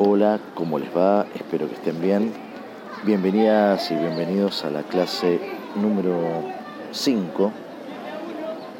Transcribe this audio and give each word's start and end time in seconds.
Hola, 0.00 0.38
¿cómo 0.54 0.78
les 0.78 0.96
va? 0.96 1.26
Espero 1.34 1.66
que 1.66 1.74
estén 1.74 2.00
bien. 2.00 2.32
Bienvenidas 3.02 3.90
y 3.90 3.96
bienvenidos 3.96 4.64
a 4.64 4.70
la 4.70 4.84
clase 4.84 5.40
número 5.74 6.14
5, 6.92 7.50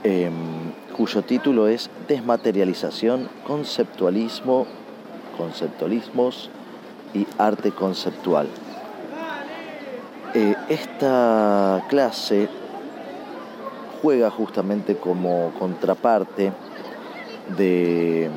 em, 0.04 0.32
cuyo 0.96 1.22
título 1.22 1.66
es 1.66 1.90
Desmaterialización, 2.06 3.28
Conceptualismo, 3.44 4.68
Conceptualismos 5.36 6.50
y 7.12 7.26
Arte 7.36 7.72
Conceptual. 7.72 8.46
Eh, 10.34 10.54
esta 10.68 11.84
clase 11.88 12.48
juega 14.02 14.30
justamente 14.30 14.94
como 14.94 15.50
contraparte 15.58 16.52
de 17.56 18.26
em, 18.26 18.32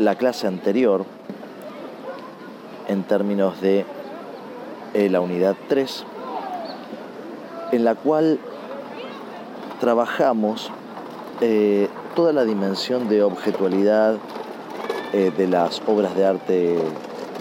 la 0.00 0.16
clase 0.16 0.48
anterior 0.48 1.06
en 2.88 3.02
términos 3.04 3.60
de 3.60 3.84
eh, 4.94 5.08
la 5.10 5.20
unidad 5.20 5.54
3, 5.68 6.04
en 7.72 7.84
la 7.84 7.94
cual 7.94 8.38
trabajamos 9.80 10.70
eh, 11.40 11.88
toda 12.16 12.32
la 12.32 12.44
dimensión 12.44 13.08
de 13.08 13.22
objetualidad 13.22 14.16
eh, 15.12 15.30
de 15.36 15.46
las 15.46 15.82
obras 15.86 16.16
de 16.16 16.26
arte 16.26 16.78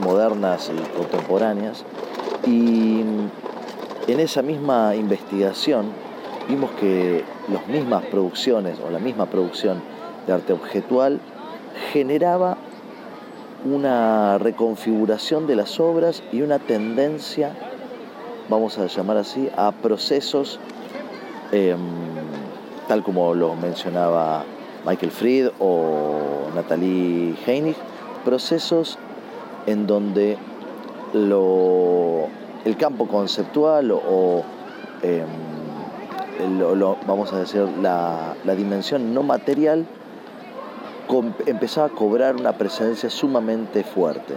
modernas 0.03 0.70
y 0.70 0.97
contemporáneas. 0.97 1.84
Y 2.45 3.01
en 4.07 4.20
esa 4.20 4.41
misma 4.41 4.95
investigación 4.95 5.87
vimos 6.48 6.70
que 6.79 7.23
las 7.51 7.65
mismas 7.67 8.05
producciones 8.05 8.77
o 8.85 8.91
la 8.91 8.99
misma 8.99 9.25
producción 9.25 9.81
de 10.27 10.34
arte 10.34 10.53
objetual 10.53 11.20
generaba 11.91 12.57
una 13.73 14.38
reconfiguración 14.38 15.48
de 15.48 15.55
las 15.55 15.80
obras 15.80 16.23
y 16.31 16.41
una 16.41 16.59
tendencia, 16.59 17.51
vamos 18.49 18.77
a 18.77 18.87
llamar 18.87 19.18
así, 19.18 19.49
a 19.55 19.71
procesos, 19.71 20.60
em, 21.51 21.77
tal 22.88 23.04
como 23.04 23.34
lo 23.34 23.55
mencionaba 23.55 24.43
Michael 24.85 25.12
Fried 25.12 25.49
o 25.60 26.49
Natalie 26.55 27.35
Heinig, 27.45 27.76
procesos 28.23 28.98
en 29.65 29.88
donde 29.88 30.38
el 31.13 32.77
campo 32.77 33.07
conceptual 33.07 33.91
o, 33.91 34.43
em, 35.04 35.26
vamos 37.05 37.34
a 37.34 37.40
decir 37.40 37.65
la 37.82 38.35
dimensión 38.55 39.13
no 39.13 39.23
material 39.23 39.85
empezaba 41.46 41.88
a 41.88 41.90
cobrar 41.90 42.36
una 42.36 42.54
presencia 42.54 43.10
sumamente 43.10 43.84
fuerte. 43.84 44.36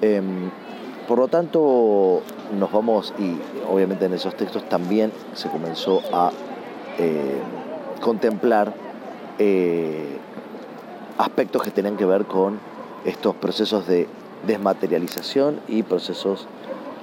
Em, 0.00 0.50
por 1.08 1.18
lo 1.18 1.28
tanto, 1.28 2.22
nos 2.58 2.70
vamos, 2.70 3.14
y 3.18 3.36
obviamente 3.70 4.04
en 4.04 4.14
esos 4.14 4.34
textos 4.36 4.68
también 4.68 5.12
se 5.34 5.48
comenzó 5.48 6.02
a 6.12 6.30
eh, 6.98 7.38
contemplar 8.00 8.74
eh, 9.38 10.18
aspectos 11.16 11.62
que 11.62 11.70
tenían 11.70 11.96
que 11.96 12.04
ver 12.04 12.26
con 12.26 12.60
estos 13.04 13.34
procesos 13.36 13.86
de 13.86 14.06
desmaterialización 14.46 15.60
y 15.66 15.82
procesos 15.82 16.46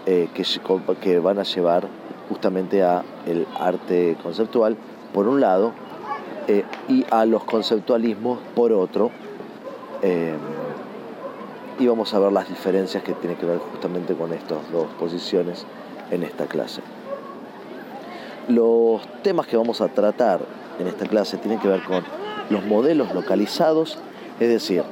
eh, 0.05 0.29
que, 0.33 0.45
que 1.01 1.19
van 1.19 1.39
a 1.39 1.43
llevar 1.43 1.87
justamente 2.29 2.83
a 2.83 3.03
el 3.25 3.47
arte 3.59 4.17
conceptual, 4.21 4.77
por 5.13 5.27
un 5.27 5.41
lado, 5.41 5.73
eh, 6.47 6.63
y 6.87 7.05
a 7.09 7.25
los 7.25 7.43
conceptualismos 7.43 8.39
por 8.55 8.71
otro. 8.71 9.11
Eh, 10.01 10.35
y 11.79 11.87
vamos 11.87 12.13
a 12.13 12.19
ver 12.19 12.31
las 12.31 12.47
diferencias 12.47 13.03
que 13.03 13.13
tienen 13.13 13.37
que 13.37 13.45
ver 13.45 13.57
justamente 13.57 14.13
con 14.13 14.31
estas 14.31 14.71
dos 14.71 14.87
posiciones 14.99 15.65
en 16.11 16.23
esta 16.23 16.45
clase. 16.45 16.81
Los 18.47 19.01
temas 19.23 19.47
que 19.47 19.57
vamos 19.57 19.81
a 19.81 19.87
tratar 19.87 20.39
en 20.79 20.87
esta 20.87 21.05
clase 21.05 21.37
tienen 21.37 21.59
que 21.59 21.67
ver 21.67 21.83
con 21.83 22.03
los 22.49 22.63
modelos 22.65 23.13
localizados, 23.13 23.97
es 24.39 24.49
decir, 24.49 24.83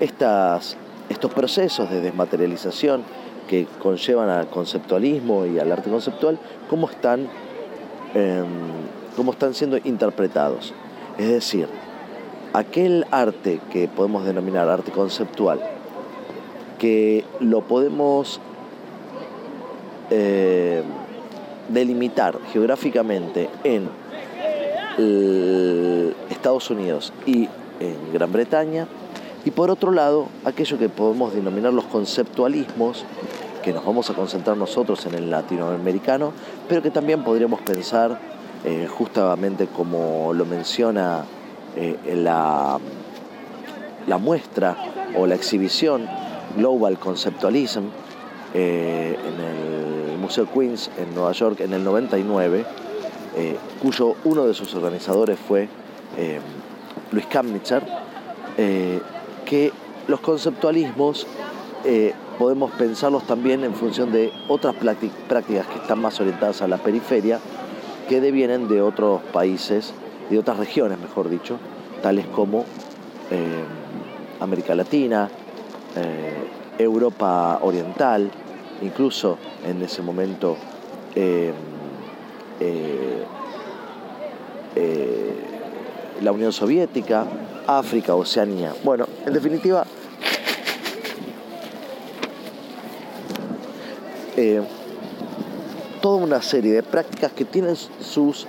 estas, 0.00 0.76
estos 1.08 1.32
procesos 1.32 1.90
de 1.90 2.00
desmaterialización 2.00 3.02
que 3.48 3.66
conllevan 3.80 4.28
al 4.28 4.48
conceptualismo 4.48 5.46
y 5.46 5.58
al 5.58 5.70
arte 5.70 5.88
conceptual, 5.88 6.38
cómo 6.68 6.88
están, 6.90 7.28
em, 8.14 8.46
cómo 9.14 9.32
están 9.32 9.54
siendo 9.54 9.78
interpretados. 9.84 10.74
Es 11.18 11.28
decir, 11.28 11.68
aquel 12.52 13.06
arte 13.10 13.60
que 13.72 13.88
podemos 13.88 14.24
denominar 14.24 14.68
arte 14.68 14.92
conceptual, 14.92 15.60
que 16.78 17.24
lo 17.40 17.62
podemos 17.62 18.40
eh, 20.10 20.82
delimitar 21.68 22.38
geográficamente 22.52 23.48
en 23.64 23.88
Estados 26.30 26.70
Unidos 26.70 27.12
y 27.26 27.48
en 27.80 28.12
Gran 28.12 28.32
Bretaña, 28.32 28.86
y 29.44 29.52
por 29.52 29.70
otro 29.70 29.92
lado, 29.92 30.26
aquello 30.44 30.78
que 30.78 30.88
podemos 30.88 31.32
denominar 31.32 31.72
los 31.72 31.84
conceptualismos, 31.84 33.04
que 33.62 33.72
nos 33.72 33.84
vamos 33.84 34.10
a 34.10 34.14
concentrar 34.14 34.56
nosotros 34.56 35.06
en 35.06 35.14
el 35.14 35.30
latinoamericano, 35.30 36.32
pero 36.68 36.82
que 36.82 36.90
también 36.90 37.22
podríamos 37.22 37.60
pensar 37.60 38.18
eh, 38.64 38.88
justamente 38.88 39.66
como 39.66 40.32
lo 40.32 40.44
menciona 40.44 41.24
eh, 41.76 41.96
la, 42.14 42.78
la 44.06 44.18
muestra 44.18 44.76
o 45.16 45.26
la 45.26 45.34
exhibición 45.34 46.08
Global 46.56 46.98
Conceptualism 46.98 47.84
eh, 48.54 49.16
en 49.24 50.14
el 50.14 50.18
Museo 50.18 50.46
Queens 50.52 50.90
en 50.98 51.14
Nueva 51.14 51.32
York 51.32 51.60
en 51.60 51.74
el 51.74 51.84
99, 51.84 52.64
cuyo 53.82 54.14
uno 54.24 54.46
de 54.46 54.54
sus 54.54 54.74
organizadores 54.74 55.38
fue 55.38 55.68
Luis 57.12 57.26
Kamnitzer, 57.26 57.82
que 58.56 59.72
los 60.08 60.20
conceptualismos 60.20 61.26
podemos 62.38 62.72
pensarlos 62.72 63.24
también 63.26 63.62
en 63.62 63.74
función 63.74 64.10
de 64.10 64.32
otras 64.48 64.74
prácticas 64.74 65.66
que 65.66 65.78
están 65.78 66.00
más 66.00 66.18
orientadas 66.18 66.62
a 66.62 66.68
la 66.68 66.78
periferia, 66.78 67.38
que 68.08 68.20
devienen 68.20 68.68
de 68.68 68.82
otros 68.82 69.22
países, 69.32 69.92
de 70.30 70.38
otras 70.38 70.58
regiones, 70.58 70.98
mejor 70.98 71.28
dicho, 71.28 71.58
tales 72.02 72.26
como 72.26 72.64
eh, 73.30 73.64
América 74.40 74.74
Latina, 74.74 75.28
eh, 75.96 76.34
Europa 76.78 77.58
Oriental, 77.62 78.30
incluso 78.82 79.38
en 79.66 79.82
ese 79.82 80.02
momento 80.02 80.56
eh, 81.14 81.52
la 86.22 86.32
Unión 86.32 86.52
Soviética, 86.52 87.26
África, 87.66 88.14
Oceanía. 88.14 88.72
Bueno, 88.84 89.06
en 89.24 89.32
definitiva, 89.32 89.84
toda 96.06 96.18
una 96.18 96.40
serie 96.40 96.72
de 96.72 96.84
prácticas 96.84 97.32
que 97.32 97.44
tienen 97.44 97.74
sus 97.74 98.46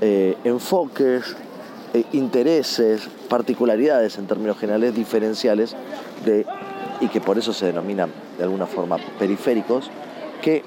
eh, 0.00 0.36
enfoques, 0.44 1.34
eh, 1.92 2.04
intereses, 2.12 3.08
particularidades 3.28 4.16
en 4.16 4.28
términos 4.28 4.56
generales 4.58 4.94
diferenciales 4.94 5.74
y 7.00 7.08
que 7.08 7.20
por 7.20 7.36
eso 7.36 7.52
se 7.52 7.66
denominan 7.66 8.12
de 8.38 8.44
alguna 8.44 8.66
forma 8.66 8.98
periféricos, 9.18 9.90
que 10.40 10.62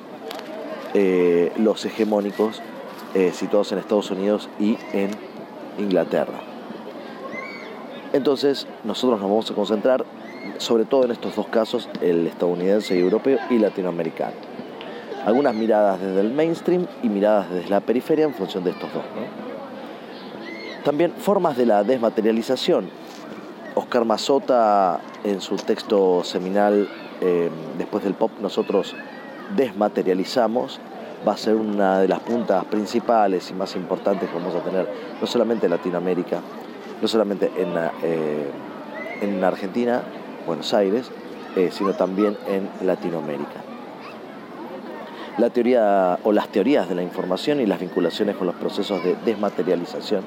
eh, 0.94 1.54
los 1.60 1.86
hegemónicos 1.86 2.62
situados 3.32 3.72
en 3.72 3.78
Estados 3.78 4.12
Unidos 4.12 4.50
y 4.60 4.78
en 4.92 5.12
Inglaterra. 5.80 6.42
Entonces 8.12 8.68
nosotros 8.84 9.22
nos 9.22 9.30
vamos 9.30 9.50
a 9.50 9.56
concentrar 9.56 10.04
sobre 10.58 10.84
todo 10.84 11.06
en 11.06 11.12
estos 11.12 11.38
dos 11.38 11.48
casos, 11.48 11.88
el 12.02 12.28
estadounidense 12.28 12.98
y 12.98 13.00
europeo 13.00 13.40
y 13.50 13.60
latinoamericano 13.60 14.58
algunas 15.26 15.54
miradas 15.56 16.00
desde 16.00 16.22
el 16.22 16.32
mainstream 16.34 16.88
y 17.04 17.10
miradas 17.10 17.50
desde 17.50 17.70
la 17.70 17.82
periferia 17.82 18.26
en 18.26 18.34
función 18.34 18.64
de 18.64 18.72
estos 18.72 18.94
dos. 18.94 19.04
También 20.84 21.12
formas 21.12 21.58
de 21.58 21.66
la 21.66 21.84
desmaterialización. 21.84 22.90
Oscar 23.76 24.06
Mazota, 24.06 25.00
en 25.24 25.42
su 25.42 25.56
texto 25.58 26.24
seminal 26.24 26.88
eh, 27.22 27.50
Después 27.78 28.04
del 28.04 28.14
Pop, 28.14 28.32
nosotros 28.42 28.96
desmaterializamos, 29.56 30.80
va 31.28 31.34
a 31.34 31.38
ser 31.38 31.56
una 31.56 32.00
de 32.00 32.08
las 32.08 32.20
puntas 32.20 32.64
principales 32.66 33.50
y 33.52 33.54
más 33.54 33.76
importantes 33.76 34.30
que 34.30 34.36
vamos 34.36 34.56
a 34.56 34.62
tener, 34.62 34.88
no 35.20 35.28
solamente 35.28 35.66
en 35.66 35.72
Latinoamérica, 35.72 36.42
no 37.02 37.08
solamente 37.08 37.52
en, 37.58 37.70
eh, 38.04 38.50
en 39.22 39.44
Argentina, 39.44 40.04
Buenos 40.46 40.74
Aires, 40.74 41.12
eh, 41.56 41.70
sino 41.72 41.94
también 41.94 42.38
en 42.48 42.70
Latinoamérica 42.86 43.77
la 45.38 45.50
teoría 45.52 46.18
o 46.24 46.32
las 46.32 46.48
teorías 46.50 46.90
de 46.90 46.96
la 46.96 47.04
información 47.04 47.60
y 47.60 47.66
las 47.66 47.80
vinculaciones 47.80 48.36
con 48.36 48.48
los 48.48 48.56
procesos 48.56 49.04
de 49.04 49.16
desmaterialización. 49.26 50.24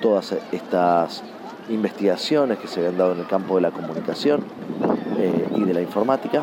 Todas 0.00 0.34
estas 0.50 1.22
investigaciones 1.68 2.58
que 2.58 2.66
se 2.66 2.80
habían 2.80 2.98
dado 2.98 3.12
en 3.12 3.20
el 3.20 3.26
campo 3.28 3.56
de 3.56 3.62
la 3.62 3.70
comunicación 3.70 4.44
eh, 5.18 5.48
y 5.56 5.62
de 5.62 5.74
la 5.74 5.80
informática, 5.80 6.42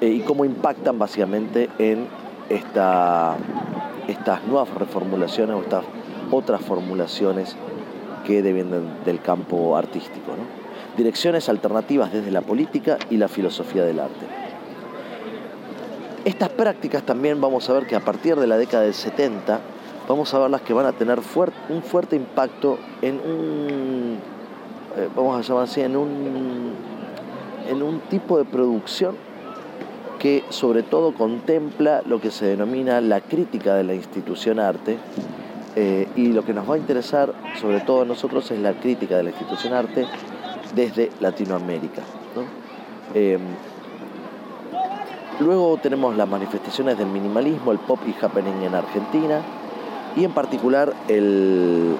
eh, 0.00 0.08
y 0.08 0.20
cómo 0.20 0.44
impactan 0.44 0.98
básicamente 0.98 1.70
en 1.78 2.06
esta, 2.50 3.36
estas 4.06 4.44
nuevas 4.44 4.68
reformulaciones 4.74 5.56
o 5.56 5.60
estas 5.60 5.84
otras 6.30 6.60
formulaciones 6.60 7.56
que 8.26 8.42
devienen 8.42 9.02
del 9.06 9.22
campo 9.22 9.74
artístico. 9.76 10.32
Direcciones 10.96 11.48
alternativas 11.48 12.12
desde 12.12 12.30
la 12.30 12.42
política 12.42 12.98
y 13.08 13.16
la 13.16 13.28
filosofía 13.28 13.84
del 13.84 14.00
arte. 14.00 14.49
Estas 16.24 16.50
prácticas 16.50 17.02
también 17.02 17.40
vamos 17.40 17.68
a 17.70 17.72
ver 17.72 17.86
que 17.86 17.96
a 17.96 18.00
partir 18.00 18.36
de 18.36 18.46
la 18.46 18.58
década 18.58 18.82
del 18.82 18.94
70 18.94 19.60
vamos 20.06 20.34
a 20.34 20.38
ver 20.38 20.50
las 20.50 20.60
que 20.60 20.74
van 20.74 20.84
a 20.84 20.92
tener 20.92 21.18
un 21.68 21.82
fuerte 21.82 22.16
impacto 22.16 22.78
en 23.00 23.14
un, 23.14 24.18
eh, 24.96 25.08
vamos 25.16 25.38
a 25.38 25.48
llamar 25.48 25.64
así, 25.64 25.80
en 25.80 25.96
un, 25.96 26.72
en 27.68 27.82
un 27.82 28.00
tipo 28.00 28.36
de 28.36 28.44
producción 28.44 29.16
que 30.18 30.44
sobre 30.50 30.82
todo 30.82 31.14
contempla 31.14 32.02
lo 32.04 32.20
que 32.20 32.30
se 32.30 32.44
denomina 32.44 33.00
la 33.00 33.22
crítica 33.22 33.74
de 33.74 33.84
la 33.84 33.94
institución 33.94 34.60
arte 34.60 34.98
eh, 35.74 36.06
y 36.16 36.32
lo 36.32 36.44
que 36.44 36.52
nos 36.52 36.68
va 36.68 36.74
a 36.74 36.78
interesar 36.78 37.32
sobre 37.58 37.80
todo 37.80 38.02
a 38.02 38.04
nosotros 38.04 38.50
es 38.50 38.58
la 38.58 38.74
crítica 38.74 39.16
de 39.16 39.22
la 39.22 39.30
institución 39.30 39.72
arte 39.72 40.06
desde 40.74 41.10
Latinoamérica. 41.20 42.02
Em, 43.14 43.40
luego 45.40 45.78
tenemos 45.78 46.16
las 46.16 46.28
manifestaciones 46.28 46.98
del 46.98 47.08
minimalismo, 47.08 47.72
el 47.72 47.78
pop 47.78 47.98
y 48.06 48.14
happening 48.24 48.62
en 48.62 48.74
Argentina 48.74 49.40
y 50.16 50.24
en 50.24 50.32
particular 50.32 50.92
el, 51.08 51.96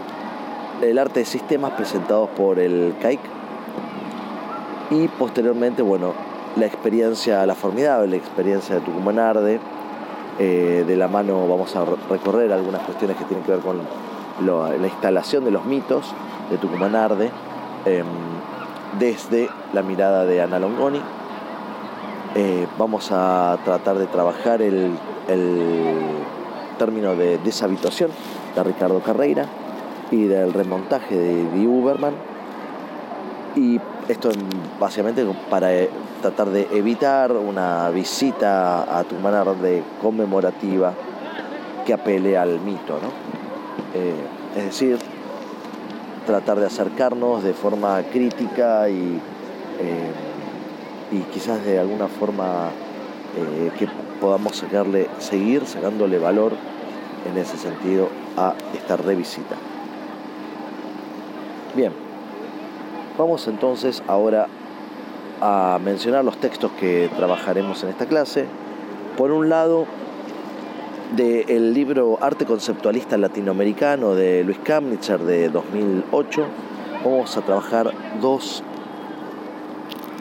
arte 0.99 1.21
de 1.21 1.27
sistemas 1.27 1.73
presentados 1.73 2.29
por 2.31 2.59
el 2.59 2.95
CAIC 3.01 3.21
y 4.91 5.09
posteriormente, 5.09 5.83
bueno, 5.83 6.15
la 6.57 6.67
experiencia, 6.67 7.47
la 7.47 7.55
formidable 7.55 8.17
experiencia 8.17 8.75
de 8.77 8.81
Tucumán 8.81 9.19
Arde. 9.19 9.61
Eh, 10.39 10.85
de 10.87 10.97
la 10.97 11.07
mano 11.07 11.47
vamos 11.47 11.77
a 11.77 11.85
recorrer 12.09 12.51
algunas 12.51 12.83
cuestiones 12.83 13.17
que 13.19 13.25
tienen 13.25 13.45
que 13.45 13.53
ver 13.53 13.61
con 13.61 13.79
la 14.41 14.87
instalación 14.87 15.45
de 15.45 15.51
los 15.51 15.67
mitos 15.67 16.15
de 16.51 16.57
Tucumán 16.57 16.97
Arde 16.97 17.31
em, 17.85 18.07
desde 18.99 19.51
la 19.75 19.83
mirada 19.83 20.25
de 20.25 20.41
Ana 20.41 20.59
Longoni. 20.59 21.01
Eh, 22.37 22.69
vamos 22.79 23.11
a 23.11 23.59
tratar 23.65 23.99
de 23.99 24.07
trabajar 24.07 24.63
el, 24.63 24.93
término 26.79 27.17
de 27.17 27.39
deshabituación 27.39 28.11
de 28.55 28.63
Ricardo 28.63 29.01
Carreira 29.01 29.47
y 30.11 30.25
del 30.25 30.53
remontaje 30.53 31.17
de 31.19 31.51
Di 31.51 31.67
Uberman. 31.67 32.15
Y 33.57 33.81
esto 34.09 34.31
básicamente 34.79 35.27
para 35.51 35.75
eh, 35.75 35.91
tratar 36.23 36.51
de 36.51 36.69
evitar 36.73 37.33
una 37.33 37.91
visita 37.91 38.99
a 38.99 39.03
Tucumán 39.03 39.61
de 39.61 39.83
conmemorativa 40.01 40.95
que 41.85 41.93
apele 41.93 42.39
al 42.39 42.61
mito, 42.61 42.95
¿no? 42.95 43.11
Eh, 43.93 44.15
es 44.57 44.65
decir, 44.67 44.99
tratar 46.27 46.61
de 46.61 46.67
acercarnos 46.67 47.43
de 47.43 47.55
forma 47.55 48.01
crítica 48.05 48.89
y, 48.89 49.21
y 51.11 51.19
quizás 51.33 51.65
de 51.65 51.79
alguna 51.79 52.09
forma 52.09 52.71
eh, 53.37 53.71
que 53.79 53.89
podamos 54.21 54.57
sacarle, 54.57 55.09
seguir 55.19 55.67
sacándole 55.67 56.19
valor 56.19 56.53
en 57.31 57.39
ese 57.39 57.57
sentido 57.57 58.09
a 58.37 58.55
esta 58.75 58.97
revisita. 58.97 59.57
Bien, 61.75 61.93
vamos 63.19 63.47
entonces 63.49 64.03
ahora 64.07 64.47
a 65.41 65.79
mencionar 65.83 66.25
los 66.25 66.37
textos 66.39 66.71
que 66.79 67.11
trabajaremos 67.17 67.83
en 67.83 67.91
esta 67.91 68.07
clase. 68.07 68.47
Por 69.17 69.31
un 69.31 69.49
lado, 69.49 69.87
del 71.17 71.75
libro 71.75 72.19
Arte 72.21 72.47
Conceptualista 72.47 73.19
Latinoamericano 73.19 74.15
de 74.15 74.45
Luis 74.45 74.59
Kamnitzer 74.63 75.19
de 75.21 75.49
2008, 75.49 76.47
vamos 77.05 77.37
a 77.37 77.41
trabajar 77.43 77.91
dos 78.21 78.63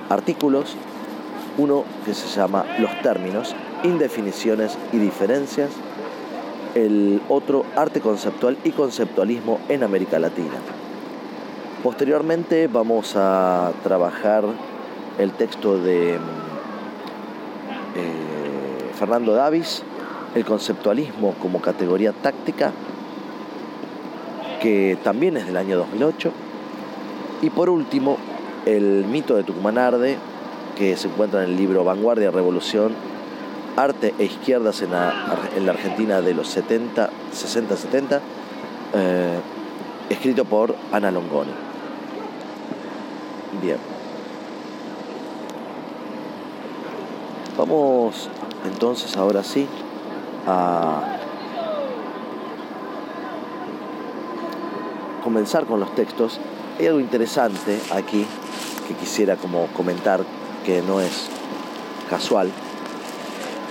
artículos. 0.10 0.76
Uno 1.58 1.84
que 2.06 2.14
se 2.14 2.28
llama 2.28 2.66
Los 2.80 3.02
términos, 3.02 3.56
indefiniciones 3.84 4.78
y 4.92 4.98
diferencias. 4.98 5.70
El 6.76 7.22
otro, 7.30 7.66
Arte 7.76 8.02
Conceptual 8.02 8.58
y 8.64 8.72
Conceptualismo 8.72 9.60
en 9.70 9.84
América 9.84 10.20
Latina. 10.20 10.56
Posteriormente 11.84 12.68
vamos 12.68 13.16
a 13.16 13.72
trabajar 13.84 14.44
el 15.18 15.32
texto 15.32 15.78
de 15.78 16.16
eh, 16.16 16.20
Fernando 18.98 19.34
Davis, 19.34 19.84
el 20.36 20.46
conceptualismo 20.46 21.34
como 21.42 21.62
categoría 21.62 22.12
táctica, 22.12 22.72
que 24.62 24.98
también 25.04 25.38
es 25.38 25.48
del 25.48 25.58
año 25.58 25.78
2008. 25.78 26.32
Y 27.42 27.50
por 27.50 27.70
último, 27.70 28.18
el 28.66 29.06
mito 29.06 29.36
de 29.36 29.44
Tucumán 29.44 29.78
Arde, 29.78 30.18
que 30.78 30.96
se 30.98 31.08
encuentra 31.08 31.44
en 31.44 31.52
el 31.52 31.58
libro 31.58 31.84
Vanguardia, 31.84 32.32
Revolución, 32.32 32.94
Arte 33.76 34.14
e 34.20 34.26
Izquierdas 34.26 34.82
en 34.82 34.92
la, 34.92 35.72
Argentina 35.72 36.22
de 36.22 36.34
los 36.34 36.48
70, 36.50 37.10
60-70, 37.34 38.20
eh, 38.94 39.40
escrito 40.10 40.46
por 40.46 40.76
Ana 40.92 41.12
Longoni. 41.12 41.52
Bien. 43.62 43.78
Vamos 47.58 48.30
entonces 48.66 49.18
ahora 49.18 49.44
sí 49.44 49.68
a 50.48 51.18
comenzar 55.24 55.66
con 55.66 55.80
los 55.80 55.94
textos. 55.96 56.40
Hay 56.80 56.88
algo 56.88 57.02
interesante 57.02 57.78
aquí 57.92 58.26
que 58.88 58.94
quisiera 58.94 59.36
como 59.36 59.68
comentar 59.68 60.22
que 60.66 60.82
no 60.82 61.02
es 61.02 61.28
casual, 62.10 62.50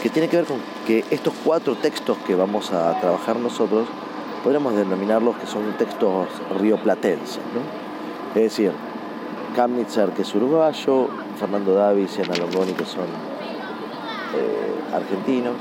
que 0.03 0.11
tiene 0.11 0.29
que 0.29 0.37
ver 0.37 0.45
con 0.45 0.59
que 0.87 1.07
estos 1.11 1.33
cuatro 1.43 1.75
textos 1.77 2.19
que 2.27 2.35
vamos 2.35 2.71
a 2.71 3.01
trabajar 3.01 3.37
nosotros, 3.37 3.89
podríamos 4.45 4.77
denominarlos 4.77 5.37
que 5.39 5.47
son 5.47 5.73
textos 5.79 6.29
rioplatenses, 6.61 7.41
¿no? 7.55 8.39
Es 8.39 8.51
decir, 8.51 8.73
Kamnitzer, 9.57 10.11
que 10.11 10.21
es 10.21 10.35
uruguayo, 10.35 11.09
Fernando 11.41 11.75
Davis 11.75 12.19
y 12.19 12.23
Ana 12.23 12.37
Longoni, 12.37 12.73
que 12.75 12.85
son 12.85 13.07
eh, 14.37 14.95
argentinos, 14.95 15.57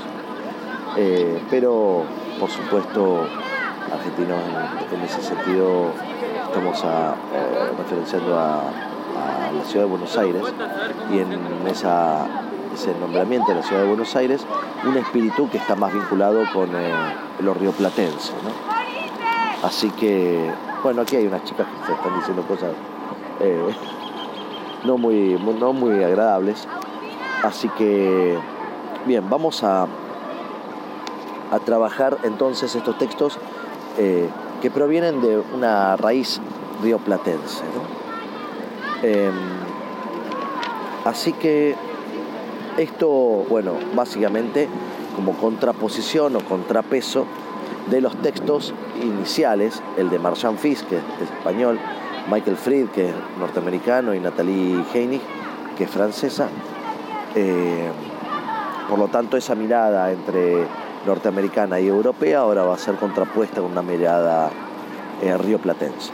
eh, 0.98 1.42
pero 1.48 2.04
por 2.38 2.50
supuesto 2.50 3.26
argentinos 3.90 4.38
en, 4.92 5.00
ese 5.00 5.22
sentido 5.22 5.92
estamos 6.48 6.82
eh, 6.82 7.70
referenciando 7.78 8.38
a, 8.38 8.62
la 9.54 9.64
ciudad 9.64 9.86
de 9.86 9.90
Buenos 9.90 10.16
Aires 10.16 10.42
y 11.10 11.18
en 11.18 11.32
ese 11.66 12.94
nombramiento 13.00 13.48
de 13.48 13.56
la 13.56 13.62
ciudad 13.62 13.82
de 13.82 13.88
Buenos 13.88 14.14
Aires 14.14 14.46
un 14.86 14.96
espíritu 14.96 15.48
que 15.50 15.56
está 15.56 15.74
más 15.74 15.92
vinculado 15.92 16.44
con 16.52 16.68
los 17.40 17.56
rioplatenses. 17.56 18.34
¿no? 18.44 19.66
Así 19.66 19.90
que, 19.90 20.52
bueno, 20.82 21.02
aquí 21.02 21.16
hay 21.16 21.26
unas 21.26 21.42
chicas 21.44 21.66
que 21.66 21.86
se 21.86 21.92
están 21.92 22.14
diciendo 22.16 22.42
cosas 22.42 22.70
no, 24.84 24.98
muy, 24.98 25.38
no 25.58 25.72
muy 25.72 26.04
agradables. 26.04 26.68
Así 27.42 27.68
que 27.70 28.38
Bien, 29.08 29.24
vamos 29.30 29.64
a, 29.64 29.86
a 31.50 31.58
trabajar 31.60 32.18
entonces 32.24 32.74
estos 32.74 32.98
textos 32.98 33.38
eh, 33.96 34.28
que 34.60 34.70
provienen 34.70 35.20
de 35.20 35.38
una 35.54 35.96
raíz 35.96 36.40
rioplatense. 36.82 37.64
Em, 39.02 39.32
así 41.04 41.32
que 41.32 41.74
esto, 42.76 43.08
bueno, 43.48 43.72
básicamente 43.94 44.68
como 45.14 45.32
contraposición 45.34 46.36
o 46.36 46.40
contrapeso 46.40 47.26
de 47.90 48.00
los 48.00 48.14
textos 48.22 48.74
iniciales, 49.02 49.82
el 49.96 50.10
de 50.10 50.18
Marchand 50.18 50.58
Fils, 50.58 50.82
que 50.82 50.96
es 50.96 51.02
español, 51.22 51.78
Michael 52.30 52.56
Fried, 52.56 52.88
que 52.88 53.08
es 53.08 53.14
norteamericano, 53.38 54.14
y 54.14 54.20
Nathalie 54.20 54.84
Heinig, 54.92 55.22
que 55.76 55.84
es 55.84 55.90
francesa. 55.90 56.48
Eh, 57.34 57.88
por 58.88 58.98
lo 58.98 59.08
tanto, 59.08 59.36
esa 59.36 59.54
mirada 59.54 60.12
entre 60.12 60.66
norteamericana 61.08 61.80
y 61.80 61.88
europea 61.88 62.40
ahora 62.40 62.62
va 62.62 62.74
a 62.74 62.78
ser 62.78 62.96
contrapuesta 62.96 63.60
con 63.60 63.72
una 63.72 63.82
mirada 63.82 64.50
eh, 65.22 65.36
rioplatense. 65.36 66.12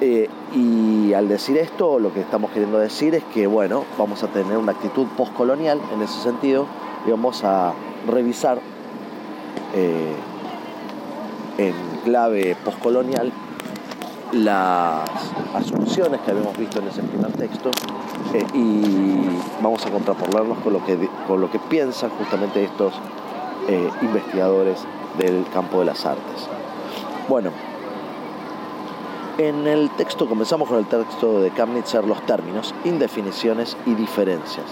Eh, 0.00 0.28
y 0.54 1.12
al 1.12 1.28
decir 1.28 1.56
esto, 1.58 1.98
lo 1.98 2.12
que 2.12 2.20
estamos 2.20 2.50
queriendo 2.50 2.78
decir 2.78 3.14
es 3.14 3.22
que, 3.24 3.46
bueno, 3.46 3.84
vamos 3.98 4.22
a 4.22 4.28
tener 4.28 4.56
una 4.56 4.72
actitud 4.72 5.06
postcolonial 5.16 5.80
en 5.92 6.02
ese 6.02 6.20
sentido 6.20 6.66
y 7.06 7.10
vamos 7.10 7.44
a 7.44 7.72
revisar 8.08 8.58
eh, 9.74 10.14
en 11.58 11.74
clave 12.04 12.56
postcolonial 12.64 13.32
las 14.32 15.08
asunciones 15.54 16.20
que 16.22 16.30
habíamos 16.30 16.56
visto 16.56 16.80
en 16.80 16.88
ese 16.88 17.02
primer 17.02 17.32
texto 17.32 17.70
eh, 18.34 18.44
y 18.52 19.62
vamos 19.62 19.86
a 19.86 19.90
contraponerlos 19.90 20.58
con 20.58 20.72
lo 20.72 20.84
que, 20.84 21.08
con 21.28 21.40
lo 21.40 21.48
que 21.50 21.60
piensan 21.60 22.10
justamente 22.10 22.64
estos 22.64 22.92
eh, 23.68 23.88
investigadores 24.02 24.84
del 25.18 25.46
campo 25.52 25.78
de 25.78 25.84
las 25.84 26.04
artes. 26.04 26.48
Bueno, 27.28 27.50
en 29.38 29.68
el 29.68 29.88
texto 29.90 30.28
comenzamos 30.28 30.68
con 30.68 30.78
el 30.78 30.86
texto 30.86 31.40
de 31.40 31.50
Kamnitzer, 31.50 32.04
los 32.04 32.26
términos, 32.26 32.74
indefiniciones 32.84 33.76
y 33.86 33.94
diferencias. 33.94 34.66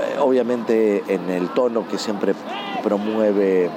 Eh, 0.00 0.18
obviamente 0.20 1.02
en 1.08 1.28
el 1.30 1.48
tono 1.48 1.88
que 1.88 1.98
siempre 1.98 2.32
promueve 2.84 3.70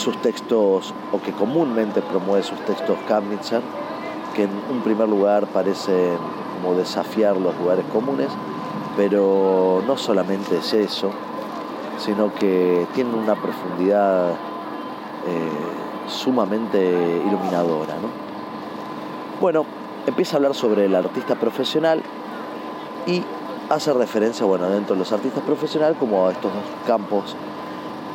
sus 0.00 0.16
textos, 0.22 0.94
o 1.12 1.20
que 1.20 1.32
comúnmente 1.32 2.00
promueve 2.00 2.42
sus 2.42 2.58
textos 2.64 2.96
Kamnitzer, 3.06 3.60
que 4.34 4.44
en 4.44 4.50
un 4.70 4.80
primer 4.80 5.08
lugar 5.08 5.46
parecen 5.46 6.16
como 6.60 6.74
desafiar 6.74 7.36
los 7.36 7.56
lugares 7.58 7.84
comunes, 7.92 8.28
pero 8.96 9.82
no 9.86 9.96
solamente 9.98 10.56
es 10.56 10.72
eso, 10.72 11.10
sino 11.98 12.34
que 12.34 12.86
tienen 12.94 13.14
una 13.14 13.34
profundidad 13.34 14.30
eh, 14.30 16.06
sumamente 16.08 16.78
iluminadora. 17.26 17.94
Bueno, 19.38 19.66
empieza 20.06 20.36
a 20.36 20.38
hablar 20.38 20.54
sobre 20.54 20.86
el 20.86 20.94
artista 20.94 21.34
profesional 21.34 22.02
y 23.06 23.22
hace 23.68 23.92
referencia, 23.92 24.46
bueno, 24.46 24.68
dentro 24.70 24.94
de 24.94 25.00
los 25.00 25.12
artistas 25.12 25.42
profesionales 25.44 25.96
como 25.98 26.26
a 26.26 26.32
estos 26.32 26.52
dos 26.52 26.62
campos 26.86 27.36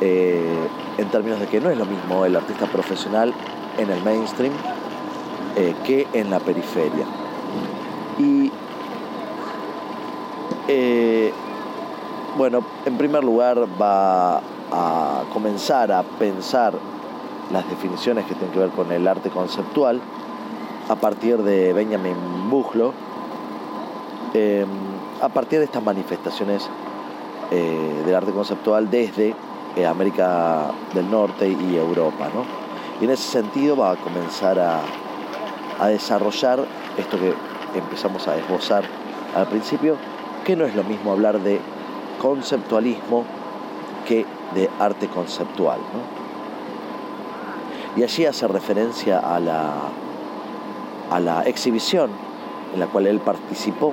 eh, 0.00 0.68
en 0.98 1.08
términos 1.08 1.40
de 1.40 1.46
que 1.46 1.58
no 1.58 1.70
es 1.70 1.78
lo 1.78 1.86
mismo 1.86 2.26
el 2.26 2.36
artista 2.36 2.66
profesional 2.66 3.32
en 3.78 3.90
el 3.90 4.02
mainstream 4.02 4.52
eh, 5.56 5.74
que 5.84 6.06
en 6.12 6.30
la 6.30 6.38
periferia. 6.38 7.06
Y 8.18 8.52
eh, 10.68 11.32
bueno, 12.36 12.62
en 12.84 12.98
primer 12.98 13.24
lugar 13.24 13.66
va 13.80 14.42
a 14.70 15.22
comenzar 15.32 15.90
a 15.92 16.02
pensar 16.02 16.74
las 17.50 17.66
definiciones 17.70 18.26
que 18.26 18.34
tienen 18.34 18.52
que 18.52 18.58
ver 18.58 18.70
con 18.70 18.92
el 18.92 19.08
arte 19.08 19.30
conceptual 19.30 20.00
a 20.90 20.96
partir 20.96 21.38
de 21.38 21.72
Benjamin 21.72 22.50
Buglo, 22.50 22.92
a 25.22 25.28
partir 25.30 25.60
de 25.60 25.64
estas 25.64 25.82
manifestaciones 25.82 26.68
del 27.50 28.14
arte 28.14 28.32
conceptual 28.32 28.90
desde 28.90 29.34
eh, 29.76 29.86
América 29.86 30.70
del 30.94 31.10
Norte 31.10 31.48
y 31.48 31.76
Europa. 31.76 32.28
¿no? 32.34 32.44
Y 33.00 33.04
en 33.04 33.10
ese 33.10 33.30
sentido 33.30 33.76
va 33.76 33.92
a 33.92 33.96
comenzar 33.96 34.58
a, 34.58 34.80
desarrollar 35.88 36.64
esto 36.96 37.18
que 37.18 37.34
empezamos 37.78 38.26
a 38.26 38.36
esbozar 38.36 38.84
al 39.36 39.46
principio, 39.48 39.96
que 40.44 40.56
no 40.56 40.64
es 40.64 40.74
lo 40.74 40.82
mismo 40.82 41.12
hablar 41.12 41.40
de 41.40 41.60
conceptualismo 42.20 43.24
que 44.08 44.24
de 44.54 44.70
arte 44.80 45.08
conceptual. 45.08 45.78
Y 47.96 48.02
allí 48.02 48.24
hace 48.24 48.48
referencia 48.48 49.18
a 49.18 49.38
la, 49.38 49.74
a 51.10 51.20
la 51.20 51.42
exhibición 51.42 52.10
en 52.72 52.80
la 52.80 52.86
cual 52.86 53.06
él 53.06 53.20
participó 53.20 53.92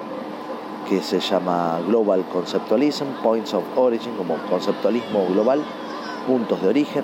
que 0.89 1.01
se 1.01 1.19
llama 1.19 1.79
Global 1.87 2.25
Conceptualism, 2.31 3.05
Points 3.21 3.53
of 3.53 3.63
Origin, 3.75 4.13
como 4.15 4.37
conceptualismo 4.49 5.25
global, 5.27 5.63
puntos 6.27 6.61
de 6.61 6.67
origen. 6.67 7.03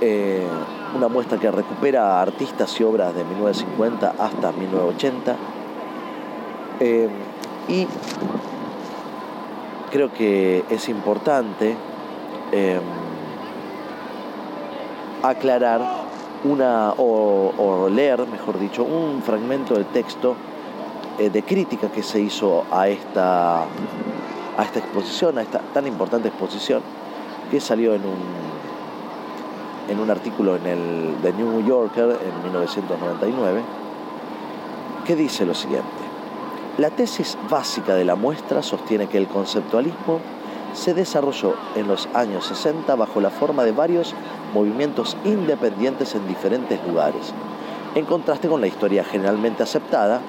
Eh, 0.00 0.46
una 0.96 1.08
muestra 1.08 1.38
que 1.38 1.50
recupera 1.50 2.20
artistas 2.20 2.78
y 2.80 2.84
obras 2.84 3.14
de 3.14 3.24
1950 3.24 4.14
hasta 4.18 4.52
1980. 4.52 5.36
Eh, 6.80 7.08
y 7.68 7.86
creo 9.90 10.12
que 10.12 10.64
es 10.70 10.88
importante 10.88 11.74
eh, 12.52 12.80
aclarar 15.22 15.80
una 16.44 16.92
o 16.96 17.88
leer, 17.90 18.26
mejor 18.28 18.58
dicho, 18.58 18.84
un 18.84 19.22
fragmento 19.22 19.74
del 19.74 19.86
texto 19.86 20.36
de 21.18 21.42
crítica 21.42 21.90
que 21.90 22.02
se 22.02 22.20
hizo 22.20 22.64
a 22.70 22.88
esta, 22.88 23.62
a 23.62 24.62
esta 24.62 24.78
exposición, 24.78 25.38
a 25.38 25.42
esta 25.42 25.58
tan 25.58 25.86
importante 25.86 26.28
exposición, 26.28 26.80
que 27.50 27.60
salió 27.60 27.94
en 27.94 28.02
un, 28.02 28.18
en 29.88 29.98
un 29.98 30.10
artículo 30.10 30.56
en 30.56 30.66
el 30.66 31.16
The 31.22 31.32
New 31.32 31.66
Yorker 31.66 32.04
en 32.04 32.42
1999, 32.44 33.62
que 35.04 35.16
dice 35.16 35.44
lo 35.44 35.54
siguiente. 35.54 35.88
La 36.76 36.90
tesis 36.90 37.36
básica 37.50 37.96
de 37.96 38.04
la 38.04 38.14
muestra 38.14 38.62
sostiene 38.62 39.08
que 39.08 39.18
el 39.18 39.26
conceptualismo 39.26 40.20
se 40.74 40.94
desarrolló 40.94 41.54
en 41.74 41.88
los 41.88 42.08
años 42.14 42.46
60 42.46 42.94
bajo 42.94 43.20
la 43.20 43.30
forma 43.30 43.64
de 43.64 43.72
varios 43.72 44.14
movimientos 44.54 45.16
independientes 45.24 46.14
en 46.14 46.28
diferentes 46.28 46.78
lugares, 46.86 47.32
en 47.96 48.04
contraste 48.04 48.48
con 48.48 48.60
la 48.60 48.68
historia 48.68 49.02
generalmente 49.02 49.64
aceptada 49.64 50.20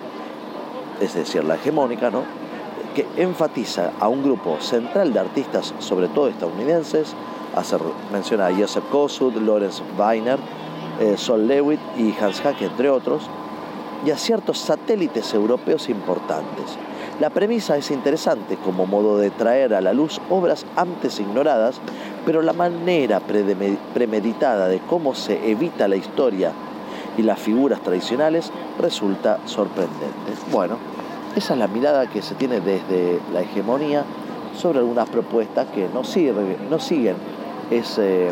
es 1.00 1.14
decir, 1.14 1.44
la 1.44 1.56
hegemónica, 1.56 2.10
¿no? 2.10 2.24
que 2.96 3.06
enfatiza 3.18 3.92
a 4.00 4.08
un 4.08 4.24
grupo 4.24 4.58
central 4.60 5.14
de 5.14 5.20
artistas, 5.20 5.74
sobre 5.80 6.08
todo 6.08 6.28
estadounidenses, 6.28 7.16
hace 7.56 7.78
menciona 8.12 8.48
a 8.48 8.56
Joseph 8.56 8.84
Kossuth, 8.92 9.36
Lawrence 9.36 9.82
Weiner, 9.98 10.40
eh, 11.00 11.16
Sol 11.18 11.48
Lewitt 11.48 11.80
y 11.98 12.14
Hans 12.20 12.42
Hack, 12.42 12.62
entre 12.62 12.90
otros, 12.90 13.30
y 14.06 14.12
a 14.12 14.18
ciertos 14.18 14.58
satélites 14.58 15.34
europeos 15.34 15.90
importantes. 15.90 16.78
La 17.20 17.30
premisa 17.30 17.76
es 17.76 17.92
interesante 17.92 18.56
como 18.58 18.86
modo 18.86 19.18
de 19.18 19.30
traer 19.30 19.74
a 19.74 19.82
la 19.82 19.94
luz 19.94 20.22
obras 20.30 20.66
antes 20.78 21.20
ignoradas, 21.20 21.82
pero 22.26 22.42
la 22.42 22.54
manera 22.54 23.20
premeditada 23.20 24.68
de 24.68 24.80
cómo 24.80 25.14
se 25.16 25.52
evita 25.52 25.90
la 25.90 25.98
historia 25.98 26.54
y 27.20 27.22
las 27.22 27.38
figuras 27.38 27.82
tradicionales 27.82 28.50
resulta 28.80 29.40
sorprendente. 29.44 30.32
Bueno, 30.54 30.78
esa 31.36 31.54
es 31.54 31.60
la 31.60 31.68
mirada 31.68 32.08
que 32.08 32.22
se 32.22 32.34
tiene 32.34 32.62
desde 32.62 33.20
la 33.34 33.42
hegemonía 33.42 34.06
sobre 34.56 34.80
algunas 34.80 35.10
propuestas 35.10 35.68
que 35.68 35.90
no, 35.94 36.04
no 36.70 36.80
siguen 36.80 37.16
ese, 37.72 38.30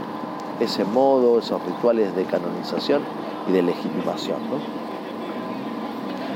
ese 0.62 0.86
modo, 0.86 1.38
esos 1.38 1.62
rituales 1.66 2.16
de 2.16 2.24
canonización 2.24 3.02
y 3.50 3.52
de 3.52 3.62
legitimación. 3.62 4.38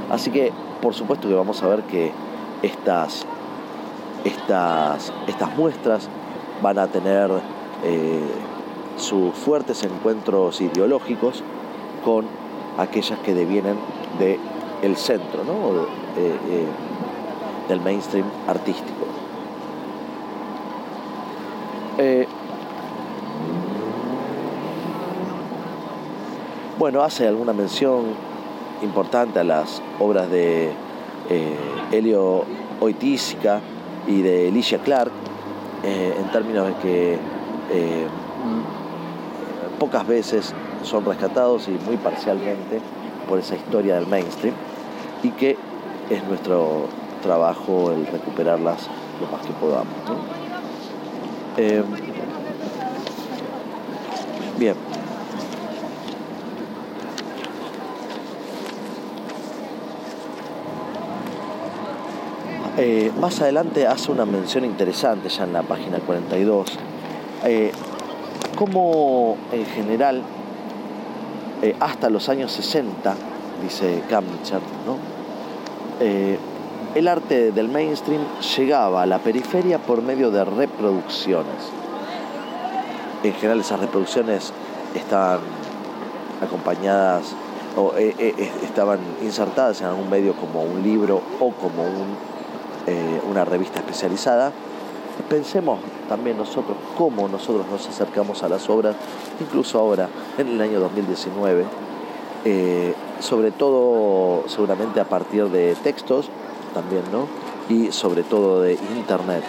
Así 0.10 0.29
que, 0.29 0.51
por 0.81 0.93
supuesto 0.93 1.29
que 1.29 1.34
vamos 1.34 1.63
a 1.63 1.70
ver 1.70 1.84
que 1.84 2.12
estas, 2.63 3.25
estas, 4.25 5.13
estas 5.25 5.58
muestras 5.58 6.10
van 6.62 6.79
a 6.79 6.88
tener 6.88 7.31
eh, 7.86 8.20
sus 8.98 9.34
fuertes 9.36 9.84
encuentros 9.84 10.60
ideológicos 10.60 11.43
con 12.03 12.41
aquellas 12.78 13.20
que 13.20 13.34
devienen 13.34 13.78
del 14.20 14.40
el 14.82 14.98
centro, 14.98 15.44
¿no? 15.44 15.84
Eh, 16.18 16.38
eh, 16.50 16.66
del 17.70 17.80
mainstream 17.80 18.25
artístico. 18.48 19.06
Eh, 21.98 22.28
bueno, 26.78 27.01
hace 27.04 27.28
alguna 27.28 27.54
mención 27.54 28.06
importante 28.82 29.40
a 29.40 29.44
las 29.44 29.82
obras 30.00 30.30
de 30.30 30.72
Helio 31.92 32.44
Oitísica 32.82 33.62
y 34.08 34.22
de 34.22 34.50
Alicia 34.50 34.80
Clark, 34.80 35.12
en 35.84 36.32
términos 36.32 36.68
de 36.68 36.74
que 36.75 37.18
pocas 39.80 40.06
veces 40.06 40.54
son 40.84 41.06
rescatados 41.06 41.68
y 41.68 41.72
muy 41.72 41.98
parcialmente 41.98 42.80
por 43.28 43.40
esa 43.40 43.56
historia 43.56 43.96
del 43.96 44.08
mainstream 44.08 44.54
y 45.24 45.30
que 45.30 45.58
es 46.10 46.24
nuestro 46.26 46.88
trabajo 47.22 47.92
el 47.92 48.06
recuperarlas 48.08 48.88
lo 49.20 49.28
más 49.28 49.46
que 49.46 49.54
podamos. 49.54 49.94
Em, 51.58 51.84
bien. 54.58 54.76
Eh, 62.78 63.12
más 63.20 63.40
adelante 63.42 63.86
hace 63.86 64.12
una 64.12 64.26
mención 64.26 64.66
interesante 64.66 65.30
ya 65.30 65.44
en 65.44 65.54
la 65.54 65.62
página 65.62 66.00
42, 66.00 66.68
eh, 67.46 67.72
como 68.56 69.38
en 69.52 69.66
general 69.66 70.24
eh, 71.62 71.75
hasta 71.80 72.10
los 72.10 72.27
años 72.27 72.51
60, 72.53 73.13
dice 73.62 74.01
Kamnitzer, 74.10 74.62
¿no? 74.86 74.98
Eh, 76.00 76.39
el 76.96 77.08
arte 77.08 77.51
del 77.51 77.70
mainstream 77.70 78.22
llegaba 78.58 79.03
a 79.03 79.06
la 79.06 79.20
periferia 79.20 79.77
por 79.77 80.01
medio 80.01 80.32
de 80.32 80.44
reproducciones. 80.44 81.70
En 83.24 83.34
general 83.34 83.60
esas 83.60 83.80
reproducciones 83.80 84.51
estaban 84.96 85.39
acompañadas 86.44 87.36
o 87.77 87.94
eh, 87.96 88.34
estaban 88.63 89.00
insertadas 89.22 89.82
en 89.82 89.88
algún 89.88 90.10
medio 90.10 90.34
como 90.34 90.63
un 90.63 90.82
libro 90.82 91.22
o 91.39 91.51
como 91.51 91.84
una 93.30 93.46
revista 93.46 93.80
especializada. 93.80 94.51
Pensemos 95.30 95.80
también 96.10 96.38
nosotros 96.38 96.78
cómo 96.98 97.28
nosotros 97.28 97.66
nos 97.72 97.88
acercamos 97.88 98.44
a 98.44 98.50
las 98.50 98.70
obras, 98.70 98.96
incluso 99.40 99.80
ahora, 99.80 100.10
en 100.38 100.48
el 100.50 100.62
año 100.62 100.80
2019, 100.80 101.66
sobre 103.20 103.51
todo 103.51 104.48
seguramente 104.48 105.00
a 105.00 105.06
partir 105.06 105.46
de 105.50 105.75
textos 105.75 106.30
también, 106.74 107.04
¿no? 107.12 107.28
Y 107.70 107.92
sobre 107.92 108.24
todo 108.24 108.62
de 108.62 108.74
internet 108.74 109.44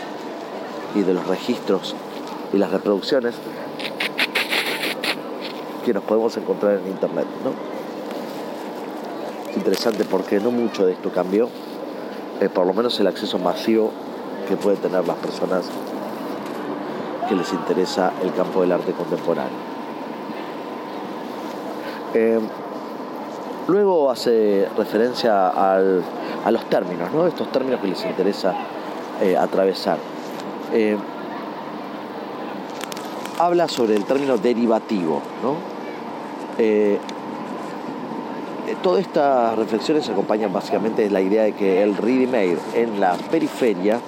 y 0.95 1.00
de 1.00 1.14
los 1.14 1.26
registros 1.26 1.97
y 2.52 2.59
las 2.59 2.71
reproducciones 2.71 3.35
que 5.85 5.93
nos 5.93 6.05
podemos 6.05 6.37
encontrar 6.37 6.79
en 6.79 6.87
internet, 6.87 7.26
¿no? 7.45 7.50
Es 9.50 9.57
interesante 9.57 10.05
porque 10.05 10.38
no 10.38 10.50
mucho 10.50 10.87
de 10.87 10.93
esto 10.93 11.11
cambió, 11.11 11.49
eh, 12.41 12.49
por 12.49 12.67
lo 12.67 12.75
menos 12.75 12.99
el 13.00 13.07
acceso 13.07 13.38
masivo 13.38 13.91
que 14.49 14.57
pueden 14.57 14.81
tener 14.81 15.07
las 15.07 15.17
personas 15.17 15.65
que 17.29 17.35
les 17.35 17.53
interesa 17.53 18.13
el 18.23 18.33
campo 18.33 18.61
del 18.61 18.73
arte 18.73 18.93
contemporáneo. 18.93 19.73
Eh, 22.15 22.41
luego 23.69 24.11
hace 24.11 24.69
referencia 24.77 25.49
a 25.49 26.51
los 26.51 26.65
términos, 26.67 27.11
¿no? 27.13 27.27
estos 27.27 27.51
términos 27.51 27.81
que 27.81 27.89
les 27.89 28.05
interesa 28.05 28.55
eh, 29.21 29.37
atravesar 29.37 29.99
habla 33.43 33.67
sobre 33.67 33.97
el 33.97 34.05
término 34.05 34.39
derivativo. 34.39 35.21
¿no? 35.43 35.57
Eh, 36.59 36.99
eh, 38.69 38.77
todas 38.83 39.01
estas 39.01 39.57
reflexiones 39.57 40.09
acompañan 40.09 40.53
básicamente 40.53 41.09
la 41.11 41.21
idea 41.21 41.43
de 41.43 41.53
que 41.53 41.83
el 41.83 41.97
ready-made 41.97 42.59
en 42.75 43.01
la 43.01 43.15
periferia 43.15 44.01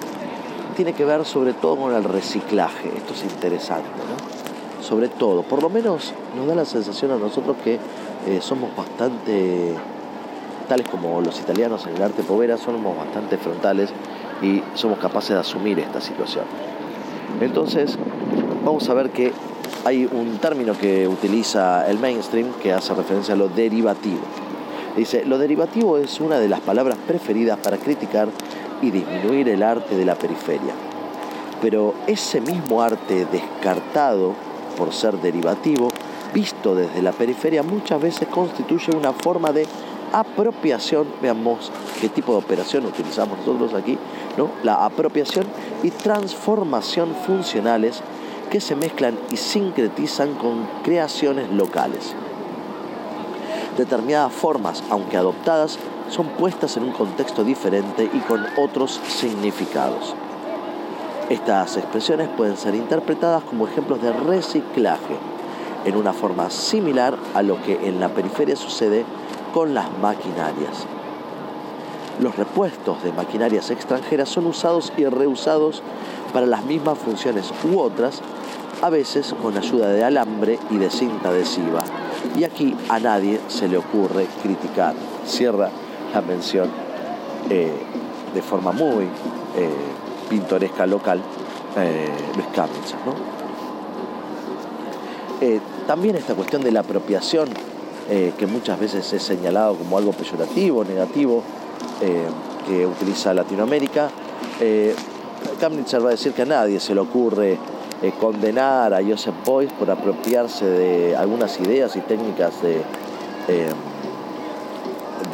tiene 0.75 0.93
que 0.93 1.05
ver 1.05 1.25
sobre 1.25 1.53
todo 1.53 1.77
con 1.77 1.93
el 1.93 2.03
reciclaje. 2.03 2.89
Esto 2.95 3.13
es 3.13 3.23
interesante, 3.23 3.89
¿no? 3.89 4.83
Sobre 4.83 5.07
todo, 5.07 5.41
por 5.41 5.63
lo 5.63 5.69
menos 5.69 6.13
nos 6.35 6.45
da 6.47 6.53
la 6.53 6.65
sensación 6.65 7.11
a 7.11 7.17
nosotros 7.17 7.55
que 7.63 7.79
eh, 8.27 8.39
somos 8.41 8.75
bastante, 8.75 9.73
tales 10.67 10.87
como 10.87 11.21
los 11.21 11.39
italianos 11.39 11.87
en 11.87 11.95
el 11.95 12.03
arte 12.03 12.21
povera, 12.21 12.57
somos 12.57 12.95
bastante 12.95 13.37
frontales 13.37 13.89
y 14.41 14.61
somos 14.75 14.99
capaces 14.99 15.31
de 15.31 15.39
asumir 15.39 15.79
esta 15.79 16.01
situación. 16.01 16.45
Entonces, 17.41 17.97
vamos 18.63 18.87
a 18.89 18.93
ver 18.93 19.09
que 19.09 19.33
hay 19.85 20.05
un 20.05 20.37
término 20.37 20.77
que 20.77 21.07
utiliza 21.07 21.89
el 21.89 21.99
mainstream 21.99 22.53
que 22.61 22.73
hace 22.73 22.93
referencia 22.93 23.33
a 23.33 23.37
lo 23.37 23.47
derivativo. 23.49 24.21
Dice, 24.95 25.25
lo 25.25 25.37
derivativo 25.37 25.97
es 25.97 26.19
una 26.21 26.39
de 26.39 26.47
las 26.47 26.61
palabras 26.61 26.97
preferidas 27.05 27.57
para 27.59 27.77
criticar 27.77 28.29
y 28.81 28.91
disminuir 28.91 29.49
el 29.49 29.63
arte 29.63 29.95
de 29.95 30.05
la 30.05 30.15
periferia. 30.15 30.73
Pero 31.61 31.93
ese 32.07 32.41
mismo 32.41 32.81
arte 32.81 33.25
descartado 33.31 34.33
por 34.77 34.93
ser 34.93 35.19
derivativo, 35.21 35.89
visto 36.33 36.75
desde 36.75 37.01
la 37.01 37.11
periferia, 37.11 37.63
muchas 37.63 38.01
veces 38.01 38.27
constituye 38.27 38.95
una 38.95 39.13
forma 39.13 39.51
de 39.51 39.65
apropiación, 40.11 41.07
veamos 41.21 41.71
qué 41.99 42.09
tipo 42.09 42.33
de 42.33 42.39
operación 42.39 42.85
utilizamos 42.85 43.39
nosotros 43.39 43.73
aquí, 43.73 43.97
¿no? 44.37 44.49
La 44.63 44.85
apropiación 44.85 45.45
y 45.83 45.91
transformación 45.91 47.15
funcionales 47.25 48.01
que 48.49 48.61
se 48.61 48.75
mezclan 48.75 49.17
y 49.31 49.37
sincretizan 49.37 50.35
con 50.35 50.67
creaciones 50.83 51.49
locales. 51.51 52.13
Determinadas 53.77 54.31
formas, 54.31 54.83
aunque 54.89 55.17
adoptadas, 55.17 55.79
son 56.09 56.27
puestas 56.27 56.77
en 56.77 56.83
un 56.83 56.91
contexto 56.91 57.43
diferente 57.43 58.09
y 58.11 58.19
con 58.19 58.45
otros 58.57 58.99
significados. 59.07 60.15
Estas 61.29 61.77
expresiones 61.77 62.29
pueden 62.29 62.55
ser 62.55 62.75
interpretadas 62.75 63.43
como 63.43 63.67
ejemplos 63.67 64.01
de 64.01 64.13
reciclaje, 64.13 65.17
en 65.85 65.95
una 65.95 66.13
forma 66.13 66.49
similar 66.49 67.15
a 67.33 67.41
lo 67.41 67.61
que 67.61 67.87
en 67.87 67.99
la 67.99 68.09
periferia 68.09 68.55
sucede 68.55 69.05
con 69.53 69.73
las 69.73 69.85
maquinarias. 69.99 70.85
Los 72.19 72.35
repuestos 72.35 73.03
de 73.03 73.11
maquinarias 73.11 73.71
extranjeras 73.71 74.29
son 74.29 74.45
usados 74.47 74.93
y 74.97 75.05
reusados 75.05 75.81
para 76.31 76.45
las 76.45 76.63
mismas 76.63 76.97
funciones 76.97 77.51
u 77.69 77.79
otras, 77.79 78.21
a 78.81 78.89
veces 78.89 79.33
con 79.41 79.57
ayuda 79.57 79.89
de 79.89 80.03
alambre 80.03 80.59
y 80.69 80.77
de 80.77 80.89
cinta 80.89 81.29
adhesiva. 81.29 81.83
Y 82.37 82.43
aquí 82.43 82.75
a 82.89 82.99
nadie 82.99 83.39
se 83.47 83.67
le 83.67 83.77
ocurre 83.77 84.27
criticar. 84.43 84.93
Cierra 85.25 85.69
mención 86.21 86.69
eh, 87.49 87.71
de 88.33 88.41
forma 88.41 88.71
muy 88.71 89.05
eh, 89.55 89.69
pintoresca 90.29 90.85
local 90.85 91.21
eh, 91.77 92.09
Luis 92.35 92.47
también 95.85 96.15
esta 96.15 96.33
cuestión 96.33 96.63
de 96.63 96.71
la 96.71 96.79
apropiación 96.79 97.49
que 98.07 98.47
muchas 98.47 98.79
veces 98.79 99.11
es 99.13 99.21
señalado 99.21 99.75
como 99.75 99.97
algo 99.97 100.11
peyorativo, 100.11 100.83
negativo, 100.83 101.43
que 102.67 102.85
utiliza 102.85 103.33
Latinoamérica. 103.33 104.09
Eh, 104.59 104.95
va 105.61 106.07
a 106.09 106.11
decir 106.11 106.33
que 106.33 106.41
a 106.41 106.45
nadie 106.45 106.79
se 106.79 106.93
le 106.93 107.01
ocurre 107.01 107.57
condenar 108.19 108.93
a 108.93 109.03
Joseph 109.03 109.35
Beuys 109.45 109.71
por 109.73 109.89
apropiarse 109.89 110.65
de 110.65 111.15
algunas 111.15 111.59
ideas 111.59 111.95
y 111.95 112.01
técnicas 112.01 112.53
de, 112.61 112.81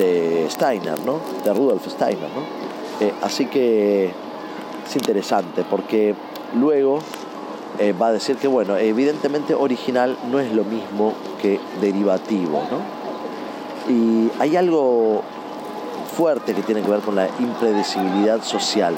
de 0.02 0.48
Steiner, 0.50 1.00
¿no? 1.06 1.20
de 1.44 1.54
Rudolf 1.54 1.88
Steiner. 1.88 2.30
así 3.22 3.46
que 3.46 4.12
es 4.86 4.96
interesante 4.96 5.64
porque 5.70 6.16
luego 6.56 7.00
va 8.02 8.08
a 8.08 8.12
decir 8.14 8.36
que, 8.36 8.48
bueno, 8.48 8.78
evidentemente 8.78 9.56
original 9.56 10.18
no 10.32 10.40
es 10.40 10.52
lo 10.52 10.64
mismo 10.64 11.14
que 11.42 11.60
derivativo. 11.80 12.64
¿no? 12.70 13.02
Y 13.92 14.30
hay 14.40 14.56
algo 14.56 15.24
fuerte 16.16 16.54
que 16.54 16.62
tiene 16.62 16.82
que 16.82 16.92
ver 16.92 17.00
con 17.00 17.16
la 17.16 17.28
impredecibilidad 17.40 18.44
social. 18.44 18.96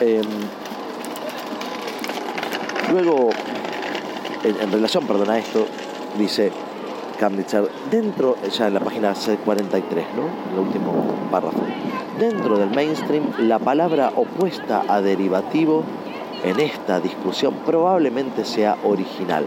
Em, 0.00 0.22
luego, 2.90 3.30
en, 4.42 4.72
relación, 4.72 5.06
perdona 5.06 5.38
esto, 5.38 5.66
dice 6.18 6.50
Kamnitzer, 7.14 7.68
dentro, 7.90 8.36
ya 8.50 8.66
en 8.66 8.74
la 8.74 8.80
página 8.80 9.14
C43, 9.14 10.04
¿no? 10.16 10.52
el 10.52 10.58
último 10.58 10.92
párrafo, 11.30 11.60
dentro 12.18 12.58
del 12.58 12.70
mainstream, 12.70 13.24
la 13.38 13.58
palabra 13.58 14.12
opuesta 14.16 14.82
a 14.88 15.00
derivativo 15.00 15.84
en 16.44 16.60
esta 16.60 17.00
discusión 17.00 17.54
probablemente 17.64 18.44
sea 18.44 18.76
original. 18.84 19.46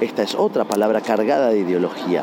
Esta 0.00 0.22
es 0.22 0.34
otra 0.34 0.64
palabra 0.64 1.00
cargada 1.00 1.48
de 1.48 1.58
ideología, 1.60 2.22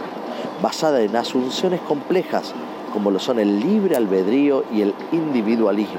basada 0.62 1.02
en 1.02 1.16
asunciones 1.16 1.82
complejas 1.82 2.54
como 2.94 3.10
lo 3.10 3.20
son 3.20 3.40
el 3.40 3.60
libre 3.60 3.96
albedrío 3.96 4.64
y 4.72 4.82
el 4.84 4.94
individualismo, 5.12 5.98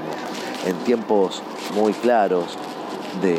en 0.65 0.77
tiempos 0.85 1.43
muy 1.75 1.93
claros 1.93 2.57
de 3.21 3.37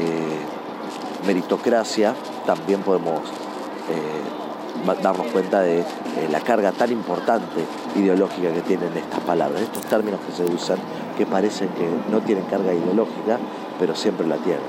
meritocracia, 1.26 2.14
también 2.46 2.82
podemos 2.82 3.22
eh, 3.90 4.35
darnos 4.94 5.28
cuenta 5.28 5.62
de 5.62 5.84
la 6.32 6.40
carga 6.40 6.72
tan 6.72 6.92
importante 6.92 7.64
ideológica 7.96 8.54
que 8.54 8.62
tienen 8.62 8.96
estas 8.96 9.20
palabras, 9.22 9.62
estos 9.62 9.84
términos 9.84 10.20
que 10.26 10.32
se 10.32 10.44
usan, 10.44 10.78
que 11.18 11.26
parecen 11.26 11.70
que 11.70 11.88
no 12.12 12.22
tienen 12.22 12.46
carga 12.46 12.74
ideológica, 12.74 13.40
pero 13.80 13.96
siempre 13.96 14.28
la 14.28 14.38
tienen. 14.38 14.62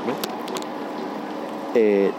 Eh, 1.75 2.11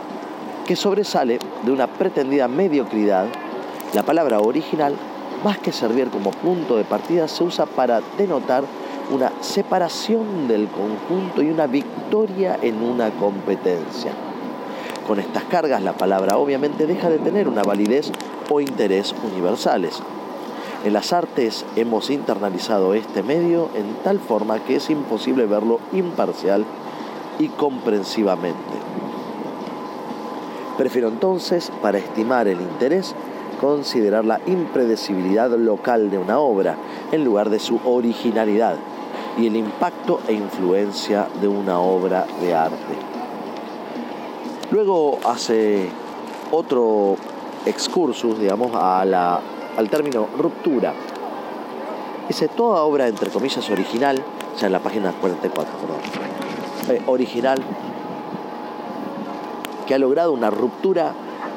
que 0.66 0.76
sobresale 0.76 1.40
de 1.64 1.72
una 1.72 1.88
pretendida 1.88 2.48
mediocridad, 2.48 3.26
la 3.94 4.04
palabra 4.04 4.40
original, 4.40 4.96
más 5.44 5.58
que 5.60 5.72
servir 5.72 6.10
como 6.10 6.32
punto 6.32 6.76
de 6.76 6.84
partida, 6.84 7.28
se 7.28 7.44
usa 7.44 7.66
para 7.66 8.02
denotar 8.18 8.64
una 9.12 9.32
separación 9.40 10.48
del 10.48 10.68
conjunto 10.68 11.42
y 11.42 11.50
una 11.50 11.68
victoria 11.68 12.60
en 12.62 12.84
una 12.84 13.12
competencia. 13.12 14.12
Con 15.08 15.20
estas 15.20 15.46
cargas 15.46 15.82
la 15.82 15.94
palabra 15.94 16.38
obviamente 16.38 16.86
deja 16.86 17.10
de 17.10 17.18
tener 17.18 17.48
una 17.48 17.64
validez 17.64 18.12
o 18.50 18.60
interés 18.60 19.16
universales. 19.32 20.02
En 20.84 20.92
las 20.92 21.14
artes 21.14 21.66
hemos 21.78 22.10
internalizado 22.10 22.94
este 22.94 23.24
medio 23.24 23.70
en 23.74 23.96
tal 24.04 24.20
forma 24.20 24.60
que 24.60 24.76
es 24.76 24.90
imposible 24.90 25.46
verlo 25.46 25.80
imparcial 25.94 26.66
y 27.40 27.48
comprensivamente. 27.48 28.58
Prefiero 30.78 31.08
entonces, 31.08 31.72
para 31.82 32.00
estimar 32.00 32.50
el 32.50 32.60
interés, 32.60 33.16
considerar 33.62 34.26
la 34.26 34.42
impredecibilidad 34.46 35.50
local 35.52 36.12
de 36.12 36.18
una 36.18 36.40
obra 36.40 36.76
en 37.14 37.24
lugar 37.24 37.50
de 37.50 37.60
su 37.60 37.80
originalidad 37.86 38.76
y 39.38 39.48
el 39.48 39.56
impacto 39.56 40.20
e 40.28 40.34
influencia 40.34 41.28
de 41.42 41.48
una 41.48 41.80
obra 41.80 42.28
de 42.42 42.54
arte. 42.54 43.17
Luego 44.72 45.20
hace 45.26 45.90
otro 46.52 47.16
excursus, 47.66 48.38
digamos, 48.38 48.72
a 48.76 49.06
la, 49.06 49.40
al 49.78 49.90
término 49.90 50.28
ruptura. 50.38 50.94
Dice, 52.28 52.50
toda 52.50 52.82
obra, 52.82 53.08
entre 53.08 53.30
comillas, 53.30 53.70
original, 53.70 54.22
o 54.54 54.60
sea, 54.60 54.68
en 54.68 54.74
la 54.74 54.80
página 54.80 55.14
44, 55.14 55.74
perdón, 55.78 55.98
eh, 56.90 57.02
original, 57.08 57.60
que 59.86 59.96
ha 59.96 60.00
logrado 60.00 60.34
una 60.34 60.50
ruptura, 60.50 61.14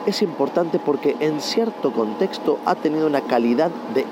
es 0.07 0.23
importante 0.23 0.79
porque 0.79 1.17
en 1.19 1.41
cierto 1.41 1.93
contexto 1.93 2.59
ha 2.65 2.77
tenido 2.77 3.09
una 3.09 3.23
calidad 3.23 3.73
de 3.93 4.07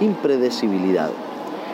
impredecibilidad. 0.00 1.10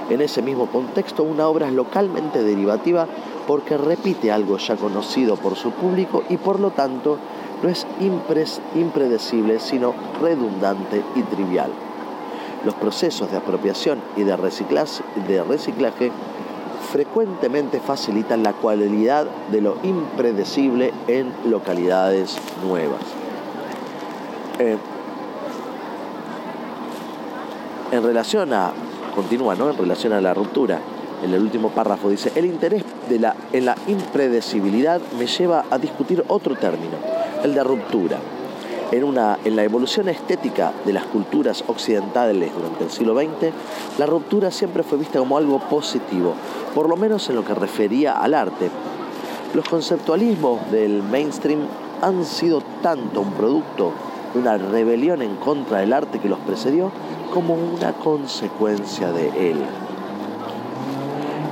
En 0.08 0.22
ese 0.22 0.40
mismo 0.42 0.66
contexto, 0.66 1.22
una 1.22 1.46
obra 1.46 1.68
es 1.68 1.74
localmente 1.74 2.42
derivativa 2.42 3.06
porque 3.50 3.76
repite 3.76 4.30
algo 4.30 4.58
ya 4.58 4.76
conocido 4.76 5.34
por 5.34 5.56
su 5.56 5.72
público 5.72 6.22
y 6.28 6.36
por 6.36 6.60
lo 6.60 6.70
tanto 6.70 7.18
no 7.60 7.68
es 7.68 7.84
impredecible, 8.76 9.58
sino 9.58 9.92
redundante 10.22 11.02
y 11.16 11.22
trivial. 11.24 11.72
Los 12.64 12.74
procesos 12.74 13.28
de 13.32 13.38
apropiación 13.38 13.98
y 14.16 14.22
de 14.22 14.36
reciclaje, 14.36 16.12
frecuentemente 16.92 17.80
facilitan 17.80 18.44
la 18.44 18.52
cualidad 18.52 19.26
de 19.50 19.60
lo 19.60 19.78
impredecible 19.82 20.92
en 21.08 21.32
localidades 21.44 22.38
nuevas. 22.64 23.02
Eh, 24.60 24.76
en 27.90 28.02
relación 28.04 28.52
a, 28.52 28.70
continúa, 29.16 29.56
¿no? 29.56 29.70
En 29.70 29.76
relación 29.76 30.12
a 30.12 30.20
la 30.20 30.34
ruptura, 30.34 30.78
en 31.24 31.34
el 31.34 31.42
último 31.42 31.70
párrafo 31.70 32.08
dice, 32.10 32.30
el 32.36 32.46
interés 32.46 32.84
en 33.10 33.64
la 33.64 33.76
impredecibilidad 33.86 35.00
me 35.18 35.26
lleva 35.26 35.64
a 35.70 35.78
discutir 35.78 36.24
otro 36.28 36.54
término, 36.54 36.96
el 37.42 37.54
de 37.54 37.64
ruptura. 37.64 38.18
En, 38.92 39.04
en 39.44 39.56
la 39.56 39.64
evolución 39.64 40.08
estética 40.08 40.72
de 40.84 40.92
las 40.92 41.04
culturas 41.04 41.62
occidentales 41.66 42.52
durante 42.54 42.84
el 42.84 42.90
siglo 42.90 43.14
XX, 43.14 43.52
la 43.98 44.06
ruptura 44.06 44.50
siempre 44.50 44.82
fue 44.82 44.98
vista 44.98 45.18
como 45.18 45.36
algo 45.36 45.60
positivo, 45.60 46.34
por 46.74 46.88
lo 46.88 46.96
menos 46.96 47.28
en 47.28 47.36
lo 47.36 47.44
que 47.44 47.54
refería 47.54 48.12
al 48.12 48.34
arte. 48.34 48.70
Los 49.54 49.68
conceptualismos 49.68 50.70
del 50.70 51.02
mainstream 51.02 51.60
han 52.02 52.24
sido 52.24 52.62
tanto 52.82 53.20
un 53.20 53.32
producto 53.32 53.92
de 54.32 54.40
una 54.40 54.56
rebelión 54.56 55.22
en 55.22 55.36
contra 55.36 55.78
del 55.78 55.92
arte 55.92 56.18
que 56.18 56.28
los 56.28 56.38
precedió, 56.40 56.90
como 57.32 57.54
una 57.54 57.92
consecuencia 57.92 59.12
de 59.12 59.50
él. 59.50 59.58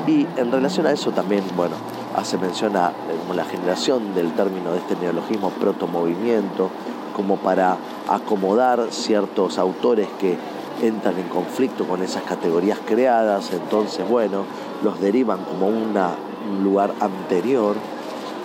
Y 0.09 0.27
en 0.39 0.51
relación 0.51 0.87
a 0.87 0.93
eso 0.93 1.11
también, 1.11 1.45
bueno, 1.55 1.77
hace 2.17 2.39
mención 2.39 2.75
a 2.79 2.93
la 3.35 3.45
generación 3.45 4.15
del 4.15 4.33
término 4.33 4.73
de 4.73 4.79
este 4.79 4.97
neologismo 4.97 5.51
protomovimiento, 5.51 6.71
como 7.15 7.37
para 7.37 7.77
acomodar 8.09 8.87
ciertos 8.91 9.59
autores 9.59 10.09
que 10.19 10.39
entran 10.81 11.19
en 11.19 11.29
conflicto 11.29 11.87
con 11.87 12.03
esas 12.03 12.23
categorías 12.23 12.79
creadas, 12.87 13.53
entonces 13.53 14.09
bueno, 14.09 14.45
los 14.83 14.99
derivan 14.99 15.45
como 15.45 15.69
un 15.69 15.93
lugar 16.65 16.95
anterior, 17.01 17.77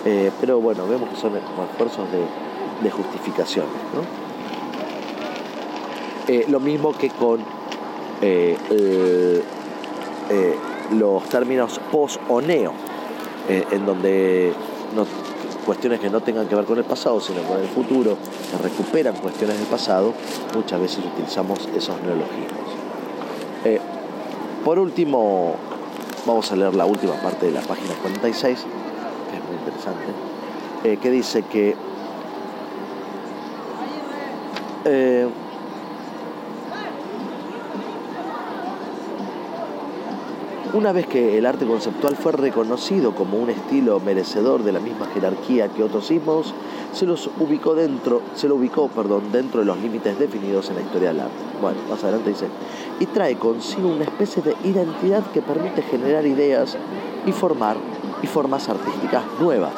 eh, 0.04 0.30
pero 0.42 0.60
bueno, 0.60 0.86
vemos 0.86 1.08
que 1.08 1.16
son 1.16 1.32
esfuerzos 1.34 2.06
de, 2.12 2.90
justificación. 2.90 3.64
Eh, 6.28 6.44
lo 6.48 6.60
mismo 6.60 6.92
que 6.92 7.08
con 7.08 7.40
eh, 8.20 8.54
los 10.92 11.24
términos 11.28 11.80
post 11.90 12.20
o 12.28 12.40
neo, 12.40 12.72
en 13.48 13.84
donde 13.86 14.52
cuestiones 15.64 15.98
que 15.98 16.10
no 16.10 16.20
tengan 16.20 16.46
que 16.46 16.54
ver 16.54 16.64
con 16.64 16.78
el 16.78 16.84
pasado, 16.84 17.20
sino 17.20 17.42
con 17.42 17.58
el 17.58 17.68
futuro, 17.68 18.16
que 18.50 18.62
recuperan 18.62 19.14
cuestiones 19.16 19.58
del 19.58 19.66
pasado, 19.66 20.12
muchas 20.54 20.80
veces 20.80 21.04
utilizamos 21.04 21.68
esos 21.74 22.00
neologismos. 22.02 22.64
Eh, 23.64 23.80
por 24.64 24.78
último, 24.78 25.56
vamos 26.26 26.52
a 26.52 26.56
leer 26.56 26.74
la 26.74 26.86
última 26.86 27.14
parte 27.14 27.46
de 27.46 27.52
la 27.52 27.62
página 27.62 27.94
46, 28.02 28.58
que 29.30 29.36
es 29.36 29.44
muy 29.44 29.56
interesante, 29.58 30.04
eh, 30.84 30.98
que 30.98 31.10
dice 31.10 31.42
que 31.42 31.74
Una 40.74 40.90
vez 40.90 41.06
que 41.06 41.38
el 41.38 41.46
arte 41.46 41.66
conceptual 41.66 42.16
fue 42.16 42.32
reconocido 42.32 43.14
como 43.14 43.38
un 43.38 43.48
estilo 43.48 44.00
merecedor 44.00 44.64
de 44.64 44.72
la 44.72 44.80
misma 44.80 45.06
jerarquía 45.06 45.68
que 45.68 45.84
otros 45.84 46.08
sismos, 46.08 46.52
se 46.92 47.06
los 47.06 47.30
ubicó 47.38 47.76
dentro, 47.76 48.22
se 48.34 48.48
lo 48.48 48.56
ubicó, 48.56 48.88
perdón, 48.88 49.30
dentro 49.30 49.60
de 49.60 49.66
los 49.66 49.78
límites 49.78 50.18
definidos 50.18 50.70
en 50.70 50.74
la 50.74 50.80
historia 50.80 51.10
del 51.10 51.20
arte. 51.20 51.36
Bueno, 51.62 51.78
más 51.88 52.02
adelante 52.02 52.30
dice, 52.30 52.48
y 52.98 53.06
trae 53.06 53.36
consigo 53.36 53.88
una 53.88 54.02
especie 54.02 54.42
de 54.42 54.56
identidad 54.64 55.24
que 55.30 55.42
permite 55.42 55.80
generar 55.82 56.26
ideas 56.26 56.76
y 57.24 57.30
formar 57.30 57.76
y 58.20 58.26
formas 58.26 58.68
artísticas 58.68 59.22
nuevas. 59.38 59.74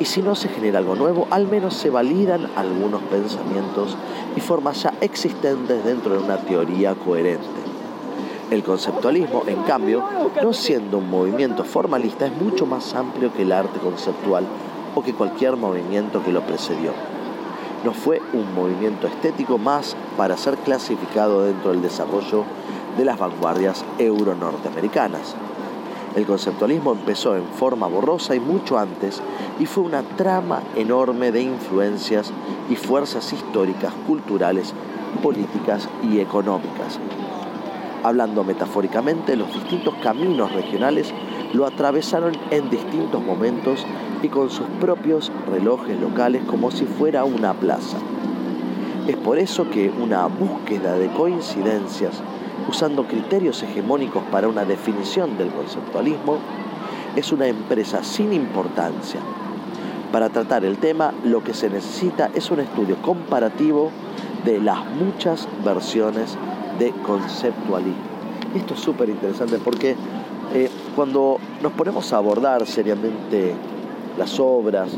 Y 0.00 0.06
si 0.06 0.22
no 0.22 0.34
se 0.34 0.48
genera 0.48 0.80
algo 0.80 0.96
nuevo, 0.96 1.28
al 1.30 1.46
menos 1.46 1.74
se 1.74 1.88
validan 1.88 2.48
algunos 2.56 3.00
pensamientos 3.02 3.96
y 4.34 4.40
formas 4.40 4.82
ya 4.82 4.92
existentes 5.00 5.84
dentro 5.84 6.14
de 6.14 6.18
una 6.18 6.38
teoría 6.38 6.96
coherente. 6.96 7.59
El 8.50 8.64
conceptualismo, 8.64 9.44
en 9.46 9.62
cambio, 9.62 10.02
no 10.42 10.52
siendo 10.52 10.98
un 10.98 11.08
movimiento 11.08 11.62
formalista, 11.62 12.26
es 12.26 12.32
mucho 12.42 12.66
más 12.66 12.96
amplio 12.96 13.32
que 13.32 13.42
el 13.42 13.52
arte 13.52 13.78
conceptual 13.78 14.44
o 14.96 15.02
que 15.04 15.14
cualquier 15.14 15.54
movimiento 15.54 16.20
que 16.24 16.32
lo 16.32 16.40
precedió. 16.40 16.90
No 17.84 17.92
fue 17.92 18.20
un 18.32 18.52
movimiento 18.52 19.06
estético 19.06 19.56
más 19.56 19.94
para 20.16 20.36
ser 20.36 20.56
clasificado 20.56 21.44
dentro 21.44 21.70
del 21.70 21.80
desarrollo 21.80 22.42
de 22.98 23.04
las 23.04 23.20
vanguardias 23.20 23.84
euro-norteamericanas. 23.98 25.36
El 26.16 26.26
conceptualismo 26.26 26.90
empezó 26.90 27.36
en 27.36 27.44
forma 27.44 27.86
borrosa 27.86 28.34
y 28.34 28.40
mucho 28.40 28.78
antes 28.78 29.22
y 29.60 29.66
fue 29.66 29.84
una 29.84 30.02
trama 30.02 30.60
enorme 30.74 31.30
de 31.30 31.42
influencias 31.42 32.32
y 32.68 32.74
fuerzas 32.74 33.32
históricas, 33.32 33.92
culturales, 34.08 34.74
políticas 35.22 35.88
y 36.02 36.18
económicas 36.18 36.98
Hablando 38.02 38.44
metafóricamente, 38.44 39.36
los 39.36 39.52
distintos 39.52 39.94
caminos 40.02 40.50
regionales 40.52 41.12
lo 41.52 41.66
atravesaron 41.66 42.32
en 42.50 42.70
distintos 42.70 43.22
momentos 43.22 43.84
y 44.22 44.28
con 44.28 44.48
sus 44.48 44.66
propios 44.80 45.30
relojes 45.50 46.00
locales 46.00 46.42
como 46.46 46.70
si 46.70 46.86
fuera 46.86 47.24
una 47.24 47.52
plaza. 47.52 47.98
Es 49.06 49.16
por 49.16 49.38
eso 49.38 49.68
que 49.68 49.90
una 49.90 50.26
búsqueda 50.26 50.94
de 50.94 51.08
coincidencias, 51.08 52.22
usando 52.68 53.04
criterios 53.04 53.62
hegemónicos 53.62 54.22
para 54.30 54.48
una 54.48 54.64
definición 54.64 55.36
del 55.36 55.50
conceptualismo, 55.50 56.38
es 57.16 57.32
una 57.32 57.48
empresa 57.48 58.02
sin 58.02 58.32
importancia. 58.32 59.20
Para 60.10 60.30
tratar 60.30 60.64
el 60.64 60.78
tema, 60.78 61.12
lo 61.24 61.44
que 61.44 61.52
se 61.52 61.68
necesita 61.68 62.30
es 62.34 62.50
un 62.50 62.60
estudio 62.60 62.96
comparativo 63.02 63.90
de 64.44 64.58
las 64.58 64.86
muchas 64.86 65.46
versiones 65.64 66.38
de 66.80 66.92
conceptualismo. 67.06 68.10
Esto 68.54 68.74
es 68.74 68.80
súper 68.80 69.10
interesante 69.10 69.58
porque 69.58 69.94
eh, 70.54 70.70
cuando 70.96 71.38
nos 71.62 71.72
ponemos 71.72 72.12
a 72.12 72.16
abordar 72.16 72.66
seriamente 72.66 73.54
las 74.18 74.40
obras 74.40 74.90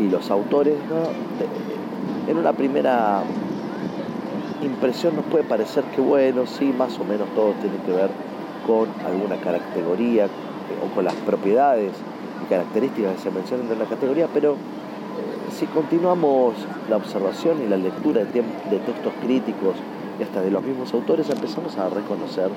y 0.00 0.08
los 0.08 0.30
autores, 0.30 0.74
eh, 0.74 2.30
en 2.30 2.38
una 2.38 2.52
primera 2.54 3.22
impresión 4.62 5.14
nos 5.14 5.26
puede 5.26 5.44
parecer 5.44 5.84
que 5.94 6.00
bueno, 6.00 6.46
sí, 6.46 6.74
más 6.76 6.98
o 6.98 7.04
menos 7.04 7.28
todo 7.34 7.52
tiene 7.60 7.76
que 7.84 7.92
ver 7.92 8.10
con 8.66 8.88
alguna 9.06 9.36
categoría 9.36 10.26
o 10.82 10.94
con 10.94 11.04
las 11.04 11.14
propiedades 11.14 11.92
y 12.42 12.48
características 12.48 13.16
que 13.16 13.22
se 13.22 13.30
mencionan 13.30 13.68
de 13.68 13.76
la 13.76 13.84
categoría, 13.84 14.28
pero 14.32 14.52
eh, 14.52 14.56
si 15.52 15.66
continuamos 15.66 16.54
la 16.88 16.96
observación 16.96 17.62
y 17.62 17.68
la 17.68 17.76
lectura 17.76 18.24
de 18.24 18.78
textos 18.78 19.12
críticos 19.22 19.76
hasta 20.22 20.40
de 20.40 20.50
los 20.50 20.62
mismos 20.62 20.92
autores, 20.94 21.28
empezamos 21.30 21.76
a 21.78 21.88
reconocer 21.88 22.50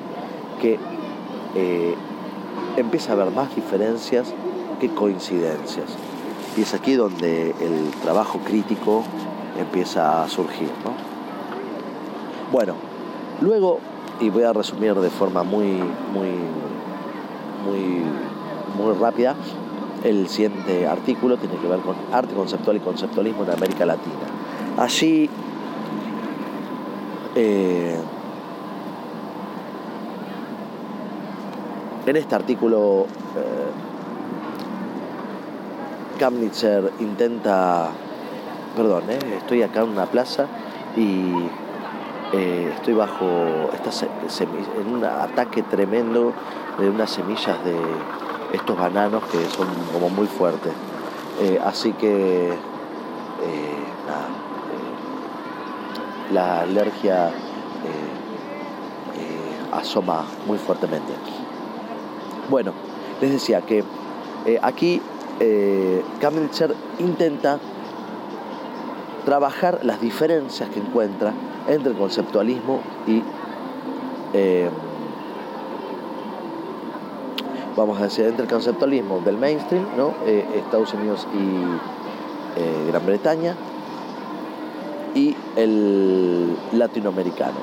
que 0.62 0.78
eh, 1.56 1.96
empieza 2.78 3.12
a 3.12 3.16
haber 3.16 3.32
más 3.32 3.56
diferencias 3.56 4.34
que 4.80 4.90
coincidencias. 4.90 5.96
Y 6.58 6.62
es 6.62 6.74
aquí 6.74 6.94
donde 6.94 7.50
el 7.50 7.92
trabajo 8.02 8.40
crítico 8.40 9.04
empieza 9.60 10.24
a 10.24 10.30
surgir. 10.30 10.70
Bueno, 12.52 12.76
luego, 13.42 13.80
y 14.20 14.30
voy 14.30 14.44
a 14.44 14.54
resumir 14.54 14.96
de 14.96 15.10
forma 15.10 15.44
muy, 15.44 15.66
muy, 16.14 16.30
muy, 17.66 18.04
muy 18.78 18.94
rápida, 19.00 19.36
el 20.04 20.30
siguiente 20.30 20.88
artículo 20.88 21.38
tiene 21.38 21.56
que 21.58 21.68
ver 21.68 21.80
con 21.80 21.96
arte 22.14 22.34
conceptual 22.34 22.78
y 22.78 22.80
conceptualismo 22.80 23.44
en 23.44 23.52
América 23.52 23.86
Latina. 23.86 24.16
Allí 24.78 25.30
eh, 27.36 27.98
en 32.06 32.16
este 32.16 32.36
artículo 32.36 33.08
Kamnitzer 36.18 36.94
intenta, 37.00 37.90
perdón, 38.76 39.04
eh, 39.10 39.20
estoy 39.38 39.64
acá 39.64 39.82
en 39.82 39.90
una 39.90 40.06
plaza 40.06 40.48
y 40.96 41.32
eh, 42.34 42.72
estoy 42.74 42.94
bajo 42.94 43.70
en 44.78 44.94
un 44.94 45.04
ataque 45.04 45.62
tremendo 45.64 46.34
de 46.80 46.90
unas 46.90 47.10
semillas 47.12 47.64
de 47.66 47.76
estos 48.54 48.78
bananos 48.78 49.24
que 49.26 49.44
son 49.46 49.68
como 49.92 50.10
muy 50.10 50.28
fuertes. 50.28 50.72
Eh, 51.42 51.60
así 51.64 51.92
que 51.94 52.54
la 56.32 56.62
alergia 56.62 57.32
asoma 59.72 60.26
muy 60.48 60.58
fuertemente. 60.58 61.14
Bueno, 62.50 62.72
les 63.22 63.32
decía 63.32 63.62
que 63.62 63.84
aquí 64.62 65.02
eh, 65.40 66.04
intenta 67.00 67.60
trabajar 69.26 69.80
las 69.84 70.00
diferencias 70.00 70.70
que 70.70 70.80
encuentra 70.80 71.34
entre 71.68 71.92
el 71.92 71.98
conceptualismo 71.98 72.80
y, 73.08 73.24
eh, 74.34 74.70
vamos 77.76 78.00
a 78.00 78.04
decir, 78.04 78.26
entre 78.26 78.44
el 78.44 78.50
conceptualismo 78.50 79.20
del 79.22 79.38
mainstream, 79.38 79.86
¿no? 79.98 80.14
Eh, 80.26 80.46
Estados 80.56 80.94
Unidos 80.94 81.28
y 81.34 82.60
eh, 82.60 82.86
Gran 82.88 83.06
Bretaña, 83.06 83.56
y 85.16 85.36
el 85.56 86.56
latinoamericano. 86.74 87.58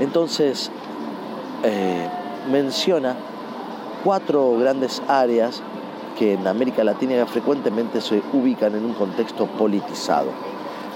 Entonces, 0.00 0.70
menciona 2.50 3.16
cuatro 4.04 4.56
grandes 4.58 5.02
áreas 5.08 5.62
que 6.18 6.34
en 6.34 6.46
América 6.46 6.84
Latina 6.84 7.26
frecuentemente 7.26 8.00
se 8.00 8.22
ubican 8.32 8.74
en 8.74 8.84
un 8.84 8.92
contexto 8.94 9.46
politizado, 9.46 10.30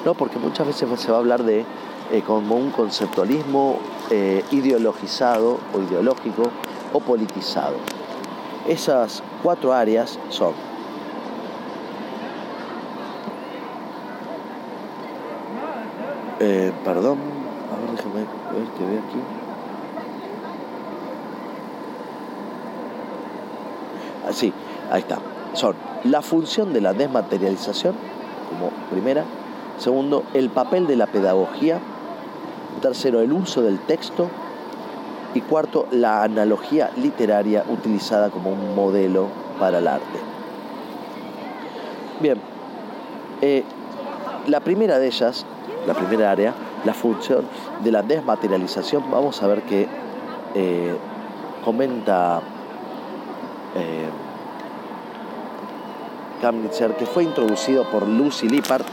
¿no? 0.05 0.15
porque 0.15 0.39
muchas 0.39 0.67
veces 0.67 0.89
se 1.01 1.11
va 1.11 1.17
a 1.17 1.21
hablar 1.21 1.43
de 1.43 1.65
eh, 2.13 2.23
como 2.27 2.57
un 2.57 2.71
conceptualismo 2.71 3.79
eh, 4.11 4.45
ideologizado 4.51 5.59
o 5.75 5.81
ideológico 5.81 6.45
o 6.93 7.01
politizado. 7.01 7.75
Esas 8.69 9.23
cuatro 9.43 9.73
áreas 9.73 10.19
son 10.29 10.53
eh, 16.41 16.73
perdón, 16.85 17.19
a 17.73 17.81
ver, 17.81 17.97
déjame 17.97 18.15
ver 18.15 18.69
que 18.77 18.85
ve 18.85 18.99
aquí. 18.99 19.19
Así, 24.29 24.53
ah, 24.91 24.95
Ahí 24.95 25.01
está. 25.01 25.19
Son 25.55 25.75
la 26.05 26.23
función 26.23 26.73
de 26.73 26.81
la 26.81 26.93
desmaterialización, 26.93 27.95
como 28.51 28.71
primera. 28.91 29.25
Segundo, 29.79 30.25
el 30.35 30.51
papel 30.51 30.87
de 30.87 30.97
la 30.97 31.07
pedagogía. 31.07 31.79
Tercero, 32.81 33.21
el 33.21 33.33
uso 33.33 33.63
del 33.63 33.79
texto. 33.81 34.29
Y 35.35 35.41
cuarto, 35.43 35.87
la 35.91 36.23
analogía 36.23 36.91
literaria 36.97 37.65
utilizada 37.69 38.31
como 38.31 38.51
un 38.51 38.75
modelo 38.75 39.29
para 39.59 39.79
el 39.79 39.89
arte. 39.89 40.19
Bien, 42.21 42.39
eh, 43.43 43.63
la 44.47 44.61
primera 44.61 44.99
de 44.99 45.07
ellas, 45.07 45.45
la 45.89 45.95
primera 45.95 46.31
área, 46.31 46.55
la 46.85 46.93
función 46.93 47.47
de 47.83 47.91
la 47.91 48.03
desmaterialización, 48.03 49.11
vamos 49.11 49.43
a 49.43 49.47
ver 49.47 49.63
que 49.63 49.89
eh, 50.55 50.95
comenta 51.65 52.43
eh, 53.75 54.09
que 56.99 57.07
fue 57.07 57.25
introducido 57.25 57.85
por 57.91 58.07
Lucy 58.07 58.49
Lippard 58.49 58.85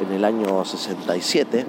en 0.00 0.12
el 0.12 0.24
año 0.24 0.64
67. 0.64 1.66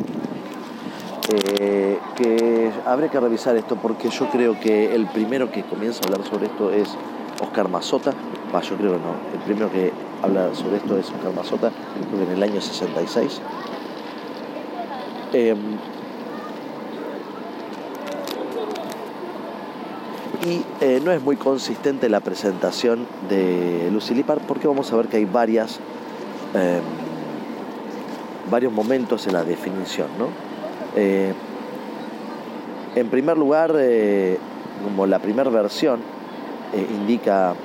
Eh, 1.29 1.99
que 2.15 2.71
habría 2.85 3.09
que 3.09 3.19
revisar 3.19 3.55
esto 3.55 3.77
porque 3.77 4.09
yo 4.09 4.29
creo 4.29 4.59
que 4.59 4.93
el 4.93 5.07
primero 5.07 5.51
que 5.51 5.63
comienza 5.63 6.01
a 6.03 6.07
hablar 6.07 6.27
sobre 6.27 6.47
esto 6.47 6.71
es 6.71 6.89
Oscar 7.41 7.69
Mazota. 7.69 8.11
yo 8.11 8.75
creo 8.77 8.93
que 8.93 8.99
no. 8.99 9.15
El 9.33 9.39
primero 9.45 9.71
que 9.71 9.91
habla 10.21 10.53
sobre 10.55 10.77
esto 10.77 10.97
es 10.97 11.09
Oscar 11.11 11.33
Mazota, 11.35 11.71
en 12.13 12.31
el 12.31 12.43
año 12.43 12.59
66. 12.59 13.41
Y 20.45 20.61
eh, 20.81 21.01
no 21.03 21.11
es 21.11 21.21
muy 21.21 21.37
consistente 21.37 22.09
la 22.09 22.19
presentación 22.19 23.07
de 23.29 23.89
Lucy 23.91 24.23
porque 24.47 24.67
vamos 24.67 24.91
a 24.91 24.97
ver 24.97 25.07
que 25.07 25.17
hay 25.17 25.25
varias, 25.25 25.79
em, 26.53 26.81
varios 28.51 28.73
momentos 28.73 29.25
en 29.25 29.33
la 29.33 29.43
definición. 29.43 30.07
Eh, 30.95 31.33
en 32.95 33.09
primer 33.09 33.37
lugar, 33.37 33.73
eh, 33.77 34.37
como 34.83 35.07
la 35.07 35.19
primera 35.19 35.49
versión 35.49 36.01
indica 36.73 37.55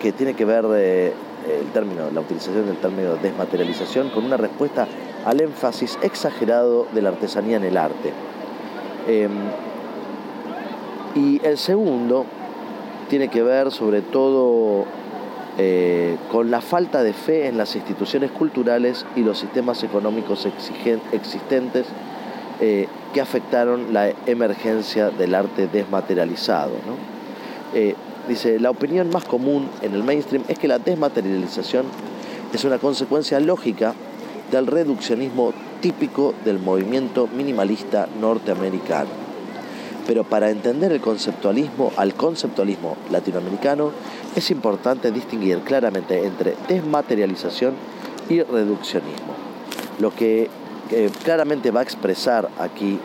que 0.00 0.12
tiene 0.12 0.34
que 0.34 0.44
ver 0.44 0.64
el 0.64 1.66
término, 1.72 2.10
la 2.12 2.20
utilización 2.20 2.66
del 2.66 2.76
término 2.76 3.16
desmaterialización 3.16 4.10
con 4.10 4.24
una 4.24 4.36
respuesta 4.36 4.86
al 5.24 5.40
énfasis 5.40 5.98
exagerado 6.02 6.86
de 6.92 7.02
la 7.02 7.10
artesanía 7.10 7.56
en 7.56 7.64
el 7.64 7.76
arte. 7.76 8.12
Em, 9.08 9.30
y 11.14 11.40
el 11.46 11.58
segundo 11.58 12.26
tiene 13.08 13.28
que 13.28 13.42
ver 13.42 13.70
sobre 13.70 14.02
todo 14.02 14.84
eh, 15.56 16.16
con 16.32 16.50
la 16.50 16.60
falta 16.60 17.02
de 17.02 17.12
fe 17.12 17.46
en 17.46 17.56
las 17.56 17.76
instituciones 17.76 18.32
culturales 18.32 19.06
y 19.14 19.20
los 19.20 19.38
sistemas 19.38 19.84
económicos 19.84 20.48
existentes 21.12 21.86
eh, 22.60 22.88
que 23.12 23.20
afectaron 23.20 23.92
la 23.92 24.10
emergencia 24.26 25.10
del 25.10 25.34
arte 25.34 25.68
desmaterializado. 25.68 26.72
Eh, 27.74 27.94
dice, 28.28 28.58
la 28.58 28.70
opinión 28.70 29.10
más 29.10 29.24
común 29.24 29.68
en 29.82 29.94
el 29.94 30.02
mainstream 30.02 30.42
es 30.48 30.58
que 30.58 30.66
la 30.66 30.80
desmaterialización 30.80 31.86
es 32.52 32.64
una 32.64 32.78
consecuencia 32.78 33.38
lógica 33.38 33.94
del 34.50 34.66
reduccionismo 34.66 35.52
típico 35.80 36.34
del 36.44 36.58
movimiento 36.58 37.28
minimalista 37.28 38.08
norteamericano 38.20 39.24
pero 40.06 40.24
para 40.24 40.50
entender 40.50 40.92
el 40.92 41.00
conceptualismo 41.00 41.92
al 41.96 42.14
conceptualismo 42.14 42.96
latinoamericano 43.10 43.90
es 44.36 44.50
importante 44.50 45.10
distinguir 45.10 45.60
claramente 45.60 46.24
entre 46.24 46.56
desmaterialización 46.68 47.74
y 48.28 48.42
reduccionismo. 48.42 49.34
Lo 49.98 50.14
que 50.14 50.50
claramente 51.22 51.70
va 51.70 51.80
a 51.80 51.82
expresar 51.82 52.48
aquí 52.58 52.98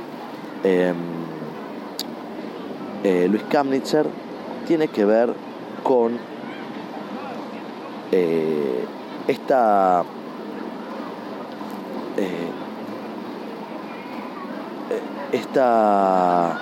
em, 0.64 0.96
eh, 3.04 3.28
Luis 3.30 3.44
Kamnitzer 3.50 4.06
tiene 4.68 4.90
que 4.90 5.06
ver 5.06 5.34
con 5.84 6.18
eh, 8.12 8.84
esta 9.28 10.04
eh, 12.20 12.50
esta 15.32 16.60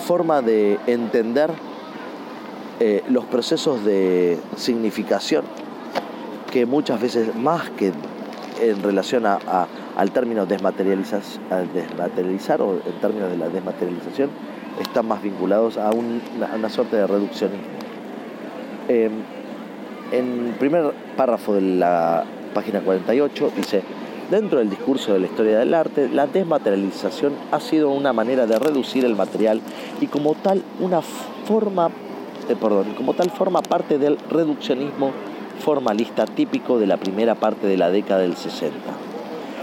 forma 0.00 0.42
de 0.42 0.78
entender 0.86 1.50
eh, 2.80 3.02
los 3.08 3.24
procesos 3.24 3.84
de 3.84 4.38
significación 4.56 5.44
que 6.50 6.66
muchas 6.66 7.00
veces 7.00 7.34
más 7.34 7.70
que 7.70 7.92
en 8.60 8.82
relación 8.82 9.26
a, 9.26 9.38
al 9.96 10.10
término 10.10 10.46
desmaterializar, 10.46 11.22
desmaterializar 11.74 12.62
o 12.62 12.74
en 12.74 13.00
términos 13.00 13.30
de 13.30 13.36
la 13.36 13.48
desmaterialización 13.48 14.30
están 14.80 15.06
más 15.08 15.22
vinculados 15.22 15.78
a, 15.78 15.90
una, 15.90 16.68
suerte 16.68 16.96
de 16.96 17.06
reduccionismo. 17.06 17.64
Em, 18.88 19.35
en 20.12 20.48
el 20.48 20.54
primer 20.54 20.92
párrafo 21.16 21.54
de 21.54 21.60
la 21.60 22.24
página 22.54 22.80
48 22.80 23.52
dice, 23.56 23.82
Dentro 24.30 24.58
del 24.58 24.68
discurso 24.68 25.12
de 25.12 25.20
la 25.20 25.26
historia 25.26 25.60
del 25.60 25.72
arte, 25.72 26.08
la 26.08 26.26
desmaterialización 26.26 27.32
ha 27.52 27.60
sido 27.60 27.90
una 27.90 28.12
manera 28.12 28.48
de 28.48 28.58
reducir 28.58 29.04
el 29.04 29.14
material 29.14 29.60
y 30.00 30.08
como 30.08 30.34
tal 30.34 30.64
una 30.80 31.00
forma, 31.00 31.90
eh, 32.48 32.56
perdón, 32.60 32.94
como 32.96 33.14
tal 33.14 33.30
forma 33.30 33.62
parte 33.62 33.98
del 33.98 34.18
reduccionismo 34.28 35.12
formalista 35.60 36.26
típico 36.26 36.80
de 36.80 36.88
la 36.88 36.96
primera 36.96 37.36
parte 37.36 37.68
de 37.68 37.76
la 37.76 37.90
década 37.90 38.22
del 38.22 38.36
60. 38.36 38.76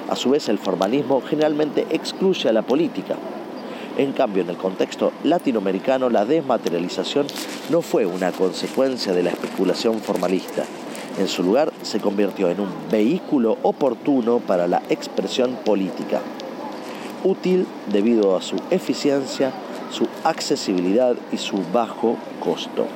A 0.09 0.15
su 0.15 0.29
vez, 0.29 0.47
el 0.47 0.59
formalismo 0.59 1.21
generalmente 1.21 1.85
excluye 1.89 2.47
a 2.47 2.53
la 2.53 2.61
política. 2.61 3.15
En 3.95 4.11
cambio, 4.11 4.41
en 4.41 4.49
el 4.49 4.57
contexto 4.57 5.11
latinoamericano, 5.23 6.09
la 6.09 6.25
desmaterialización 6.25 7.27
no 7.69 7.81
fue 7.81 8.07
una 8.07 8.31
consecuencia 8.31 9.13
de 9.13 9.21
la 9.21 9.29
especulación 9.29 9.99
formalista. 9.99 10.63
En 11.19 11.27
su 11.27 11.43
lugar, 11.43 11.71
se 11.83 11.99
convirtió 11.99 12.49
en 12.49 12.59
un 12.59 12.69
vehículo 12.89 13.57
oportuno 13.61 14.39
para 14.39 14.67
la 14.67 14.81
expresión 14.89 15.57
política, 15.63 16.21
útil 17.23 17.67
debido 17.91 18.35
a 18.35 18.41
su 18.41 18.55
eficiencia, 18.71 19.51
su 19.91 20.07
accesibilidad 20.23 21.15
y 21.31 21.37
su 21.37 21.57
bajo 21.71 22.17
costo. 22.39 22.87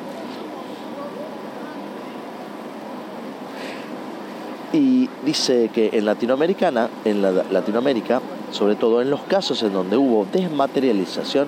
Y 4.74 5.10
dice 5.24 5.70
que 5.72 5.92
en 5.94 6.06
Latinoamericana, 6.06 6.90
en 7.06 7.22
Latinoamérica, 7.22 8.20
sobre 8.52 8.76
todo 8.76 9.02
en 9.02 9.10
los 9.10 9.22
casos 9.22 9.62
en 9.64 9.74
donde 9.74 9.98
hubo 9.98 10.26
desmaterialización, 10.32 11.48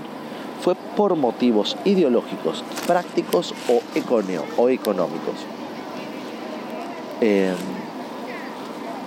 fue 0.61 0.75
por 0.75 1.15
motivos 1.15 1.77
ideológicos, 1.85 2.63
prácticos 2.85 3.53
o, 3.69 3.81
o 4.61 4.69
económicos. 4.69 5.35
Em, 7.21 7.55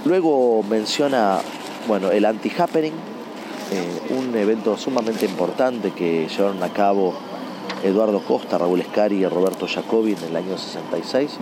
luego 0.05 0.62
menciona 0.62 1.40
bueno, 1.88 2.11
el 2.11 2.24
anti-happening, 2.24 2.92
eh, 3.72 4.14
un 4.18 4.35
evento 4.37 4.76
sumamente 4.76 5.26
importante 5.26 5.90
que 5.90 6.28
llevaron 6.28 6.62
a 6.62 6.68
cabo 6.68 7.14
Eduardo 7.83 8.20
Costa, 8.20 8.59
Raúl 8.59 8.81
Escari 8.81 9.16
y 9.16 9.26
Roberto 9.26 9.66
Jacobi 9.66 10.12
en 10.12 10.24
el 10.24 10.37
año 10.37 10.57
66. 10.57 11.38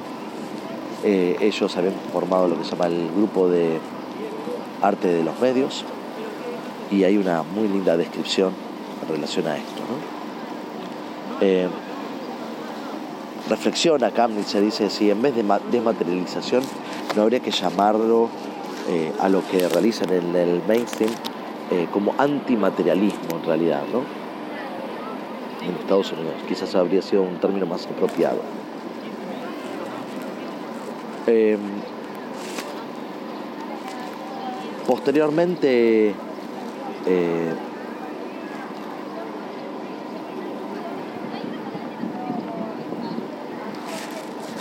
Eh, 1.03 1.37
ellos 1.41 1.77
habían 1.77 1.95
formado 2.13 2.49
lo 2.49 2.59
que 2.59 2.65
se 2.65 2.71
llama 2.71 2.87
el 2.87 3.11
grupo 3.17 3.49
de 3.49 3.79
arte 4.83 5.09
de 5.09 5.25
los 5.25 5.39
medios 5.41 5.85
y 6.91 7.05
hay 7.05 7.17
una 7.17 7.43
muy 7.43 7.69
linda 7.69 7.97
descripción 7.97 8.53
en 9.03 9.15
relación 9.15 9.47
a 9.47 9.57
esto. 9.57 9.83
Eh, 11.41 11.69
reflexiona 13.49 14.11
Kamnitz, 14.11 14.55
dice 14.55 14.91
si 14.91 15.11
en 15.11 15.23
vez 15.23 15.35
de 15.35 15.45
desmaterialización 15.71 16.63
no 17.17 17.23
habría 17.23 17.41
que 17.41 17.51
llamarlo 17.51 18.29
eh, 18.89 19.13
a 19.21 19.29
lo 19.29 19.47
que 19.49 19.69
realizan 19.69 20.13
en 20.13 20.35
el 20.35 20.63
mainstream 20.67 21.11
eh, 21.71 21.87
como 21.93 22.15
antimaterialismo 22.19 23.37
en 23.37 23.45
realidad, 23.45 23.83
¿no? 23.93 24.03
En 25.67 25.75
Estados 25.77 26.13
Unidos, 26.13 26.35
quizás 26.49 26.75
habría 26.75 27.03
sido 27.03 27.23
un 27.23 27.37
término 27.37 27.67
más 27.67 27.87
apropiado. 27.87 28.41
Em, 31.27 31.61
posteriormente, 34.87 36.15
eh, 37.07 37.55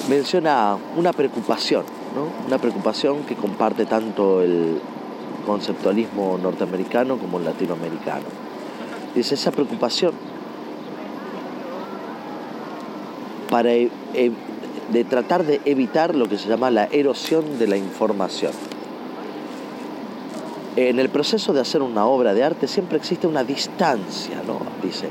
menciona 0.10 0.78
una 0.98 1.14
preocupación, 1.14 1.84
una 2.48 2.58
preocupación 2.58 3.24
que 3.24 3.36
comparte 3.36 3.86
tanto 3.86 4.42
el 4.42 4.82
conceptualismo 5.46 6.38
norteamericano 6.42 7.18
como 7.18 7.38
el 7.38 7.46
latinoamericano. 7.46 8.26
Es 9.16 9.32
esa 9.32 9.52
preocupación 9.52 10.14
para 13.50 13.72
e, 13.74 13.90
e, 14.14 14.32
de 14.92 15.04
tratar 15.04 15.46
de 15.46 15.62
evitar 15.66 16.16
lo 16.16 16.28
que 16.28 16.38
se 16.38 16.50
llama 16.50 16.72
la 16.72 16.86
erosión 16.86 17.60
de 17.60 17.68
la 17.68 17.78
información. 17.78 18.52
En 20.76 21.00
el 21.00 21.10
proceso 21.10 21.54
de 21.54 21.62
hacer 21.62 21.82
una 21.82 22.06
obra 22.06 22.34
de 22.34 22.44
arte 22.44 22.68
siempre 22.68 22.98
existe 22.98 23.28
una 23.28 23.44
distancia, 23.44 24.42
¿no? 24.46 24.60
Dice, 24.84 25.08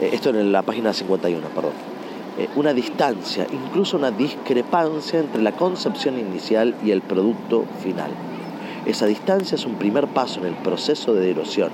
eh, 0.00 0.10
esto 0.12 0.30
en 0.30 0.52
la 0.52 0.62
página 0.62 0.92
51, 0.92 1.48
perdón 1.48 1.96
eh, 2.38 2.50
una 2.54 2.74
distancia, 2.74 3.46
incluso 3.50 3.96
una 3.96 4.10
discrepancia 4.10 5.20
entre 5.20 5.40
la 5.40 5.52
concepción 5.52 6.18
inicial 6.18 6.74
y 6.84 6.90
el 6.90 7.00
producto 7.00 7.64
final. 7.82 8.10
Esa 8.84 9.06
distancia 9.06 9.54
es 9.54 9.64
un 9.64 9.76
primer 9.76 10.06
paso 10.08 10.40
en 10.40 10.46
el 10.46 10.54
proceso 10.54 11.14
de 11.14 11.30
erosión. 11.30 11.70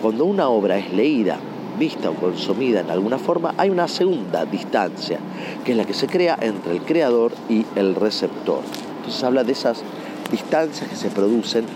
Cuando 0.00 0.24
una 0.24 0.48
obra 0.48 0.78
es 0.78 0.90
leída, 0.90 1.36
vista 1.78 2.08
o 2.08 2.14
consumida 2.14 2.80
en 2.80 2.90
alguna 2.90 3.18
forma, 3.18 3.54
hay 3.58 3.68
una 3.68 3.88
segunda 3.88 4.46
distancia, 4.46 5.18
que 5.66 5.72
es 5.72 5.76
la 5.76 5.84
que 5.84 5.92
se 5.92 6.06
crea 6.06 6.38
entre 6.40 6.72
el 6.72 6.80
creador 6.80 7.32
y 7.50 7.66
el 7.76 7.94
receptor. 7.94 8.60
Entonces 8.96 9.22
habla 9.22 9.44
de 9.44 9.52
esas 9.52 9.82
distancias 10.30 10.88
que 10.88 10.96
se 10.96 11.10
producen 11.10 11.66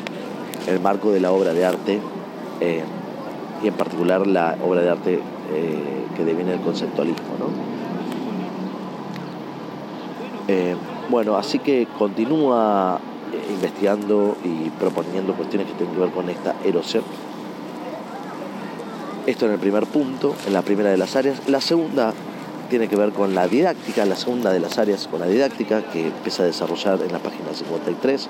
el 0.67 0.81
marco 0.81 1.11
de 1.11 1.21
la 1.21 1.33
obra 1.33 1.53
de 1.53 1.65
arte 1.65 2.01
eh, 2.61 2.83
y 3.63 3.69
en 3.69 3.75
particular 3.75 4.27
la 4.27 4.57
obra 4.65 4.81
de 4.83 4.91
arte 4.91 5.15
eh, 5.53 6.07
que 6.17 6.25
deviene 6.25 6.55
el 6.55 6.61
conceptualismo. 6.61 7.25
Eh, 10.49 10.75
bueno, 11.09 11.37
así 11.37 11.61
que 11.61 11.87
continúa 11.97 12.99
eh, 13.33 13.53
investigando 13.53 14.37
y 14.43 14.69
proponiendo 14.71 15.35
cuestiones 15.35 15.69
que 15.69 15.75
tienen 15.75 15.95
que 15.95 16.01
ver 16.01 16.11
con 16.11 16.29
esta 16.29 16.57
erosión. 16.65 17.05
Esto 19.27 19.47
en 19.47 19.53
el 19.53 19.59
primer 19.59 19.87
punto, 19.87 20.35
en 20.47 20.53
la 20.53 20.63
primera 20.63 20.91
de 20.91 20.97
las 20.97 21.15
áreas. 21.15 21.49
La 21.49 21.61
segunda 21.61 22.13
tiene 22.69 22.89
que 22.89 22.97
ver 22.97 23.13
con 23.13 23.35
la 23.35 23.47
didáctica, 23.47 24.05
la 24.07 24.17
segunda 24.17 24.53
de 24.53 24.59
las 24.59 24.79
áreas 24.79 25.07
con 25.09 25.21
la 25.21 25.27
didáctica, 25.27 25.83
que 25.83 26.09
empieza 26.09 26.43
a 26.43 26.47
desarrollar 26.47 27.01
en 27.03 27.13
la 27.13 27.19
página 27.21 27.53
53, 27.53 28.29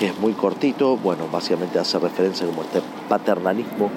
que 0.00 0.06
es 0.06 0.18
muy 0.18 0.32
cortito, 0.32 0.96
bueno, 0.96 1.28
básicamente 1.30 1.78
hace 1.78 1.98
referencia 1.98 2.46
como 2.46 2.62
este 2.62 2.80
paternalismo 3.06 3.90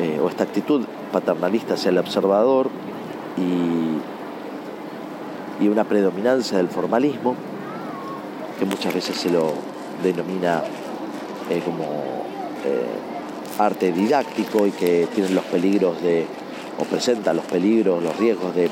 eh, 0.00 0.20
o 0.22 0.28
esta 0.28 0.44
actitud 0.44 0.84
paternalista 1.10 1.74
hacia 1.74 1.88
el 1.88 1.98
observador 1.98 2.70
y, 3.36 3.98
y 5.64 5.68
una 5.68 5.82
predominancia 5.82 6.58
del 6.58 6.68
formalismo, 6.68 7.34
que 8.56 8.66
muchas 8.66 8.94
veces 8.94 9.16
se 9.16 9.28
lo 9.28 9.52
denomina 10.04 10.62
eh, 11.50 11.60
como 11.64 11.82
eh, 12.64 12.86
arte 13.58 13.90
didáctico 13.90 14.64
y 14.64 14.70
que 14.70 15.08
tiene 15.12 15.30
los 15.30 15.44
peligros 15.46 16.00
de, 16.02 16.24
o 16.78 16.84
presenta 16.84 17.34
los 17.34 17.46
peligros, 17.46 18.00
los 18.00 18.16
riesgos 18.16 18.54
de 18.54 18.70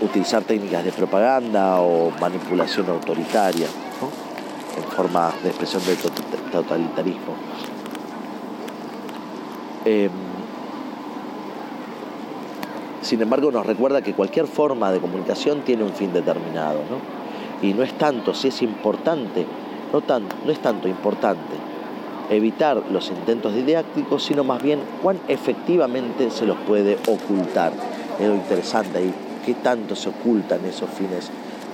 utilizar 0.00 0.42
técnicas 0.42 0.84
de 0.84 0.90
propaganda 0.90 1.80
o 1.80 2.10
manipulación 2.18 2.88
autoritaria 2.88 3.66
en 4.78 4.84
forma 4.84 5.32
de 5.42 5.48
expresión 5.48 5.82
del 5.84 5.96
totalitarismo. 6.50 7.34
Em, 9.84 10.10
sin 13.02 13.22
embargo, 13.22 13.50
nos 13.50 13.66
recuerda 13.66 14.02
que 14.02 14.12
cualquier 14.14 14.46
forma 14.46 14.90
de 14.90 15.00
comunicación 15.00 15.62
tiene 15.62 15.84
un 15.84 15.92
fin 15.92 16.12
determinado, 16.12 16.80
¿no? 16.90 17.66
Y 17.66 17.72
no 17.72 17.82
es 17.82 17.92
tanto, 17.96 18.34
si 18.34 18.48
es 18.48 18.62
importante, 18.62 19.46
no, 19.92 20.02
no 20.44 20.52
es 20.52 20.58
tanto 20.60 20.88
importante 20.88 21.56
evitar 22.30 22.82
los 22.90 23.08
intentos 23.08 23.54
didácticos, 23.54 24.22
sino 24.22 24.44
más 24.44 24.62
bien 24.62 24.80
cuán 25.02 25.18
efectivamente 25.28 26.30
se 26.30 26.46
los 26.46 26.56
puede 26.58 26.98
ocultar. 27.06 27.72
Es 28.20 28.28
lo 28.28 28.34
interesante 28.34 28.98
ahí, 28.98 29.14
qué 29.44 29.54
tanto 29.54 29.96
se 29.96 30.10
ocultan 30.10 30.64
esos 30.64 30.90
fines, 30.90 31.30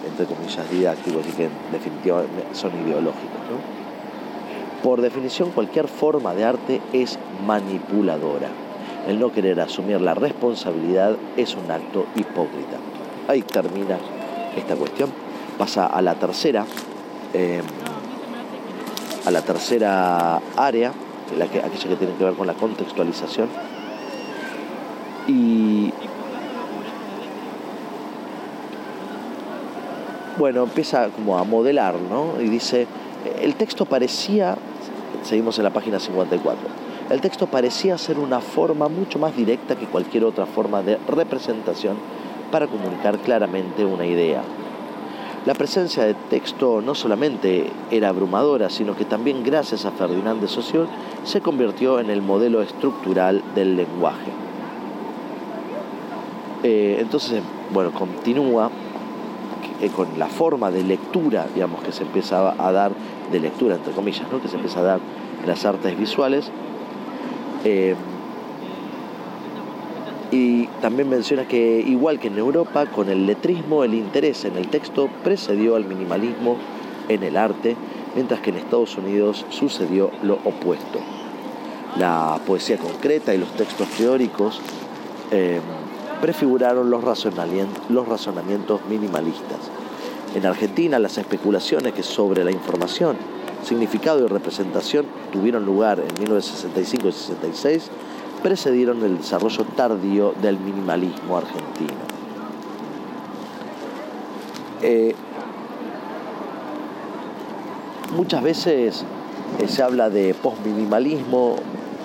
entre 0.06 0.26
comillas, 0.26 0.70
didácticos 0.70 1.26
y 1.26 1.32
que 1.32 1.44
en 1.44 1.50
definitiva 1.72 2.22
son 2.52 2.72
ideológicos. 2.86 3.40
¿no? 3.50 3.84
Por 4.82 5.00
definición, 5.00 5.50
cualquier 5.50 5.88
forma 5.88 6.34
de 6.34 6.44
arte 6.44 6.80
es 6.92 7.18
manipuladora. 7.46 8.48
El 9.08 9.18
no 9.18 9.32
querer 9.32 9.60
asumir 9.60 10.00
la 10.00 10.14
responsabilidad 10.14 11.16
es 11.36 11.54
un 11.54 11.70
acto 11.70 12.06
hipócrita. 12.14 12.76
Ahí 13.28 13.42
termina 13.42 13.98
esta 14.56 14.76
cuestión. 14.76 15.10
Pasa 15.58 15.86
a 15.86 16.02
la 16.02 16.14
tercera, 16.14 16.66
em, 17.32 17.62
a 19.24 19.30
la 19.30 19.42
tercera 19.42 20.40
área, 20.56 20.92
la 21.38 21.46
que, 21.46 21.60
aquella 21.60 21.88
que 21.88 21.96
tiene 21.96 22.14
que 22.14 22.24
ver 22.24 22.34
con 22.34 22.46
la 22.46 22.54
contextualización. 22.54 23.48
Y 25.26 25.92
bueno, 30.38 30.64
empieza 30.64 31.08
como 31.08 31.38
a 31.38 31.44
modelar, 31.44 31.94
¿no? 31.94 32.40
Y 32.40 32.48
dice, 32.48 32.86
el 33.40 33.54
texto 33.54 33.84
parecía 33.84 34.56
Seguimos 35.24 35.56
en 35.56 35.64
la 35.64 35.70
página 35.70 35.98
54. 35.98 36.68
El 37.08 37.20
texto 37.22 37.46
parecía 37.46 37.96
ser 37.96 38.18
una 38.18 38.40
forma 38.40 38.88
mucho 38.88 39.18
más 39.18 39.34
directa 39.34 39.74
que 39.74 39.86
cualquier 39.86 40.24
otra 40.24 40.44
forma 40.44 40.82
de 40.82 40.98
representación 41.08 41.96
para 42.50 42.66
comunicar 42.66 43.18
claramente 43.18 43.86
una 43.86 44.04
idea. 44.04 44.42
La 45.46 45.54
presencia 45.54 46.04
de 46.04 46.14
texto 46.14 46.82
no 46.82 46.94
solamente 46.94 47.70
era 47.90 48.10
abrumadora, 48.10 48.68
sino 48.68 48.94
que 48.94 49.06
también 49.06 49.42
gracias 49.42 49.86
a 49.86 49.92
Ferdinand 49.92 50.42
de 50.42 50.48
Saussure 50.48 50.88
se 51.24 51.40
convirtió 51.40 52.00
en 52.00 52.10
el 52.10 52.20
modelo 52.20 52.60
estructural 52.60 53.42
del 53.54 53.76
lenguaje. 53.76 54.30
Eh, 56.62 56.98
entonces, 57.00 57.42
bueno, 57.72 57.92
continúa 57.92 58.70
eh, 59.80 59.88
con 59.88 60.18
la 60.18 60.26
forma 60.26 60.70
de 60.70 60.82
lectura, 60.82 61.46
digamos, 61.54 61.82
que 61.82 61.92
se 61.92 62.04
empieza 62.04 62.54
a 62.58 62.72
dar 62.72 62.92
de 63.32 63.40
lectura, 63.40 63.76
entre 63.76 63.92
comillas, 63.92 64.30
¿no? 64.30 64.40
que 64.40 64.48
se 64.48 64.56
empieza 64.56 64.80
a 64.80 64.82
dar 64.82 65.00
en 65.42 65.48
las 65.48 65.64
artes 65.64 65.98
visuales. 65.98 66.50
Eh, 67.64 67.94
y 70.30 70.66
también 70.80 71.08
menciona 71.08 71.46
que, 71.46 71.80
igual 71.80 72.18
que 72.18 72.28
en 72.28 72.38
Europa, 72.38 72.86
con 72.86 73.08
el 73.08 73.26
letrismo 73.26 73.84
el 73.84 73.94
interés 73.94 74.44
en 74.44 74.56
el 74.56 74.68
texto 74.68 75.08
precedió 75.22 75.76
al 75.76 75.84
minimalismo 75.84 76.56
en 77.08 77.22
el 77.22 77.36
arte, 77.36 77.76
mientras 78.14 78.40
que 78.40 78.50
en 78.50 78.56
Estados 78.56 78.96
Unidos 78.96 79.44
sucedió 79.50 80.10
lo 80.22 80.34
opuesto. 80.44 80.98
La 81.96 82.40
poesía 82.46 82.78
concreta 82.78 83.34
y 83.34 83.38
los 83.38 83.52
textos 83.52 83.88
teóricos 83.90 84.60
eh, 85.30 85.60
prefiguraron 86.20 86.90
los 86.90 87.04
razonamientos 87.04 88.80
minimalistas 88.88 89.58
En 90.34 90.46
Argentina, 90.46 90.98
las 90.98 91.18
especulaciones 91.18 91.92
que 91.92 92.02
sobre 92.02 92.42
la 92.44 92.50
información, 92.50 93.16
significado 93.62 94.24
y 94.24 94.28
representación 94.28 95.06
tuvieron 95.32 95.64
lugar 95.64 96.00
en 96.00 96.20
1965 96.20 97.08
y 97.08 97.12
66 97.12 97.90
precedieron 98.42 99.02
el 99.02 99.18
desarrollo 99.18 99.64
tardío 99.74 100.34
del 100.42 100.58
minimalismo 100.58 101.38
argentino. 101.38 101.94
Eh, 104.82 105.14
muchas 108.14 108.42
veces 108.42 109.04
eh, 109.58 109.68
se 109.68 109.82
habla 109.82 110.10
de 110.10 110.34
postminimalismo 110.34 111.56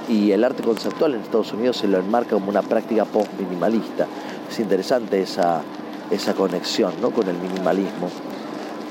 y 0.09 0.31
el 0.31 0.43
arte 0.43 0.63
conceptual 0.63 1.13
en 1.13 1.21
Estados 1.21 1.53
Unidos 1.53 1.77
se 1.77 1.87
lo 1.87 1.99
enmarca 1.99 2.31
como 2.31 2.49
una 2.49 2.63
práctica 2.63 3.05
postminimalista. 3.05 4.07
Es 4.49 4.59
interesante 4.59 5.21
esa, 5.21 5.61
esa 6.09 6.33
conexión 6.33 6.93
¿no? 6.99 7.11
con 7.11 7.27
el 7.27 7.37
minimalismo. 7.37 8.09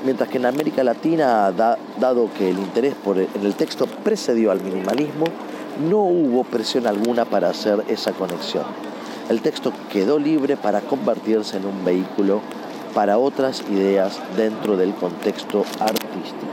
Mientras 0.05 0.29
que 0.29 0.37
en 0.37 0.45
América 0.45 0.81
Latina, 0.81 1.51
dado 1.51 2.29
que 2.37 2.49
el 2.49 2.57
interés 2.57 2.95
por 2.95 3.17
en 3.17 3.29
el 3.43 3.53
texto 3.55 3.85
precedió 3.85 4.49
al 4.49 4.61
minimalismo, 4.61 5.25
no 5.89 5.99
hubo 5.99 6.45
presión 6.45 6.87
alguna 6.87 7.25
para 7.25 7.49
hacer 7.49 7.83
esa 7.89 8.13
conexión. 8.13 8.63
El 9.29 9.41
texto 9.41 9.73
quedó 9.91 10.17
libre 10.17 10.55
para 10.55 10.79
convertirse 10.79 11.57
en 11.57 11.65
un 11.65 11.83
vehículo 11.83 12.39
para 12.93 13.17
otras 13.17 13.61
ideas 13.69 14.19
dentro 14.37 14.77
del 14.77 14.93
contexto 14.95 15.65
artístico. 15.79 16.47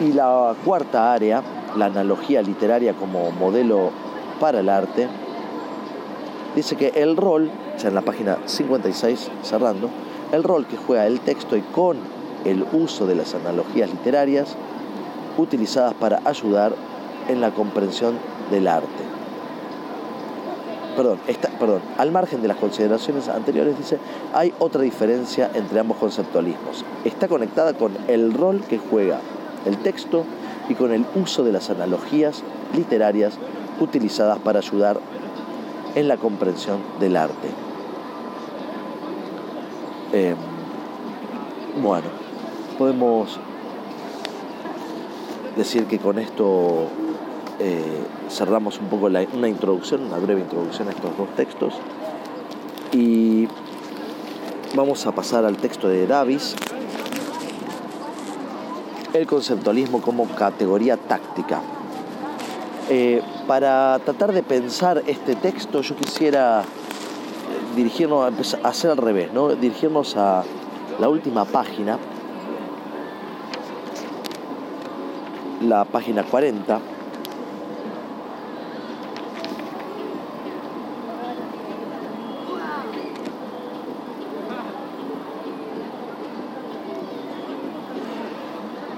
Y 0.00 0.12
la 0.12 0.54
cuarta 0.64 1.12
área, 1.12 1.42
la 1.76 1.86
analogía 1.86 2.42
literaria 2.42 2.94
como 2.94 3.30
modelo 3.30 3.90
para 4.40 4.60
el 4.60 4.68
arte, 4.68 5.08
dice 6.54 6.76
que 6.76 6.88
el 6.88 7.16
rol, 7.16 7.50
ya 7.78 7.88
en 7.88 7.94
la 7.94 8.02
página 8.02 8.38
56 8.46 9.30
cerrando, 9.42 9.90
el 10.32 10.42
rol 10.42 10.66
que 10.66 10.76
juega 10.76 11.06
el 11.06 11.20
texto 11.20 11.56
y 11.56 11.60
con 11.60 11.96
el 12.44 12.64
uso 12.72 13.06
de 13.06 13.14
las 13.14 13.34
analogías 13.34 13.90
literarias 13.90 14.56
utilizadas 15.38 15.94
para 15.94 16.20
ayudar 16.24 16.74
en 17.28 17.40
la 17.40 17.50
comprensión 17.50 18.18
del 18.50 18.68
arte. 18.68 18.88
Perdón, 20.96 21.18
perdón, 21.58 21.80
al 21.98 22.12
margen 22.12 22.40
de 22.40 22.46
las 22.46 22.56
consideraciones 22.56 23.28
anteriores 23.28 23.76
dice, 23.76 23.98
hay 24.32 24.52
otra 24.60 24.82
diferencia 24.82 25.50
entre 25.54 25.80
ambos 25.80 25.96
conceptualismos. 25.96 26.84
Está 27.04 27.26
conectada 27.26 27.74
con 27.74 27.92
el 28.06 28.32
rol 28.32 28.62
que 28.68 28.78
juega 28.78 29.18
el 29.66 29.76
texto 29.78 30.24
y 30.68 30.74
con 30.74 30.92
el 30.92 31.04
uso 31.14 31.44
de 31.44 31.52
las 31.52 31.70
analogías 31.70 32.42
literarias 32.74 33.38
utilizadas 33.80 34.38
para 34.38 34.60
ayudar 34.60 34.98
en 35.94 36.08
la 36.08 36.16
comprensión 36.16 36.78
del 37.00 37.16
arte. 37.16 37.48
Em, 40.12 40.36
bueno, 41.82 42.06
podemos 42.78 43.38
decir 45.56 45.86
que 45.86 45.98
con 45.98 46.18
esto 46.18 46.88
eh, 47.58 48.04
cerramos 48.28 48.80
un 48.80 48.88
poco 48.88 49.06
una 49.06 49.48
introducción, 49.48 50.02
una 50.04 50.18
breve 50.18 50.40
introducción 50.40 50.88
a 50.88 50.90
estos 50.90 51.16
dos 51.16 51.28
textos 51.36 51.74
y 52.92 53.48
vamos 54.74 55.06
a 55.06 55.12
pasar 55.12 55.44
al 55.44 55.56
texto 55.56 55.88
de 55.88 56.06
Davis, 56.06 56.56
el 59.14 59.26
conceptualismo 59.28 60.02
como 60.02 60.26
categoría 60.26 60.96
táctica. 60.96 61.60
Eh, 62.90 63.22
para 63.46 63.98
tratar 64.00 64.32
de 64.32 64.42
pensar 64.42 65.02
este 65.06 65.36
texto 65.36 65.80
yo 65.80 65.94
quisiera 65.96 66.62
eh, 66.62 66.64
dirigirnos 67.76 68.54
a, 68.54 68.68
hacer 68.68 68.90
al 68.90 68.96
revés, 68.96 69.32
¿no? 69.32 69.54
dirigirnos 69.54 70.16
a 70.16 70.42
la 70.98 71.08
última 71.08 71.44
página, 71.44 71.98
la 75.62 75.84
página 75.84 76.24
40, 76.24 76.80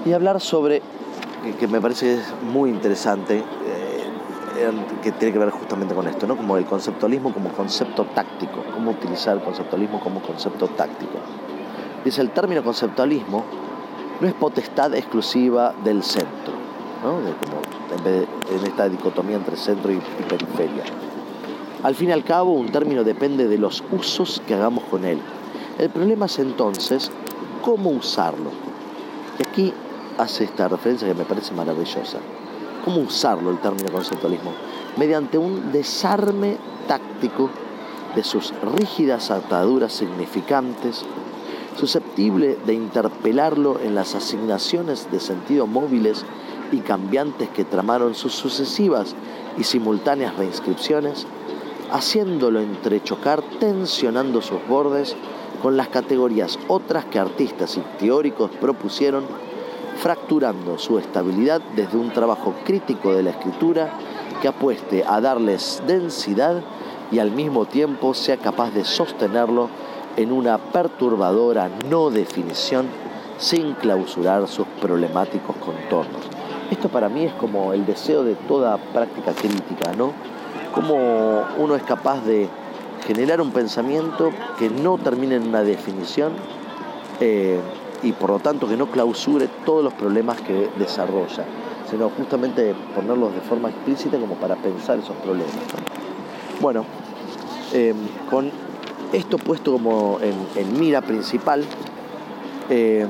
y 0.07 0.13
hablar 0.13 0.39
sobre, 0.39 0.81
que, 1.59 1.67
me 1.67 1.81
parece 1.81 2.19
muy 2.41 2.69
interesante, 2.69 3.39
eh, 3.39 4.71
que 5.03 5.11
tiene 5.11 5.33
que 5.33 5.39
ver 5.39 5.49
justamente 5.49 5.93
con 5.93 6.07
esto, 6.07 6.25
¿no? 6.25 6.37
como 6.37 6.57
el 6.57 6.65
conceptualismo 6.65 7.33
como 7.33 7.51
concepto 7.51 8.05
táctico, 8.05 8.63
cómo 8.73 8.91
utilizar 8.91 9.35
el 9.35 9.43
conceptualismo 9.43 9.99
como 9.99 10.21
concepto 10.21 10.67
táctico. 10.69 11.19
Dice, 12.05 12.21
el 12.21 12.29
término 12.31 12.63
conceptualismo 12.63 13.43
no 14.21 14.27
es 14.27 14.33
potestad 14.33 14.95
exclusiva 14.95 15.73
del 15.83 16.01
centro, 16.03 16.53
¿no? 17.03 17.19
en, 17.19 18.65
esta 18.65 18.87
dicotomía 18.87 19.35
entre 19.35 19.57
centro 19.57 19.91
y, 19.91 19.95
y 19.95 20.23
periferia. 20.27 20.83
Al 21.83 21.95
fin 21.95 22.09
y 22.09 22.11
al 22.13 22.23
cabo, 22.23 22.53
un 22.53 22.71
término 22.71 23.03
depende 23.03 23.47
de 23.47 23.57
los 23.57 23.83
usos 23.91 24.41
que 24.47 24.55
hagamos 24.55 24.85
con 24.85 25.03
él. 25.03 25.19
El 25.77 25.89
problema 25.89 26.25
es 26.27 26.39
entonces 26.39 27.11
cómo 27.61 27.89
usarlo. 27.89 28.51
Y 29.37 29.47
aquí 29.47 29.73
hace 30.17 30.45
esta 30.45 30.67
referencia 30.67 31.07
que 31.07 31.13
me 31.13 31.25
parece 31.25 31.53
maravillosa. 31.53 32.19
¿Cómo 32.83 33.01
usarlo 33.01 33.51
el 33.51 33.59
término 33.59 33.91
conceptualismo? 33.91 34.51
Mediante 34.97 35.37
un 35.37 35.71
desarme 35.71 36.57
táctico 36.87 37.49
de 38.15 38.23
sus 38.23 38.53
rígidas 38.77 39.29
ataduras 39.29 39.93
significantes, 39.93 41.03
susceptible 41.77 42.57
de 42.65 42.73
interpelarlo 42.73 43.79
en 43.79 43.93
las 43.93 44.15
asignaciones 44.15 45.11
de 45.11 45.19
sentido 45.19 45.67
móviles 45.67 46.25
y 46.71 46.79
cambiantes 46.79 47.49
que 47.49 47.65
tramaron 47.65 48.15
sus 48.15 48.33
sucesivas 48.33 49.15
y 49.57 49.63
simultáneas 49.63 50.35
reinscripciones, 50.35 51.27
haciéndolo 51.91 52.59
entrechocar, 52.59 53.43
tensionando 53.59 54.41
sus 54.41 54.65
bordes 54.67 55.15
con 55.61 55.77
las 55.77 55.87
categorías 55.89 56.57
otras 56.67 57.05
que 57.05 57.19
artistas 57.19 57.77
y 57.77 57.81
teóricos 57.99 58.51
propusieron 58.59 59.25
fracturando 59.97 60.77
su 60.77 60.97
estabilidad 60.99 61.61
desde 61.75 61.97
un 61.97 62.11
trabajo 62.11 62.53
crítico 62.65 63.13
de 63.13 63.23
la 63.23 63.31
escritura 63.31 63.91
que 64.41 64.47
apueste 64.47 65.03
a 65.07 65.19
darles 65.19 65.81
densidad 65.87 66.61
y 67.11 67.19
al 67.19 67.31
mismo 67.31 67.65
tiempo 67.65 68.13
sea 68.13 68.37
capaz 68.37 68.71
de 68.71 68.85
sostenerlo 68.85 69.69
en 70.15 70.31
una 70.31 70.57
perturbadora 70.57 71.69
no 71.89 72.09
definición 72.09 72.87
sin 73.37 73.73
clausurar 73.73 74.47
sus 74.47 74.67
problemáticos 74.81 75.55
contornos. 75.57 76.21
Esto 76.71 76.89
para 76.89 77.07
mí 77.07 77.23
es 77.23 77.33
como 77.33 77.73
el 77.73 77.85
deseo 77.85 78.23
de 78.23 78.35
toda 78.35 78.77
práctica 78.77 79.31
crítica, 79.31 79.93
¿no? 79.95 80.11
Cómo 80.73 81.45
uno 81.57 81.75
es 81.75 81.83
capaz 81.83 82.23
de 82.25 82.49
generar 83.05 83.39
un 83.39 83.51
pensamiento 83.51 84.31
que 84.59 84.69
no 84.69 84.97
termine 84.97 85.35
en 85.35 85.47
una 85.47 85.61
definición, 85.61 86.33
eh, 87.21 87.59
y 88.03 88.11
por 88.11 88.29
lo 88.29 88.39
tanto 88.39 88.67
que 88.67 88.77
no 88.77 88.87
clausure 88.87 89.47
todos 89.65 89.83
los 89.83 89.93
problemas 89.93 90.39
que 90.41 90.69
desarrolla, 90.77 91.45
sino 91.89 92.09
justamente 92.09 92.75
ponerlos 92.95 93.33
de 93.33 93.41
forma 93.41 93.69
explícita 93.69 94.17
como 94.19 94.35
para 94.35 94.55
pensar 94.55 94.99
esos 94.99 95.15
problemas. 95.17 95.55
Bueno, 96.59 96.85
em, 97.73 97.95
con 98.29 98.51
esto 99.13 99.37
puesto 99.37 99.71
como 99.73 100.19
en, 100.21 100.79
mira 100.79 101.01
principal, 101.01 101.63
eh, 102.69 103.05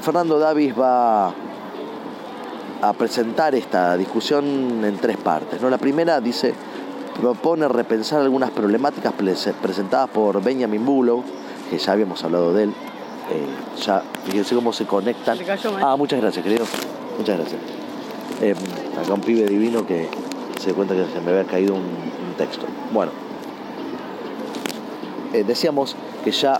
Fernando 0.00 0.38
Davis 0.38 0.74
va 0.78 1.28
a 1.28 2.92
presentar 2.94 3.54
esta 3.54 3.96
discusión 3.96 4.84
en 4.84 4.96
tres 4.96 5.16
partes. 5.16 5.60
¿no? 5.60 5.70
La 5.70 5.78
primera 5.78 6.20
dice, 6.20 6.54
propone 7.20 7.68
repensar 7.68 8.20
algunas 8.20 8.50
problemáticas 8.50 9.12
presentadas 9.12 10.10
por 10.10 10.42
Benjamin 10.42 10.84
Bullock, 10.84 11.24
que 11.70 11.78
ya 11.78 11.92
habíamos 11.92 12.24
hablado 12.24 12.52
de 12.52 12.64
él, 12.64 12.74
eh, 13.30 13.46
ya 13.84 14.02
fíjense 14.24 14.54
cómo 14.54 14.72
se 14.72 14.84
conectan. 14.86 15.38
ah, 15.80 15.96
muchas 15.96 16.20
gracias, 16.20 16.44
querido. 16.44 16.64
Muchas 17.18 17.38
gracias. 17.38 17.60
Eh, 18.40 18.54
acá 19.00 19.14
un 19.14 19.20
pibe 19.20 19.46
divino 19.46 19.86
que 19.86 20.08
se 20.58 20.66
dio 20.66 20.74
cuenta 20.74 20.94
que 20.94 21.04
se 21.12 21.20
me 21.20 21.30
había 21.30 21.44
caído 21.44 21.74
un, 21.74 22.12
texto. 22.36 22.64
Bueno, 22.94 23.12
eh, 25.34 25.44
decíamos 25.46 25.94
que 26.24 26.30
ya 26.30 26.58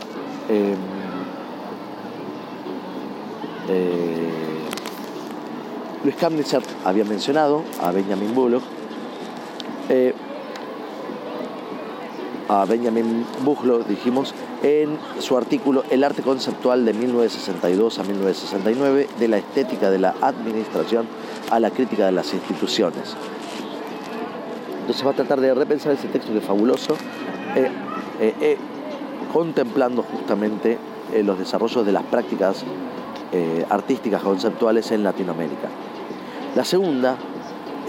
Luis 6.03 6.15
Kamnitzer 6.15 6.61
había 6.85 7.03
mencionado 7.05 7.63
a 7.81 7.91
Benjamin 7.91 8.35
Bullock 8.35 8.61
a 12.47 12.65
Benjamin 12.65 13.25
Buglo, 13.43 13.79
dijimos, 13.79 14.33
en 14.61 14.97
su 15.19 15.37
artículo 15.37 15.83
El 15.89 16.03
arte 16.03 16.21
conceptual 16.21 16.85
de 16.85 16.93
1962 16.93 17.99
a 17.99 18.03
1969, 18.03 19.07
de 19.19 19.27
la 19.27 19.37
estética 19.37 19.89
de 19.89 19.99
la 19.99 20.15
administración 20.21 21.07
a 21.51 21.59
la 21.59 21.71
crítica 21.71 22.05
de 22.05 22.11
las 22.11 22.33
instituciones. 22.33 23.15
Entonces 24.81 25.05
va 25.05 25.11
a 25.11 25.15
tratar 25.15 25.39
de 25.39 25.53
repensar 25.53 25.93
ese 25.93 26.07
texto 26.07 26.31
que 26.31 26.39
es 26.39 26.43
fabuloso. 26.45 26.97
Eh, 27.55 27.69
eh, 28.19 28.35
eh, 28.41 28.57
contemplando 29.31 30.03
justamente 30.03 30.77
los 31.23 31.39
desarrollos 31.39 31.85
de 31.85 31.91
las 31.91 32.03
prácticas 32.03 32.63
artísticas 33.69 34.21
conceptuales 34.21 34.91
en 34.91 35.03
Latinoamérica. 35.03 35.69
La 36.55 36.63
segunda 36.63 37.17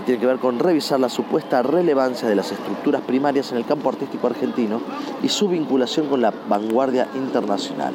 tiene 0.03 0.21
que 0.21 0.27
ver 0.27 0.39
con 0.39 0.59
revisar 0.59 1.01
la 1.01 1.09
supuesta 1.09 1.63
relevancia 1.63 2.29
de 2.29 2.35
las 2.35 2.53
estructuras 2.53 3.03
primarias 3.03 3.53
en 3.53 3.59
el 3.59 3.65
campo 3.65 3.89
artístico 3.89 4.27
argentino 4.27 4.81
y 5.23 5.29
su 5.29 5.49
vinculación 5.49 6.09
con 6.09 6.21
la 6.21 6.33
vanguardia 6.49 7.09
internacional. 7.15 7.95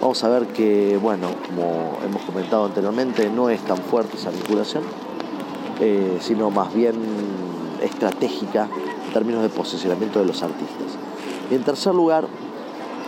Vamos 0.00 0.22
a 0.24 0.28
ver 0.28 0.46
que, 0.48 0.98
bueno, 1.00 1.28
como 1.46 1.98
hemos 2.04 2.22
comentado 2.22 2.64
anteriormente, 2.66 3.30
no 3.30 3.50
es 3.50 3.60
tan 3.60 3.76
fuerte 3.76 4.16
esa 4.16 4.30
vinculación, 4.30 4.82
eh, 5.80 6.18
sino 6.20 6.50
más 6.50 6.74
bien 6.74 6.94
estratégica 7.82 8.68
en 9.06 9.12
términos 9.12 9.42
de 9.42 9.48
posicionamiento 9.48 10.18
de 10.18 10.26
los 10.26 10.42
artistas. 10.42 10.98
Y 11.50 11.54
en 11.54 11.62
tercer 11.62 11.94
lugar, 11.94 12.26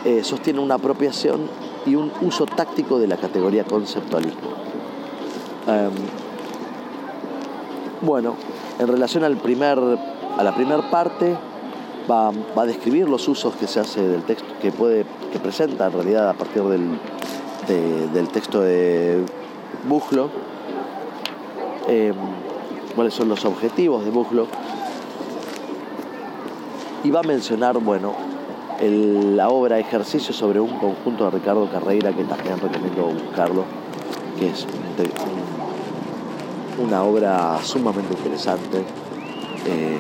eh, 0.04 0.22
sostiene 0.22 0.60
una 0.60 0.74
apropiación 0.74 1.48
y 1.86 1.94
un 1.94 2.12
uso 2.20 2.46
táctico 2.46 2.98
de 2.98 3.06
la 3.06 3.16
categoría 3.16 3.64
conceptualismo. 3.64 4.50
Em, 5.66 6.23
bueno, 8.04 8.36
en 8.78 8.88
relación 8.88 9.24
al 9.24 9.36
primer, 9.36 9.78
a 9.78 10.42
la 10.42 10.54
primera 10.54 10.90
parte, 10.90 11.36
va, 12.10 12.30
a 12.30 12.66
describir 12.66 13.08
los 13.08 13.26
usos 13.28 13.54
que 13.56 13.66
se 13.66 13.80
hace 13.80 14.06
del 14.06 14.22
texto, 14.22 14.46
que 14.60 14.72
puede, 14.72 15.04
que 15.32 15.38
presenta 15.38 15.86
en 15.86 15.92
realidad 15.92 16.28
a 16.28 16.34
partir 16.34 16.62
del, 16.62 16.98
del 18.12 18.28
texto 18.28 18.60
de 18.60 19.24
Bujlo, 19.88 20.30
em, 21.88 22.14
cuáles 22.94 23.14
son 23.14 23.28
los 23.28 23.44
objetivos 23.44 24.04
de 24.04 24.10
Bujlo, 24.10 24.46
y 27.02 27.10
va 27.10 27.20
a 27.20 27.24
mencionar, 27.24 27.78
bueno, 27.78 28.14
la 28.80 29.48
obra 29.48 29.78
Ejercicio 29.78 30.34
sobre 30.34 30.60
un 30.60 30.78
conjunto 30.78 31.24
de 31.24 31.30
Ricardo 31.30 31.70
Carreira, 31.70 32.12
que 32.12 32.24
también 32.24 32.58
recomiendo 32.58 33.06
buscarlo, 33.06 33.64
que 34.38 34.48
es 34.48 34.66
una 36.78 37.02
obra 37.02 37.58
sumamente 37.62 38.14
interesante 38.14 38.78
eh, 39.66 39.98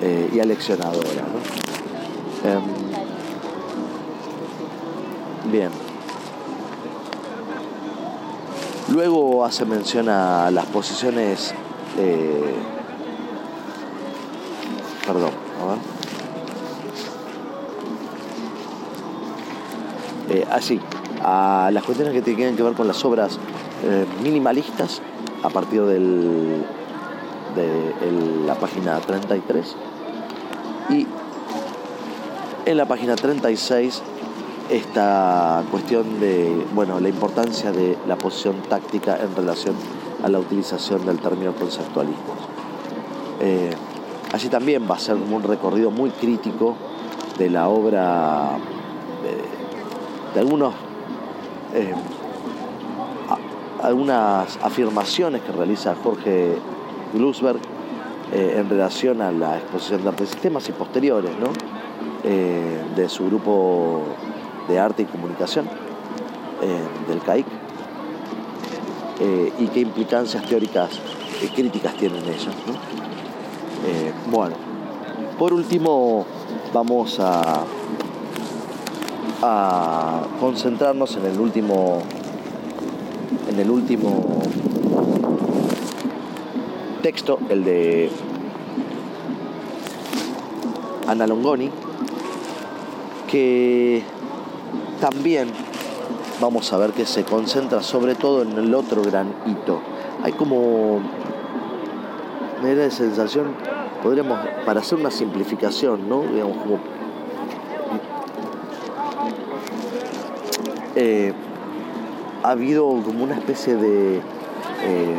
eh, 0.00 0.30
y 0.32 0.40
aleccionadora. 0.40 1.08
Em, 2.44 2.62
bien. 5.50 5.70
Luego 8.88 9.44
hace 9.44 9.64
mención 9.64 10.08
a 10.08 10.50
las 10.50 10.66
posiciones. 10.66 11.54
Eh, 11.98 12.54
perdón, 15.06 15.30
así, 20.50 20.80
a 21.22 21.70
las 21.72 21.82
cuestiones 21.84 22.14
que 22.14 22.22
tienen 22.22 22.56
que 22.56 22.62
ver 22.62 22.74
con 22.74 22.86
las 22.86 23.04
obras 23.04 23.38
eh, 23.84 24.06
minimalistas 24.22 25.02
a 25.42 25.48
partir 25.48 25.82
de 25.82 26.62
la 28.46 28.54
página 28.54 28.98
33 29.00 29.76
y 30.90 31.06
en 32.64 32.76
la 32.76 32.86
página 32.86 33.16
36 33.16 34.02
esta 34.70 35.64
cuestión 35.70 36.20
de 36.20 36.64
bueno 36.74 37.00
la 37.00 37.08
importancia 37.08 37.72
de 37.72 37.98
la 38.06 38.16
posición 38.16 38.56
táctica 38.68 39.18
en 39.20 39.34
relación 39.34 39.74
a 40.22 40.28
la 40.28 40.38
utilización 40.38 41.04
del 41.04 41.18
término 41.18 41.52
conceptualismo. 41.54 42.36
Eh, 43.40 43.74
así 44.32 44.48
también 44.48 44.88
va 44.88 44.94
a 44.94 44.98
ser 44.98 45.16
un 45.16 45.42
recorrido 45.42 45.90
muy 45.90 46.10
crítico 46.10 46.76
de 47.36 47.50
la 47.50 47.68
obra 47.68 48.52
de, 50.34 50.40
algunos 50.40 50.74
eh, 51.74 51.92
algunas 53.82 54.58
afirmaciones 54.62 55.42
que 55.42 55.52
realiza 55.52 55.94
Jorge 56.02 56.56
Glusberg 57.12 57.58
eh, 58.32 58.54
en 58.58 58.70
relación 58.70 59.20
a 59.20 59.32
la 59.32 59.58
exposición 59.58 60.02
de 60.02 60.08
arte 60.08 60.26
sistemas 60.26 60.68
y 60.68 60.72
posteriores 60.72 61.32
eh, 62.22 62.80
de 62.94 63.08
su 63.08 63.26
grupo 63.26 64.02
de 64.68 64.78
arte 64.78 65.02
y 65.02 65.06
comunicación 65.06 65.66
eh, 66.62 66.80
del 67.08 67.20
CAIC 67.20 67.46
y 69.58 69.68
qué 69.68 69.80
implicancias 69.80 70.44
teóricas 70.46 70.98
y 71.40 71.46
críticas 71.46 71.94
tienen 71.94 72.24
ellas. 72.24 72.56
bueno, 74.28 74.56
por 75.38 75.52
último 75.52 76.26
vamos 76.72 77.20
a 77.20 77.64
concentrarnos 80.40 81.16
en 81.16 81.26
el 81.26 81.38
último 81.38 82.02
en 83.52 83.60
el 83.60 83.70
último 83.70 84.24
texto, 87.02 87.38
el 87.50 87.64
de 87.64 88.10
Ana 91.06 91.26
Longoni, 91.26 91.70
que 93.30 94.02
también 95.00 95.48
vamos 96.40 96.72
a 96.72 96.78
ver 96.78 96.92
que 96.92 97.04
se 97.04 97.24
concentra 97.24 97.82
sobre 97.82 98.14
todo 98.14 98.42
en 98.42 98.52
el 98.52 98.74
otro 98.74 99.02
gran 99.02 99.34
hito. 99.46 99.80
Hay 100.22 100.32
como 100.32 101.00
me 102.62 102.74
da 102.74 102.84
de 102.84 102.90
sensación, 102.90 103.54
podríamos, 104.02 104.38
para 104.64 104.80
hacer 104.80 104.98
una 104.98 105.10
simplificación, 105.10 106.08
¿no? 106.08 106.22
Digamos, 106.22 106.56
como 106.56 106.78
eh, 110.94 111.32
ha 112.42 112.50
habido 112.50 112.86
como 113.02 113.24
una 113.24 113.34
especie 113.34 113.76
de 113.76 114.16
eh, 114.16 115.16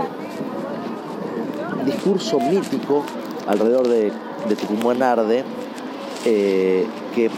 discurso 1.85 2.39
mítico 2.39 3.03
alrededor 3.47 3.87
de, 3.87 4.11
Tucumán 4.55 5.01
Arde 5.01 5.43
eh, 6.25 6.85
que, 7.15 7.29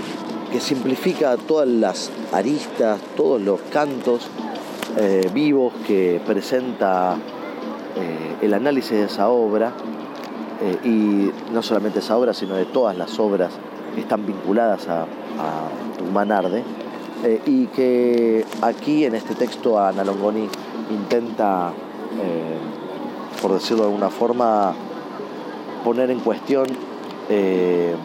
simplifica 0.60 1.36
todas 1.36 1.68
las 1.68 2.10
aristas, 2.32 3.02
todos 3.18 3.42
los 3.42 3.60
cantos 3.64 4.26
eh, 4.98 5.30
vivos 5.34 5.74
que 5.86 6.22
presenta 6.26 7.18
el 8.42 8.54
análisis 8.54 8.92
de 8.92 9.04
esa 9.04 9.28
obra 9.30 9.74
y 10.84 11.30
no 11.52 11.62
solamente 11.62 12.00
esa 12.00 12.18
obra, 12.18 12.34
sino 12.34 12.56
de 12.56 12.66
todas 12.66 12.98
las 12.98 13.20
obras 13.20 13.52
que 13.94 14.02
están 14.02 14.26
vinculadas 14.26 14.88
a, 14.88 15.02
a 15.04 15.98
Tucumán 15.98 16.32
Arde 16.32 16.64
eh, 17.24 17.42
y 17.46 17.68
que 17.68 18.46
aquí 18.62 19.06
en 19.06 19.16
este 19.16 19.36
texto 19.36 19.80
Ana 19.80 20.04
Longoni 20.04 20.50
intenta, 20.92 21.72
eh, 22.22 22.58
por 23.42 23.54
decirlo 23.54 23.84
de 23.84 23.90
alguna 23.90 24.10
forma, 24.10 24.74
poner 25.84 26.12
en 26.12 26.20
cuestión 26.20 26.68
eh, 27.30 27.96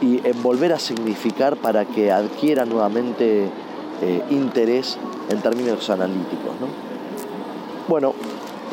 y 0.00 0.20
volver 0.42 0.72
a 0.72 0.78
significar 0.78 1.56
para 1.56 1.84
que 1.84 2.12
adquiera 2.12 2.64
nuevamente 2.64 3.48
interés 4.28 4.98
en 5.30 5.40
términos 5.40 5.88
analíticos. 5.88 6.52
Bueno, 7.88 8.12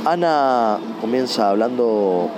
Ana 0.03 0.77
comienza 0.99 1.49
hablando 1.49 2.29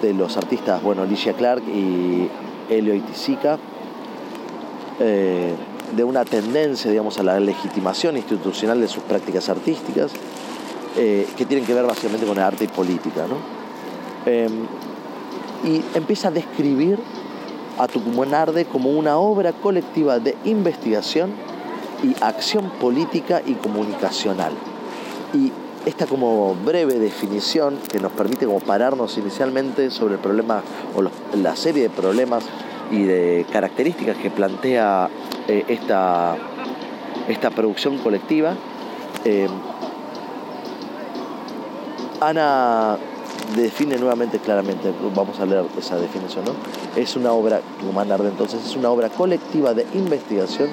de 0.00 0.14
los 0.14 0.36
artistas, 0.38 0.82
bueno, 0.82 1.02
Alicia 1.02 1.34
Clark 1.34 1.62
y 1.68 2.28
Elio 2.70 2.94
Itisica 2.94 3.58
de 5.96 6.04
una 6.04 6.24
tendencia, 6.24 6.90
digamos, 6.90 7.18
a 7.18 7.22
la 7.22 7.40
legitimación 7.40 8.16
institucional 8.16 8.80
de 8.80 8.88
sus 8.88 9.02
prácticas 9.02 9.48
artísticas, 9.48 10.12
eh, 10.96 11.26
que 11.36 11.44
tienen 11.44 11.66
que 11.66 11.74
ver 11.74 11.84
básicamente 11.84 12.26
con 12.26 12.36
el 12.36 12.42
arte 12.42 12.64
y 12.64 12.68
política. 12.68 13.26
Em, 14.26 14.66
y 15.64 15.82
empieza 15.94 16.28
a 16.28 16.30
describir 16.30 16.98
a 17.78 17.86
Tucumán 17.86 18.34
Arde 18.34 18.64
como 18.64 18.90
una 18.90 19.18
obra 19.18 19.52
colectiva 19.52 20.18
de 20.18 20.36
investigación 20.44 21.32
y 22.02 22.14
acción 22.22 22.70
política 22.80 23.42
y 23.44 23.54
comunicacional. 23.54 24.52
Y 25.32 25.52
esta 25.86 26.06
como 26.06 26.54
breve 26.54 26.98
definición 26.98 27.78
que 27.90 27.98
nos 27.98 28.12
permite 28.12 28.46
como 28.46 28.60
pararnos 28.60 29.16
inicialmente 29.16 29.90
sobre 29.90 30.14
el 30.14 30.20
problema 30.20 30.62
o 30.94 31.02
la 31.36 31.56
serie 31.56 31.84
de 31.84 31.90
problemas 31.90 32.44
y 32.90 33.04
de 33.04 33.46
características 33.52 34.16
que 34.16 34.30
plantea 34.30 35.08
eh, 35.48 35.64
esta, 35.68 36.36
esta 37.28 37.50
producción 37.50 37.98
colectiva. 37.98 38.54
Eh, 39.24 39.48
Ana 42.20 42.98
define 43.56 43.96
nuevamente 43.96 44.38
claramente, 44.38 44.92
vamos 45.14 45.40
a 45.40 45.46
leer 45.46 45.64
esa 45.78 45.96
definición, 45.96 46.44
¿no? 46.44 46.52
Es 47.00 47.16
una 47.16 47.32
obra, 47.32 47.60
humana 47.88 48.16
entonces, 48.16 48.64
es 48.64 48.76
una 48.76 48.90
obra 48.90 49.08
colectiva 49.08 49.74
de 49.74 49.86
investigación 49.94 50.68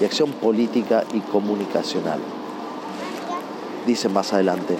y 0.00 0.04
acción 0.04 0.30
política 0.32 1.04
y 1.12 1.20
comunicacional. 1.20 2.20
Dice 3.86 4.08
más 4.08 4.32
adelante, 4.32 4.76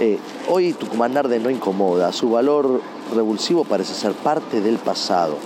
eh, 0.00 0.18
hoy 0.48 0.72
Tucumán 0.72 1.16
Arde 1.16 1.38
no 1.38 1.50
incomoda, 1.50 2.12
su 2.12 2.30
valor 2.30 2.80
revulsivo 3.14 3.64
parece 3.64 3.94
ser 3.94 4.12
parte 4.12 4.60
del 4.60 4.78
pasado 4.78 5.36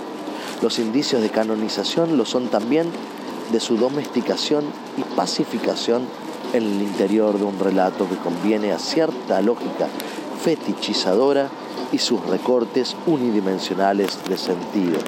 Los 0.61 0.77
indicios 0.77 1.21
de 1.21 1.29
canonización 1.29 2.17
lo 2.17 2.25
son 2.25 2.49
también 2.49 2.91
de 3.51 3.59
su 3.59 3.77
domesticación 3.77 4.65
y 4.97 5.03
pacificación 5.15 6.01
en 6.53 6.63
el 6.63 6.81
interior 6.81 7.37
de 7.37 7.45
un 7.45 7.57
relato 7.59 8.09
que 8.09 8.17
conviene 8.17 8.73
a 8.73 8.79
cierta 8.79 9.41
lógica 9.41 9.87
fetichizadora 10.43 11.49
y 11.91 11.97
sus 11.97 12.25
recortes 12.25 12.95
unidimensionales 13.07 14.19
de 14.27 14.37
sentido. 14.37 14.99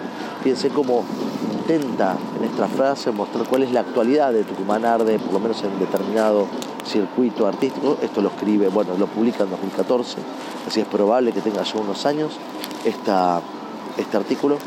Fíjense 0.41 0.69
cómo 0.69 1.03
intenta 1.53 2.15
en 2.39 2.45
esta 2.45 2.67
frase 2.67 3.11
mostrar 3.11 3.47
cuál 3.47 3.63
es 3.63 3.71
la 3.71 3.81
actualidad 3.81 4.33
de 4.33 4.43
Tucumán 4.43 4.85
Arde, 4.85 5.19
por 5.19 5.33
lo 5.33 5.39
menos 5.39 5.61
en 5.63 5.77
determinado 5.79 6.47
circuito 6.85 7.45
artístico. 7.45 7.97
Esto 8.01 8.21
lo 8.21 8.29
escribe, 8.29 8.69
bueno, 8.69 8.97
lo 8.97 9.07
publica 9.07 9.43
en 9.43 9.51
2014, 9.51 10.17
así 10.67 10.79
es 10.79 10.87
probable 10.87 11.31
que 11.33 11.41
tenga 11.41 11.61
ya 11.63 11.79
unos 11.79 12.05
años 12.05 12.31
este 12.85 14.17
artículo. 14.17 14.57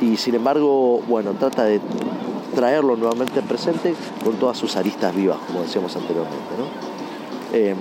Y 0.00 0.16
sin 0.16 0.34
embargo, 0.34 1.02
bueno, 1.08 1.32
trata 1.34 1.64
de 1.64 1.80
traerlo 2.54 2.96
nuevamente 2.96 3.42
presente 3.42 3.94
con 4.24 4.34
todas 4.36 4.56
sus 4.56 4.76
aristas 4.76 5.14
vivas, 5.14 5.38
como 5.46 5.62
decíamos 5.62 5.94
anteriormente. 5.94 6.38
Eh, 7.52 7.74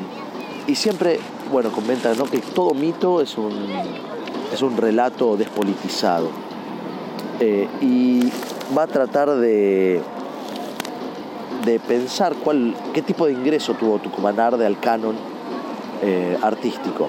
y 0.67 0.76
siempre, 0.76 1.20
bueno, 1.51 1.72
comenta 1.72 2.13
¿no? 2.13 2.26
que 2.26 2.39
todo 2.39 2.74
mito 2.74 3.22
es 3.22 3.38
un, 3.38 3.53
es 4.53 4.61
un 4.61 4.78
relato 4.78 5.38
despolitizado. 5.38 6.28
Eh, 7.39 7.67
y 7.82 8.32
va 8.78 8.84
a 8.84 8.88
tratar 8.88 9.32
de, 9.32 10.01
de 11.65 11.80
pensar 11.80 12.36
cuál, 12.36 12.76
qué 12.93 13.01
tipo 13.01 13.28
de 13.28 13.34
ingreso 13.34 13.76
tuvo 13.76 13.99
Tucumán 13.99 14.39
Arde 14.39 14.65
al 14.65 14.80
canon 14.80 15.15
eh, 16.01 16.38
artístico. 16.41 17.07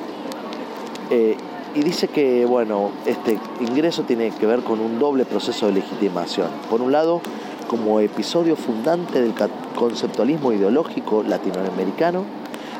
Y 1.74 1.82
dice 1.82 2.08
que 2.08 2.46
bueno, 2.46 2.90
este 3.06 3.38
ingreso 3.60 4.02
tiene 4.02 4.30
que 4.30 4.46
ver 4.46 4.62
con 4.62 4.80
un 4.80 4.98
doble 4.98 5.24
proceso 5.24 5.66
de 5.66 5.72
legitimación. 5.72 6.48
Por 6.68 6.82
un 6.82 6.92
lado, 6.92 7.20
como 7.68 8.00
episodio 8.00 8.56
fundante 8.56 9.20
del 9.20 9.32
conceptualismo 9.76 10.52
ideológico 10.52 11.22
latinoamericano 11.22 12.24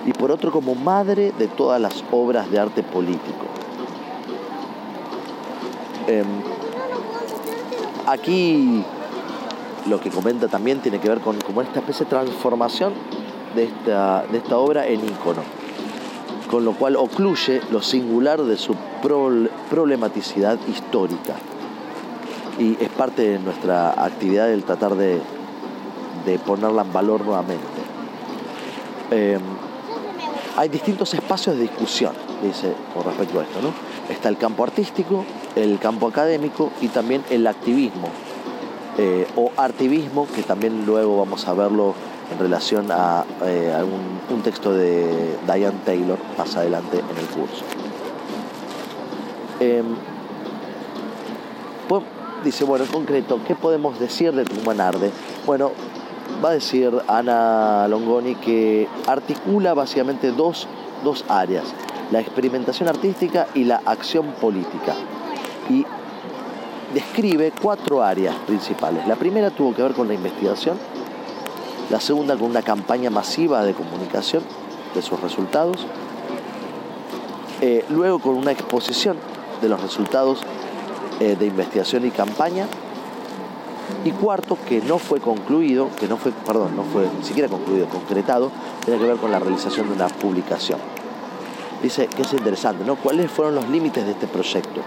y 0.05 0.12
por 0.12 0.32
otro 0.32 0.51
como 0.51 0.74
madre 0.74 1.32
de 1.38 1.47
todas 1.47 1.80
las 1.80 2.03
obras 2.11 2.51
de 2.51 2.59
arte 2.59 2.82
político. 2.82 3.47
Em, 6.09 6.26
aquí 8.07 8.84
lo 9.88 10.01
que 10.01 10.11
comenta 10.11 10.49
también 10.49 10.80
tiene 10.80 10.99
que 10.99 11.09
ver 11.09 11.20
con 11.20 11.41
como 11.41 11.62
esta 11.62 11.78
especie 11.78 12.05
de 12.07 12.11
transformación 12.11 12.93
de 13.55 13.64
esta, 13.64 14.24
de 14.30 14.38
esta 14.38 14.57
obra 14.59 14.86
en 14.86 15.05
ícono, 15.05 15.43
con 16.51 16.64
lo 16.64 16.72
cual 16.72 16.96
ocluye 16.96 17.61
lo 17.70 17.80
singular 17.80 18.42
de 18.42 18.57
su 18.57 18.74
problematicidad 19.70 20.59
histórica 20.68 21.36
y 22.59 22.76
es 22.82 22.88
parte 22.88 23.22
de 23.22 23.38
nuestra 23.38 23.90
actividad 23.90 24.51
el 24.51 24.64
tratar 24.64 24.96
de, 24.96 25.20
ponerla 26.44 26.82
en 26.82 26.92
valor 26.92 27.24
nuevamente. 27.24 27.64
Em, 29.12 29.40
hay 30.57 30.68
distintos 30.68 31.14
espacios 31.14 31.55
de 31.57 31.62
discusión, 31.62 32.12
dice, 32.42 32.74
con 32.94 33.05
respecto 33.05 33.38
a 33.38 33.44
esto, 33.44 33.62
¿no? 33.62 33.72
Está 34.12 34.28
el 34.28 34.36
campo 34.36 34.64
artístico, 34.64 35.24
el 35.55 35.78
campo 35.78 36.09
académico 36.09 36.72
y 36.80 36.88
también 36.88 37.24
el 37.30 37.46
activismo 37.46 38.09
eh, 38.98 39.26
o 39.36 39.53
artivismo, 39.57 40.26
que 40.34 40.42
también 40.42 40.84
luego 40.84 41.16
vamos 41.16 41.46
a 41.46 41.55
verlo 41.55 41.94
en 42.31 42.39
relación 42.39 42.91
a, 42.91 43.24
eh, 43.45 43.74
un, 44.31 44.43
texto 44.43 44.72
de 44.72 45.37
Diane 45.47 45.78
Taylor 45.85 46.18
más 46.39 46.57
adelante 46.57 46.99
en 46.99 47.18
el 47.18 47.26
curso. 47.26 47.64
Eh, 49.61 49.83
dice, 52.45 52.64
bueno, 52.64 52.85
en 52.85 52.91
concreto, 52.91 53.41
¿qué 53.47 53.55
podemos 53.55 53.99
decir 53.99 54.33
de 54.33 54.45
Tucumán 54.45 54.81
Arde? 54.81 55.11
Bueno, 55.47 55.72
va 56.45 56.51
a 56.51 56.53
decir 56.53 56.91
Ana 57.07 57.87
Longoni 57.89 58.35
que 58.37 58.89
articula 59.07 59.74
básicamente 59.74 60.33
dos, 60.33 60.66
dos 61.05 61.24
áreas, 61.28 61.64
la 62.11 62.20
experimentación 62.20 62.89
artística 62.89 63.47
y 63.55 63.64
la 63.64 63.83
acción 63.85 64.33
política. 64.41 64.95
Y 65.68 65.85
describe 66.95 67.53
cuatro 67.61 68.03
áreas 68.03 68.35
principales. 68.47 69.07
La 69.07 69.16
primera 69.16 69.51
tuvo 69.51 69.74
que 69.74 69.83
ver 69.83 69.93
con 69.93 70.09
la 70.09 70.14
investigación, 70.14 70.76
la 71.91 72.01
segunda 72.01 72.36
con 72.36 72.51
una 72.51 72.62
campaña 72.62 73.11
masiva 73.11 73.64
de 73.64 73.74
comunicación 73.74 74.43
de 74.95 75.03
sus 75.03 75.20
resultados, 75.20 75.86
eh, 77.61 77.84
luego 77.91 78.20
con 78.20 78.36
una 78.36 78.53
exposición 78.53 79.16
de 79.61 79.68
los 79.68 79.80
resultados 79.82 80.43
eh, 81.20 81.36
de 81.38 81.47
investigación 81.47 82.07
y 82.07 82.11
campaña. 82.11 82.66
Y 84.05 84.12
cuarto, 84.12 84.57
que 84.66 84.80
no 84.80 84.99
fue 84.99 85.20
concluido, 85.20 85.91
que 85.99 86.07
no 86.07 86.16
fue, 86.16 86.32
perdón, 86.32 86.76
no 86.76 86.84
fue 86.84 87.09
ni 87.18 87.24
siquiera 87.24 87.49
concluido, 87.49 87.86
concretado, 87.88 88.51
tiene 88.84 88.99
que 88.99 89.07
ver 89.07 89.16
con 89.16 89.30
la 89.30 89.38
realización 89.38 89.88
de 89.88 89.95
una 89.95 90.09
publicación. 90.09 90.78
Dice 91.82 92.07
que 92.07 92.22
es 92.22 92.32
interesante, 92.32 92.84
¿no? 92.84 92.97
¿Cuáles 92.97 93.30
fueron 93.30 93.55
los 93.55 93.68
límites 93.68 94.05
de 94.07 94.12
este 94.12 94.26
proyecto? 94.26 94.80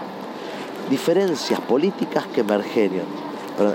Diferencias 0.90 1.60
políticas 1.60 2.26
que 2.26 2.40
emergieron. 2.40 3.23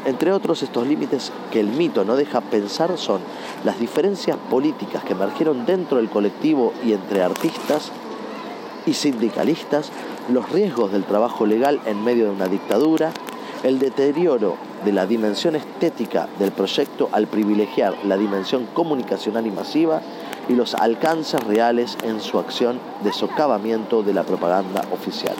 Entre 0.05 0.33
otros, 0.33 0.61
estos 0.61 0.85
límites 0.85 1.31
que 1.51 1.59
el 1.59 1.67
mito 1.67 2.03
no 2.03 2.15
deja 2.15 2.41
pensar 2.41 2.97
son 2.97 3.21
las 3.63 3.79
diferencias 3.79 4.37
políticas 4.49 5.03
que 5.03 5.13
emergieron 5.13 5.65
dentro 5.65 5.97
del 5.97 6.09
colectivo 6.09 6.73
y 6.85 6.93
entre 6.93 7.23
artistas 7.23 7.91
y 8.85 8.93
sindicalistas, 8.93 9.91
los 10.31 10.49
riesgos 10.49 10.91
del 10.91 11.05
trabajo 11.05 11.45
legal 11.45 11.79
en 11.85 12.03
medio 12.03 12.25
de 12.25 12.31
una 12.31 12.47
dictadura, 12.47 13.11
el 13.63 13.79
deterioro 13.79 14.55
de 14.85 14.93
la 14.93 15.05
dimensión 15.05 15.55
estética 15.55 16.27
del 16.39 16.51
proyecto 16.51 17.09
al 17.11 17.27
privilegiar 17.27 17.95
la 18.05 18.17
dimensión 18.17 18.67
comunicacional 18.73 19.45
y 19.47 19.51
masiva 19.51 20.01
y 20.47 20.53
los 20.53 20.75
alcances 20.75 21.41
reales 21.43 21.97
en 22.03 22.21
su 22.21 22.39
acción 22.39 22.79
de 23.03 23.13
socavamiento 23.13 24.01
de 24.01 24.13
la 24.13 24.23
propaganda 24.23 24.83
oficial. 24.91 25.35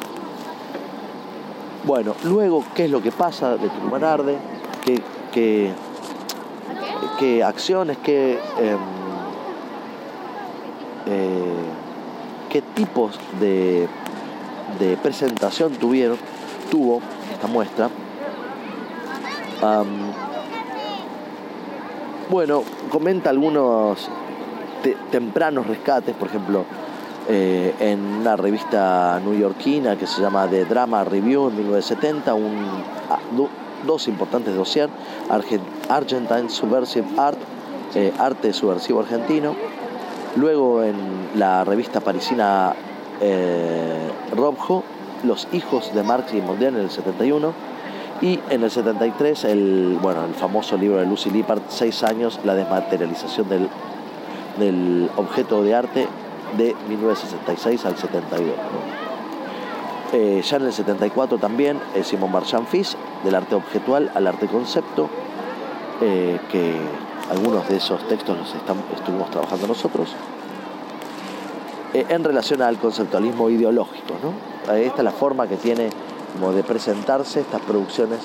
Bueno, 1.90 2.14
luego, 2.24 2.64
¿qué 2.76 2.86
es 2.86 2.92
lo 2.92 3.02
que 3.02 3.12
pasa 3.12 3.58
de 3.58 3.68
Tucumán 3.68 4.04
Arde? 4.04 4.38
¿Qué, 4.86 5.74
qué, 7.18 7.44
acciones, 7.44 7.98
qué, 7.98 8.34
em, 8.60 8.78
eh, 11.08 11.56
qué 12.50 12.62
tipos 12.62 13.20
de 13.40 13.88
de 14.78 14.98
presentación 14.98 15.74
tuvieron, 15.74 16.18
tuvo 16.70 17.02
esta 17.32 17.48
muestra. 17.48 17.90
bueno, 22.30 22.64
comenta 22.92 23.30
algunos 23.30 24.08
tempranos 25.12 25.66
rescates, 25.66 26.16
por 26.16 26.28
ejemplo, 26.28 26.66
eh, 27.32 27.76
en 27.80 28.04
una 28.04 28.36
revista 28.36 29.22
newyorkina 29.24 29.96
que 29.96 30.08
se 30.08 30.20
llama 30.20 30.48
The 30.48 30.66
Drama 30.66 31.04
Review 31.04 31.50
en 31.50 31.58
1970, 31.58 32.34
un, 32.34 32.84
ah, 33.08 33.20
dos 33.86 34.08
importantes 34.08 34.56
dossiers, 34.56 34.92
Argentine 35.90 36.50
Subversive 36.50 37.06
Art, 37.18 37.38
eh, 37.94 38.12
Arte 38.18 38.52
Subversivo 38.52 39.02
Argentino, 39.02 39.56
luego 40.38 40.82
en 40.82 40.96
la 41.36 41.64
revista 41.64 42.00
parisina 42.00 42.74
eh, 43.22 44.10
Los 45.24 45.48
hijos 45.52 45.94
de 45.94 46.02
Marx 46.02 46.34
y 46.34 46.42
Mondrian 46.42 46.78
en 46.78 46.82
el 46.82 46.90
71 46.90 47.54
y 48.22 48.40
en 48.50 48.64
el 48.64 48.72
73 48.72 49.44
el, 49.44 50.00
bueno, 50.02 50.26
el 50.26 50.34
famoso 50.34 50.78
libro 50.78 50.98
de 50.98 51.06
Lucy 51.06 51.30
Lippard, 51.30 51.62
Seis 51.68 52.02
años, 52.02 52.40
la 52.44 52.56
desmaterialización 52.56 53.48
del, 53.50 53.70
del 54.58 55.12
objeto 55.16 55.62
de 55.62 55.76
arte 55.76 56.08
de 56.58 56.76
1966 56.88 57.86
al 57.86 57.98
72. 57.98 58.54
Eh, 60.12 60.42
ya 60.44 60.58
en 60.58 60.64
el 60.64 60.74
74 60.74 61.38
también 61.38 61.80
eh, 61.94 62.04
Simon 62.04 62.32
Marchand 62.32 62.68
Fils, 62.68 62.98
del 63.24 63.36
arte 63.36 63.54
objetual 63.56 64.12
al 64.16 64.26
arte 64.26 64.48
concepto, 64.48 65.08
eh, 66.02 66.40
que 66.52 66.76
algunos 67.30 67.68
de 67.70 67.78
esos 67.78 68.08
textos 68.08 68.38
los 68.38 68.56
estuvimos 68.96 69.30
trabajando 69.30 69.68
nosotros. 69.68 70.16
Eh, 71.94 72.06
en 72.10 72.24
relación 72.24 72.62
al 72.62 72.78
conceptualismo 72.78 73.50
ideológico. 73.50 74.16
¿no? 74.24 74.74
Esta 74.76 74.98
es 74.98 75.04
la 75.04 75.12
forma 75.12 75.48
que 75.48 75.58
tiene 75.58 75.90
de 76.56 76.64
presentarse 76.64 77.40
estas 77.40 77.62
producciones, 77.62 78.20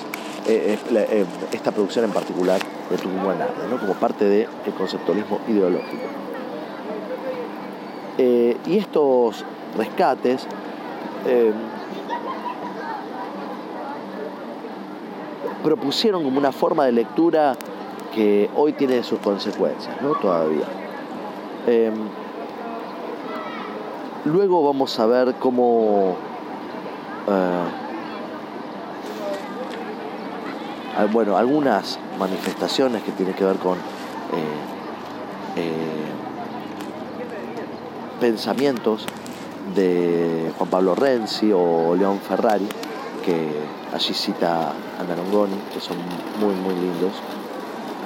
esta 0.45 1.71
producción 1.71 2.05
en 2.05 2.11
particular 2.11 2.61
de 2.89 2.97
Tucumán 2.97 3.39
¿no? 3.69 3.79
como 3.79 3.93
parte 3.93 4.25
del 4.25 4.47
conceptualismo 4.77 5.39
ideológico. 5.47 6.24
Y 8.17 8.77
estos 8.77 9.43
rescates 9.77 10.47
propusieron 15.63 16.23
como 16.23 16.37
una 16.37 16.51
forma 16.51 16.85
de 16.85 16.91
lectura 16.91 17.55
que 18.13 18.49
hoy 18.55 18.73
tiene 18.73 19.03
sus 19.03 19.19
consecuencias, 19.19 20.01
¿no? 20.01 20.11
Todavía. 20.15 20.65
Luego 24.25 24.63
vamos 24.65 24.99
a 24.99 25.05
ver 25.05 25.35
cómo, 25.35 26.15
eh, 27.27 27.63
ah, 30.97 31.05
bueno, 31.11 31.37
algunas 31.37 31.99
manifestaciones 32.17 33.03
que 33.03 33.11
tienen 33.11 33.35
que 33.35 33.43
ver 33.43 33.57
con 33.57 33.77
pensamientos 38.25 39.05
de 39.75 40.51
Juan 40.57 40.69
Pablo 40.71 40.95
Renzi 40.95 41.51
o 41.53 41.95
León 41.95 42.19
Ferrari, 42.19 42.67
que 43.23 43.51
allí 43.93 44.15
cita 44.15 44.73
Ana 44.99 45.15
Longoni, 45.15 45.53
que 45.71 45.79
son 45.79 45.95
muy, 46.39 46.55
muy 46.55 46.73
lindos, 46.73 47.11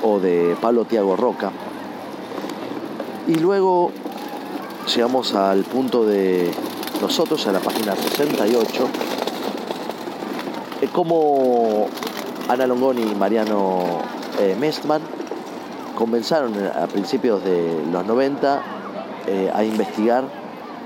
o 0.03 0.20
de 0.20 0.57
Pablo 0.59 0.84
Tiago 0.84 1.15
Roca. 1.15 1.51
Y 3.28 3.36
luego 3.36 3.91
llegamos 4.93 5.36
al 5.36 5.63
punto 5.63 6.05
de 6.05 6.51
nosotros, 7.01 7.47
a 7.47 7.53
la 7.53 7.59
página 7.59 7.95
68, 7.95 8.88
como 10.91 11.88
Ana 12.49 12.67
Longoni 12.67 13.03
y 13.03 13.15
Mariano 13.15 14.01
eh, 14.38 14.53
Mestman 14.59 15.01
comenzaron 15.95 16.53
a 16.67 16.88
principios 16.88 17.41
de 17.41 17.86
los 17.89 18.05
90 18.05 18.79
eh, 19.32 19.52
a 19.54 19.64
investigar 19.64 20.24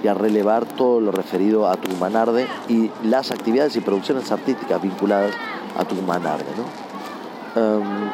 y 0.03 0.07
a 0.09 0.13
relevar 0.13 0.65
todo 0.65 0.99
lo 0.99 1.13
referido 1.13 1.69
a 1.69 1.77
Tucumanarde 1.77 2.45
y 2.67 2.91
las 3.03 3.31
actividades 3.31 3.77
y 3.77 3.79
producciones 3.79 4.29
artísticas 4.33 4.81
vinculadas 4.81 5.33
a 5.77 5.85
Tucumanarde. 5.85 6.43
¿no? 6.57 7.61
Em, 7.61 8.09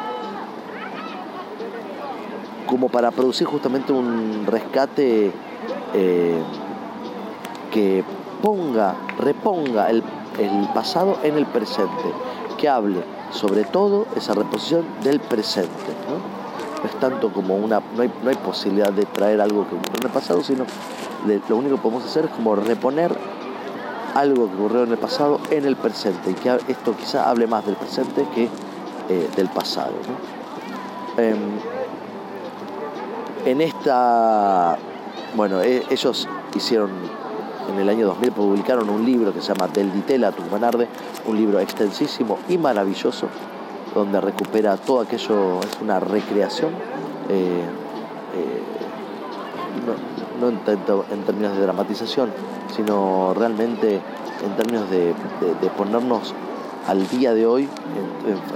como 2.66 2.88
para 2.88 3.10
producir 3.10 3.48
justamente 3.48 3.92
un 3.92 4.46
rescate 4.46 5.32
eh, 5.94 6.42
que 7.72 8.04
ponga, 8.40 8.94
reponga 9.18 9.90
el, 9.90 10.04
pasado 10.72 11.18
en 11.24 11.36
el 11.36 11.46
presente, 11.46 11.90
que 12.56 12.68
hable 12.68 13.02
sobre 13.32 13.64
todo 13.64 14.06
esa 14.14 14.34
reposición 14.34 14.84
del 15.02 15.18
presente. 15.18 15.92
¿no? 16.08 16.39
Es 16.84 16.98
tanto 17.00 17.32
como 17.32 17.56
una, 17.56 17.80
no 17.96 18.02
hay, 18.02 18.10
no 18.22 18.30
hay 18.30 18.36
posibilidad 18.36 18.92
de 18.92 19.04
traer 19.06 19.40
algo 19.40 19.68
que 19.68 19.74
ocurrió 19.74 19.98
en 19.98 20.06
el 20.06 20.12
pasado, 20.12 20.42
sino 20.42 20.64
lo 21.48 21.56
único 21.56 21.76
que 21.76 21.82
podemos 21.82 22.04
hacer 22.04 22.26
es 22.26 22.30
como 22.30 22.56
reponer 22.56 23.16
algo 24.14 24.48
que 24.48 24.54
ocurrió 24.54 24.84
en 24.84 24.92
el 24.92 24.98
pasado 24.98 25.40
en 25.50 25.64
el 25.64 25.76
presente 25.76 26.30
y 26.30 26.34
que 26.34 26.58
esto 26.68 26.96
quizá 26.96 27.28
hable 27.28 27.46
más 27.46 27.64
del 27.66 27.76
presente 27.76 28.26
que 28.34 28.48
eh, 29.08 29.28
del 29.36 29.48
pasado. 29.48 29.92
Em, 31.16 31.36
en 33.44 33.60
esta, 33.60 34.76
bueno, 35.34 35.60
e, 35.62 35.84
ellos 35.90 36.28
hicieron 36.54 36.90
en 37.70 37.78
el 37.78 37.88
año 37.88 38.06
2000 38.06 38.32
publicaron 38.32 38.90
un 38.90 39.04
libro 39.04 39.32
que 39.32 39.40
se 39.40 39.48
llama 39.48 39.68
Del 39.68 39.92
Ditela 39.92 40.32
Tucumanarde, 40.32 40.88
un 41.26 41.36
libro 41.36 41.60
extensísimo 41.60 42.38
y 42.48 42.58
maravilloso, 42.58 43.28
donde 43.94 44.20
recupera 44.20 44.76
todo 44.76 45.00
aquello, 45.00 45.60
es 45.60 45.80
una 45.80 46.00
recreación. 46.00 46.70
Eh, 47.28 47.62
eh, 48.36 48.62
no, 50.40 50.48
en, 50.48 50.60
en, 51.12 51.22
términos 51.24 51.56
de 51.56 51.62
dramatización, 51.62 52.30
sino 52.74 53.34
realmente 53.34 54.00
en 54.44 54.56
términos 54.56 54.90
de, 54.90 55.14
ponernos 55.76 56.34
al 56.88 57.06
día 57.08 57.34
de 57.34 57.46
hoy 57.46 57.68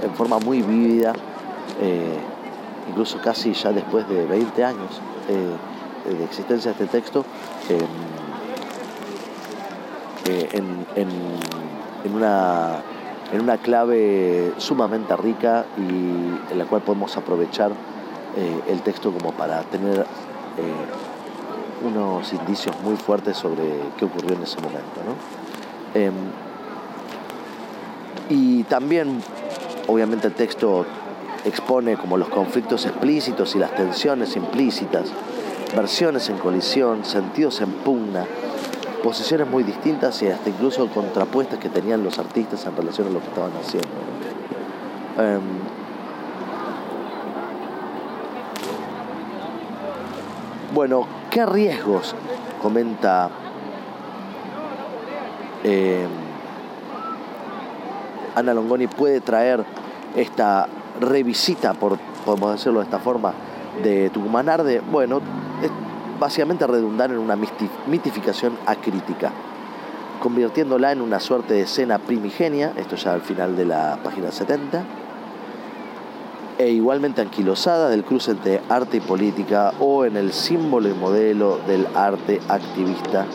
en, 0.01 0.15
forma 0.15 0.39
muy 0.39 0.61
vívida, 0.61 1.13
eh, 1.81 2.17
incluso 2.89 3.19
casi 3.21 3.53
ya 3.53 3.71
después 3.71 4.07
de 4.09 4.25
20 4.25 4.63
años 4.63 5.01
de 5.27 6.23
existencia 6.23 6.71
de 6.73 6.83
este 6.83 6.97
texto, 6.97 7.25
en 12.05 12.15
una 12.15 12.81
en 13.31 13.41
una 13.41 13.57
clave 13.57 14.53
sumamente 14.57 15.15
rica 15.15 15.65
y 15.77 16.51
en 16.51 16.57
la 16.57 16.65
cual 16.65 16.81
podemos 16.81 17.15
aprovechar 17.17 17.71
eh, 18.37 18.61
el 18.67 18.81
texto 18.81 19.11
como 19.11 19.31
para 19.31 19.61
tener 19.63 19.99
eh, 19.99 21.85
unos 21.85 22.31
indicios 22.33 22.75
muy 22.83 22.95
fuertes 22.95 23.37
sobre 23.37 23.63
qué 23.97 24.05
ocurrió 24.05 24.35
en 24.35 24.43
ese 24.43 24.57
momento. 24.61 25.01
Em, 25.93 26.13
y 28.29 28.63
también, 28.63 29.21
obviamente, 29.87 30.27
el 30.27 30.33
texto 30.33 30.85
expone 31.45 31.95
como 31.95 32.17
los 32.17 32.29
conflictos 32.29 32.85
explícitos 32.85 33.55
y 33.55 33.59
las 33.59 33.75
tensiones 33.75 34.35
implícitas, 34.35 35.11
versiones 35.75 36.29
en 36.29 36.37
colisión, 36.37 37.05
sentidos 37.05 37.61
en 37.61 37.71
pugna, 37.71 38.25
posiciones 39.05 39.47
muy 39.47 39.61
distintas 39.61 40.19
y 40.23 40.27
hasta 40.29 40.49
incluso 40.49 40.87
contrapuestas 40.87 41.59
que 41.59 41.69
tenían 41.69 42.03
los 42.03 42.17
artistas 42.17 42.65
en 42.65 42.75
relación 42.75 43.07
a 43.07 43.11
lo 43.11 43.19
que 43.19 43.27
estaban 43.27 43.51
haciendo. 43.51 43.87
Em, 45.19 45.41
bueno, 50.73 51.05
¿qué 51.29 51.45
riesgos 51.45 52.15
comenta 52.59 53.29
em, 55.63 56.09
Ana 58.33 58.55
Longoni 58.55 58.87
puede 58.87 59.21
traer 59.21 59.63
esta 60.15 60.67
revisita, 60.99 61.75
por, 61.75 61.99
podemos 62.25 62.53
decirlo 62.53 62.79
de 62.79 62.85
esta 62.85 62.97
forma, 62.97 63.33
de 63.83 64.09
Tucumanarde? 64.09 64.79
Bueno, 64.79 65.21
básicamente 66.19 66.65
redundar 66.67 67.11
en 67.11 67.17
una 67.17 67.35
mitificación 67.35 68.57
acrítica, 68.65 69.31
convirtiéndola 70.19 70.91
en 70.91 71.01
una 71.01 71.19
suerte 71.19 71.53
de 71.53 71.61
escena 71.61 71.99
primigenia, 71.99 72.73
esto 72.77 72.95
ya 72.95 73.13
al 73.13 73.21
final 73.21 73.55
de 73.55 73.65
la 73.65 73.99
página 74.03 74.31
70, 74.31 74.83
e 76.57 76.69
igualmente 76.69 77.21
anquilosada 77.21 77.89
del 77.89 78.03
cruce 78.03 78.31
entre 78.31 78.61
arte 78.69 78.97
y 78.97 79.01
política 79.01 79.73
o 79.79 80.05
en 80.05 80.15
el 80.15 80.31
símbolo 80.31 80.87
y 80.87 80.93
modelo 80.93 81.59
del 81.67 81.85
arte 81.95 82.39
activista, 82.47 83.25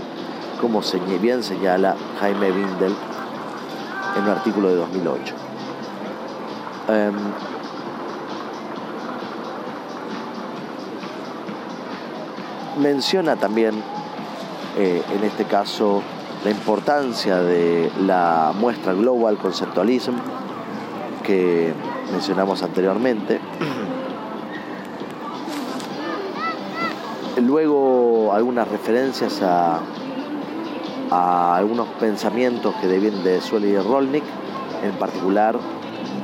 como 0.61 0.81
bien 1.21 1.43
señala 1.43 1.97
Jaime 2.19 2.51
Bindel 2.51 2.95
en 4.17 4.23
un 4.25 4.31
artículo 4.31 4.69
de 4.69 4.77
2008 4.77 5.35
menciona 12.81 13.37
también, 13.37 13.75
eh, 14.77 15.03
en 15.15 15.25
este 15.25 15.45
caso, 15.45 16.03
la 16.45 16.51
importancia 16.51 17.39
de 17.39 17.91
la 18.01 18.53
muestra 18.59 18.95
Global 18.95 19.37
Conceptualism 19.37 20.15
que 21.23 21.73
mencionamos 22.11 22.63
anteriormente. 22.63 23.41
Luego 27.37 28.33
algunas 28.33 28.69
referencias 28.69 29.41
a, 29.43 29.81
algunos 31.57 31.89
pensamientos 31.99 32.75
que 32.81 32.87
devienen 32.87 33.25
de 33.25 33.41
Sueli 33.41 33.69
y 33.69 33.79
Rolnick, 33.79 34.25
en 34.83 34.93
particular 34.93 35.57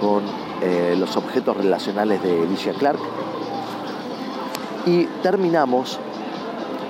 con 0.01 0.23
eh, 0.63 0.95
los 0.99 1.17
objetos 1.17 1.57
relacionales 1.57 2.23
de 2.23 2.43
Alicia 2.43 2.73
Clark. 2.73 3.01
Y 4.87 5.07
terminamos 5.23 5.99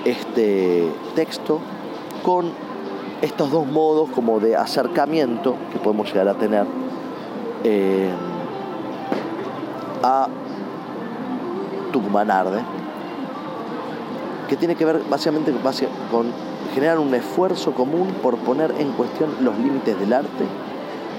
este 0.06 0.88
texto 1.16 1.58
con 2.22 2.52
estos 3.22 3.50
dos 3.50 3.66
modos 3.66 4.08
como 4.10 4.38
de 4.38 4.54
acercamiento 4.54 5.56
que 5.72 5.78
podemos 5.78 6.06
llegar 6.08 6.28
a 6.28 6.34
tener 6.34 6.64
eh, 7.64 8.10
a 10.02 10.28
Tucumanarde, 11.92 12.60
que 14.48 14.56
tiene 14.56 14.76
que 14.76 14.84
ver 14.84 15.02
básicamente 15.10 15.52
con 16.10 16.26
generar 16.74 16.98
un 16.98 17.12
esfuerzo 17.14 17.72
común 17.72 18.14
por 18.22 18.36
poner 18.36 18.72
en 18.78 18.92
cuestión 18.92 19.30
los 19.40 19.58
límites 19.58 19.98
del 19.98 20.12
arte, 20.12 20.46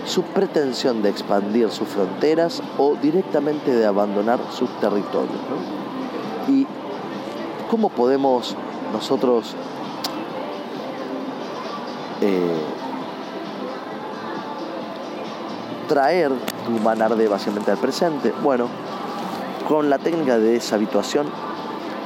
su 0.06 0.22
pretensión 0.22 1.02
de 1.02 1.10
expandir 1.10 1.70
sus 1.72 1.90
fronteras 1.90 2.62
o 2.78 2.96
directamente 2.96 3.72
de 3.72 3.86
abandonar 3.86 4.40
sus 4.52 4.70
territorios. 4.80 5.36
Y 6.48 6.66
cómo 7.70 7.90
podemos 7.90 8.56
nosotros 8.92 9.56
eh, 12.22 12.62
traer 15.88 16.32
tu 16.66 16.72
manarde 16.84 17.28
básicamente 17.28 17.72
al 17.72 17.78
presente. 17.78 18.34
Bueno, 18.44 18.68
con 19.68 19.90
la 19.90 19.98
técnica 19.98 20.38
de 20.38 20.54
deshabituación 20.54 21.28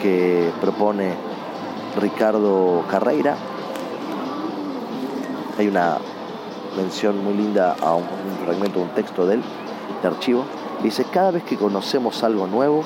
que 0.01 0.51
propone 0.61 1.13
Ricardo 1.99 2.83
Carreira, 2.89 3.35
hay 5.57 5.67
una 5.67 5.97
mención 6.75 7.23
muy 7.23 7.33
linda 7.33 7.75
a 7.81 7.95
un, 7.95 8.03
un 8.03 8.45
fragmento 8.45 8.79
de 8.79 8.85
un 8.85 8.91
texto 8.91 9.25
de 9.25 9.35
él, 9.35 9.43
de 10.01 10.07
archivo, 10.07 10.45
dice, 10.81 11.05
cada 11.11 11.31
vez 11.31 11.43
que 11.43 11.57
conocemos 11.57 12.23
algo 12.23 12.47
nuevo, 12.47 12.83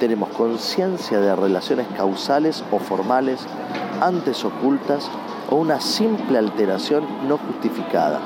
tenemos 0.00 0.30
conciencia 0.30 1.20
de 1.20 1.36
relaciones 1.36 1.86
causales 1.94 2.64
o 2.72 2.78
formales, 2.78 3.46
antes 4.00 4.44
ocultas 4.46 5.08
o 5.50 5.56
una 5.56 5.78
simple 5.78 6.38
alteración 6.38 7.04
no 7.28 7.36
justificada. 7.36 8.18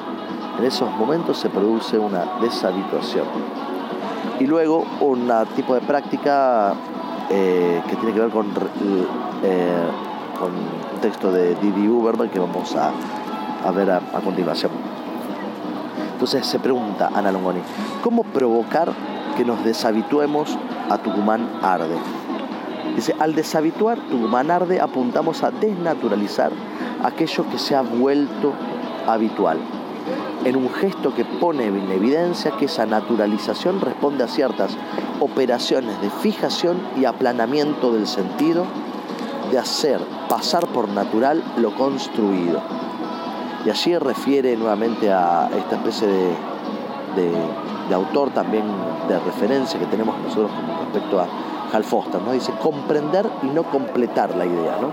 En 0.56 0.64
esos 0.64 0.88
momentos 0.92 1.36
se 1.36 1.50
produce 1.50 1.98
una 1.98 2.38
deshabituación. 2.40 3.26
Y 4.38 4.46
luego 4.46 4.84
un 5.00 5.28
tipo 5.56 5.74
de 5.74 5.80
práctica 5.80 6.74
eh, 7.28 7.82
que 7.88 7.96
tiene 7.96 8.14
que 8.14 8.20
ver 8.20 8.30
con, 8.30 8.46
eh, 9.42 9.86
con 10.38 10.52
un 10.52 11.00
texto 11.00 11.32
de 11.32 11.56
Didi 11.56 11.88
Uberman 11.88 12.28
que 12.28 12.38
vamos 12.38 12.76
a, 12.76 12.92
ver 13.72 13.90
a, 13.90 14.00
continuación. 14.22 14.70
Entonces 16.12 16.46
se 16.46 16.60
pregunta 16.60 17.10
Ana 17.12 17.32
Longoni, 17.32 17.60
¿cómo 18.00 18.22
provocar 18.22 18.92
que 19.36 19.44
nos 19.44 19.64
deshabituemos 19.64 20.56
a 20.90 20.98
Tucumán 20.98 21.48
arde? 21.62 21.96
Dice, 22.96 23.14
al 23.18 23.34
deshabituar 23.34 23.98
Tucumán 24.08 24.50
arde 24.50 24.80
apuntamos 24.80 25.42
a 25.42 25.50
desnaturalizar 25.50 26.52
aquello 27.02 27.48
que 27.50 27.58
se 27.58 27.74
ha 27.74 27.82
vuelto 27.82 28.52
habitual 29.06 29.58
en 30.44 30.56
un 30.56 30.70
gesto 30.70 31.14
que 31.14 31.24
pone 31.24 31.66
en 31.66 31.90
evidencia 31.90 32.52
que 32.58 32.66
esa 32.66 32.84
naturalización 32.86 33.80
responde 33.80 34.24
a 34.24 34.28
ciertas 34.28 34.76
operaciones 35.20 36.00
de 36.02 36.10
fijación 36.10 36.76
y 36.96 37.06
aplanamiento 37.06 37.92
del 37.92 38.06
sentido, 38.06 38.66
de 39.50 39.58
hacer 39.58 40.00
pasar 40.28 40.66
por 40.66 40.88
natural 40.88 41.42
lo 41.56 41.74
construido. 41.74 42.60
Y 43.64 43.70
allí 43.70 43.96
refiere 43.96 44.56
nuevamente 44.56 45.10
a 45.10 45.48
esta 45.56 45.76
especie 45.76 46.08
de, 46.08 46.36
autor 47.92 48.30
también 48.30 48.64
de 49.08 49.18
referencia 49.18 49.78
que 49.78 49.86
tenemos 49.86 50.16
nosotros 50.20 50.50
con 50.50 50.78
respecto 50.78 51.20
a 51.20 51.26
Hal 51.72 51.84
Foster, 51.84 52.22
¿no? 52.22 52.32
Dice 52.32 52.52
comprender 52.62 53.28
y 53.42 53.46
no 53.46 53.64
completar 53.64 54.34
la 54.36 54.46
idea, 54.46 54.78
¿no? 54.80 54.90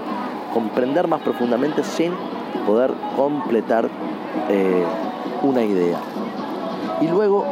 Comprender 0.54 1.08
más 1.08 1.22
profundamente 1.22 1.84
sin 1.84 2.12
poder 2.66 2.94
completar 3.16 3.88
eh, 4.50 4.84
una 5.44 5.64
idea. 5.64 6.00
Y 7.00 7.08
luego 7.08 7.46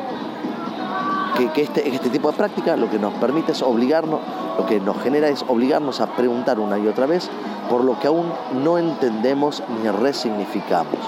que, 1.54 1.62
este, 1.62 1.88
este 1.88 2.10
tipo 2.10 2.32
de 2.32 2.38
práctica 2.38 2.76
lo 2.76 2.90
que 2.90 3.00
nos 3.00 3.14
permite 3.14 3.54
es 3.54 3.62
obligarnos, 3.62 4.20
lo 4.58 4.66
que 4.66 4.80
nos 4.80 5.02
genera 5.02 5.30
es 5.30 5.46
obligarnos 5.48 6.02
a 6.02 6.08
preguntar 6.08 6.60
una 6.60 6.78
y 6.78 6.88
otra 6.88 7.06
vez 7.06 7.30
por 7.70 7.84
lo 7.84 8.00
que 8.00 8.08
aún 8.08 8.32
no 8.64 8.78
entendemos 8.78 9.64
ni 9.82 9.90
resignificamos. 9.90 11.00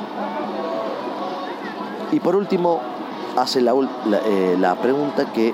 Y 2.12 2.20
por 2.20 2.36
último, 2.36 2.82
hace 3.38 3.62
la, 3.62 3.74
eh, 3.74 4.56
la, 4.60 4.76
pregunta 4.76 5.32
que 5.32 5.54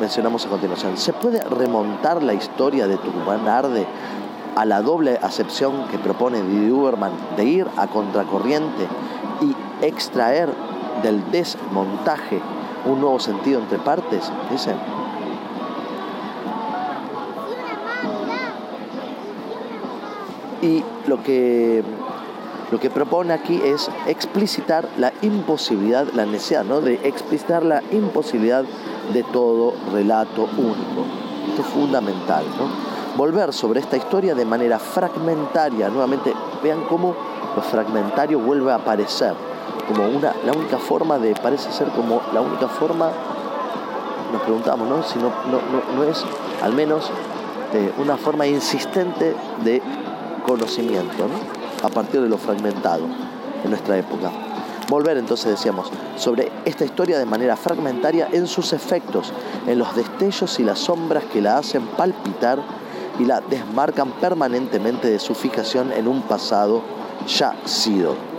mencionamos 0.00 0.46
a 0.46 0.48
continuación. 0.48 0.96
¿Se 0.96 1.12
puede 1.12 1.40
remontar 1.42 2.22
la 2.22 2.34
historia 2.34 2.86
de 2.86 2.96
Tucumán 2.96 3.48
Arde 3.48 3.86
a 4.56 4.64
la 4.64 4.82
doble 4.82 5.18
acepción 5.22 5.88
que 5.90 5.98
propone 5.98 6.42
Didi 6.42 6.70
Uberman 6.70 7.12
de 7.36 7.44
ir 7.44 7.66
a 7.76 7.86
contracorriente 7.86 8.86
y 9.40 9.84
extraer 9.84 10.50
del 11.02 11.30
desmontaje 11.30 12.40
un 12.84 13.00
nuevo 13.00 13.18
sentido 13.18 13.60
entre 13.60 13.78
partes, 13.78 14.30
dice. 14.50 14.74
Y 20.60 20.84
lo 21.06 21.22
que, 21.22 21.82
lo 22.72 22.80
que 22.80 22.88
propone 22.88 23.34
aquí 23.34 23.60
es 23.62 23.90
explicitar 24.06 24.88
la 24.96 25.12
imposibilidad, 25.20 26.06
la 26.14 26.24
necesidad 26.24 26.64
¿no? 26.64 26.80
de 26.80 26.94
explicitar 27.06 27.62
la 27.62 27.82
imposibilidad 27.92 28.64
de 29.12 29.22
todo 29.24 29.74
relato 29.92 30.44
único. 30.56 31.04
Esto 31.50 31.60
es 31.60 31.68
fundamental. 31.68 32.42
¿no? 32.58 33.18
Volver 33.18 33.52
sobre 33.52 33.80
esta 33.80 33.98
historia 33.98 34.34
de 34.34 34.46
manera 34.46 34.78
fragmentaria. 34.78 35.90
Nuevamente, 35.90 36.32
vean 36.62 36.84
cómo 36.88 37.14
lo 37.54 37.60
fragmentario 37.60 38.38
vuelve 38.38 38.72
a 38.72 38.76
aparecer 38.76 39.34
como 39.86 40.08
una, 40.08 40.34
la 40.46 40.52
única 40.52 40.78
forma 40.78 41.18
de, 41.18 41.34
parece 41.34 41.70
ser 41.72 41.88
como 41.88 42.22
la 42.32 42.40
única 42.40 42.68
forma, 42.68 43.10
nos 44.32 44.40
preguntamos, 44.40 44.88
¿no? 44.88 45.02
Si 45.02 45.18
no, 45.18 45.30
no, 45.94 46.04
es 46.04 46.24
al 46.62 46.72
menos 46.72 47.10
eh, 47.74 47.92
una 47.98 48.16
forma 48.16 48.46
insistente 48.46 49.36
de 49.62 49.82
conocimiento, 50.46 51.28
¿no? 51.28 51.61
A 51.82 51.88
partir 51.88 52.20
de 52.20 52.28
lo 52.28 52.38
fragmentado 52.38 53.04
en 53.64 53.70
nuestra 53.70 53.96
época. 53.96 54.30
Volver 54.88 55.16
entonces, 55.16 55.50
decíamos, 55.50 55.90
sobre 56.16 56.50
esta 56.64 56.84
historia 56.84 57.18
de 57.18 57.24
manera 57.24 57.56
fragmentaria 57.56 58.28
en 58.32 58.46
sus 58.46 58.72
efectos, 58.72 59.32
en 59.66 59.78
los 59.78 59.94
destellos 59.96 60.58
y 60.60 60.64
las 60.64 60.78
sombras 60.80 61.24
que 61.32 61.40
la 61.40 61.58
hacen 61.58 61.86
palpitar 61.86 62.60
y 63.18 63.24
la 63.24 63.40
desmarcan 63.40 64.12
permanentemente 64.12 65.08
de 65.08 65.18
su 65.18 65.34
fijación 65.34 65.92
en 65.92 66.08
un 66.08 66.22
pasado 66.22 66.82
ya 67.26 67.54
sido 67.64 68.32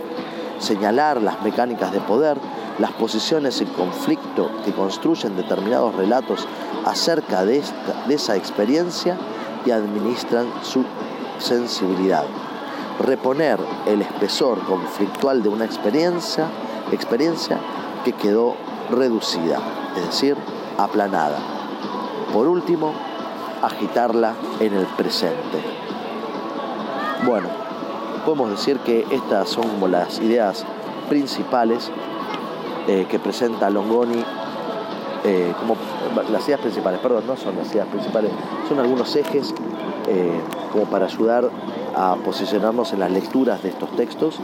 señalar 0.58 1.20
las 1.20 1.42
mecánicas 1.42 1.92
de 1.92 2.00
poder, 2.00 2.38
las 2.78 2.92
posiciones 2.92 3.60
en 3.60 3.68
conflicto 3.68 4.50
que 4.64 4.72
construyen 4.72 5.36
determinados 5.36 5.94
relatos 5.94 6.46
acerca 6.84 7.44
de, 7.44 7.58
esta, 7.58 8.06
de 8.06 8.14
esa 8.14 8.36
experiencia 8.36 9.16
y 9.64 9.70
administran 9.70 10.46
su 10.62 10.84
sensibilidad. 11.38 12.24
Reponer 12.98 13.58
el 13.86 14.02
espesor 14.02 14.60
conflictual 14.60 15.42
de 15.42 15.48
una 15.48 15.64
experiencia, 15.64 16.46
experiencia 16.92 17.58
que 18.04 18.12
quedó 18.12 18.54
reducida, 18.90 19.58
es 19.96 20.06
decir, 20.06 20.36
aplanada. 20.78 21.38
Por 22.32 22.46
último, 22.46 22.92
agitarla 23.62 24.34
en 24.60 24.74
el 24.74 24.86
presente. 24.86 25.60
Bueno, 27.26 27.48
podemos 28.24 28.50
decir 28.50 28.78
que 28.78 29.06
estas 29.10 29.48
son 29.48 29.68
como 29.68 29.88
las 29.88 30.20
ideas 30.20 30.64
principales 31.08 31.90
eh, 32.86 33.06
que 33.08 33.18
presenta 33.18 33.70
Longoni, 33.70 34.22
eh, 35.24 35.54
como 35.58 35.76
las 36.30 36.46
ideas 36.46 36.60
principales, 36.60 37.00
perdón, 37.00 37.26
no 37.26 37.36
son 37.36 37.56
las 37.56 37.72
ideas 37.72 37.88
principales, 37.88 38.30
son 38.68 38.78
algunos 38.78 39.16
ejes 39.16 39.54
eh, 40.06 40.40
como 40.70 40.84
para 40.84 41.06
ayudar 41.06 41.48
a 41.96 42.16
posicionarnos 42.24 42.92
en 42.92 43.00
las 43.00 43.10
lecturas 43.10 43.62
de 43.62 43.70
estos 43.70 43.94
textos, 43.96 44.38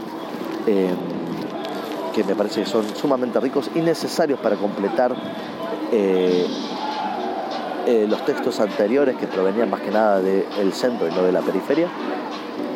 que 0.65 2.23
me 2.23 2.35
parece 2.35 2.61
que 2.61 2.69
son 2.69 2.83
sumamente 2.95 3.39
ricos 3.39 3.71
y 3.73 3.79
necesarios 3.79 4.39
para 4.39 4.55
completar 4.55 5.15
los 7.87 8.25
textos 8.25 8.59
anteriores 8.59 9.17
que 9.17 9.27
provenían 9.27 9.69
más 9.69 9.81
que 9.81 9.91
nada 9.91 10.21
del 10.21 10.73
centro 10.73 11.07
y 11.07 11.11
no 11.11 11.23
de 11.23 11.31
la 11.31 11.41
periferia. 11.41 11.87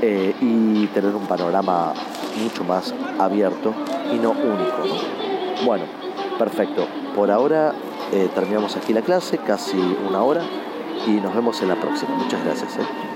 Eh, 0.01 0.35
y 0.41 0.87
tener 0.87 1.15
un 1.15 1.25
panorama 1.25 1.93
mucho 2.41 2.63
más 2.63 2.93
abierto 3.17 3.73
y 4.13 4.17
no 4.17 4.31
único. 4.31 4.83
Bueno, 5.65 5.85
perfecto. 6.37 6.85
Por 7.15 7.31
ahora 7.31 7.73
eh, 8.11 8.29
terminamos 8.35 8.75
aquí 8.75 8.93
la 8.93 9.01
clase, 9.01 9.37
casi 9.37 9.77
una 10.07 10.21
hora, 10.21 10.43
y 11.07 11.11
nos 11.11 11.33
vemos 11.33 11.61
en 11.61 11.69
la 11.69 11.75
próxima. 11.75 12.13
Muchas 12.15 12.43
gracias. 12.43 12.77
¿eh? 12.77 13.14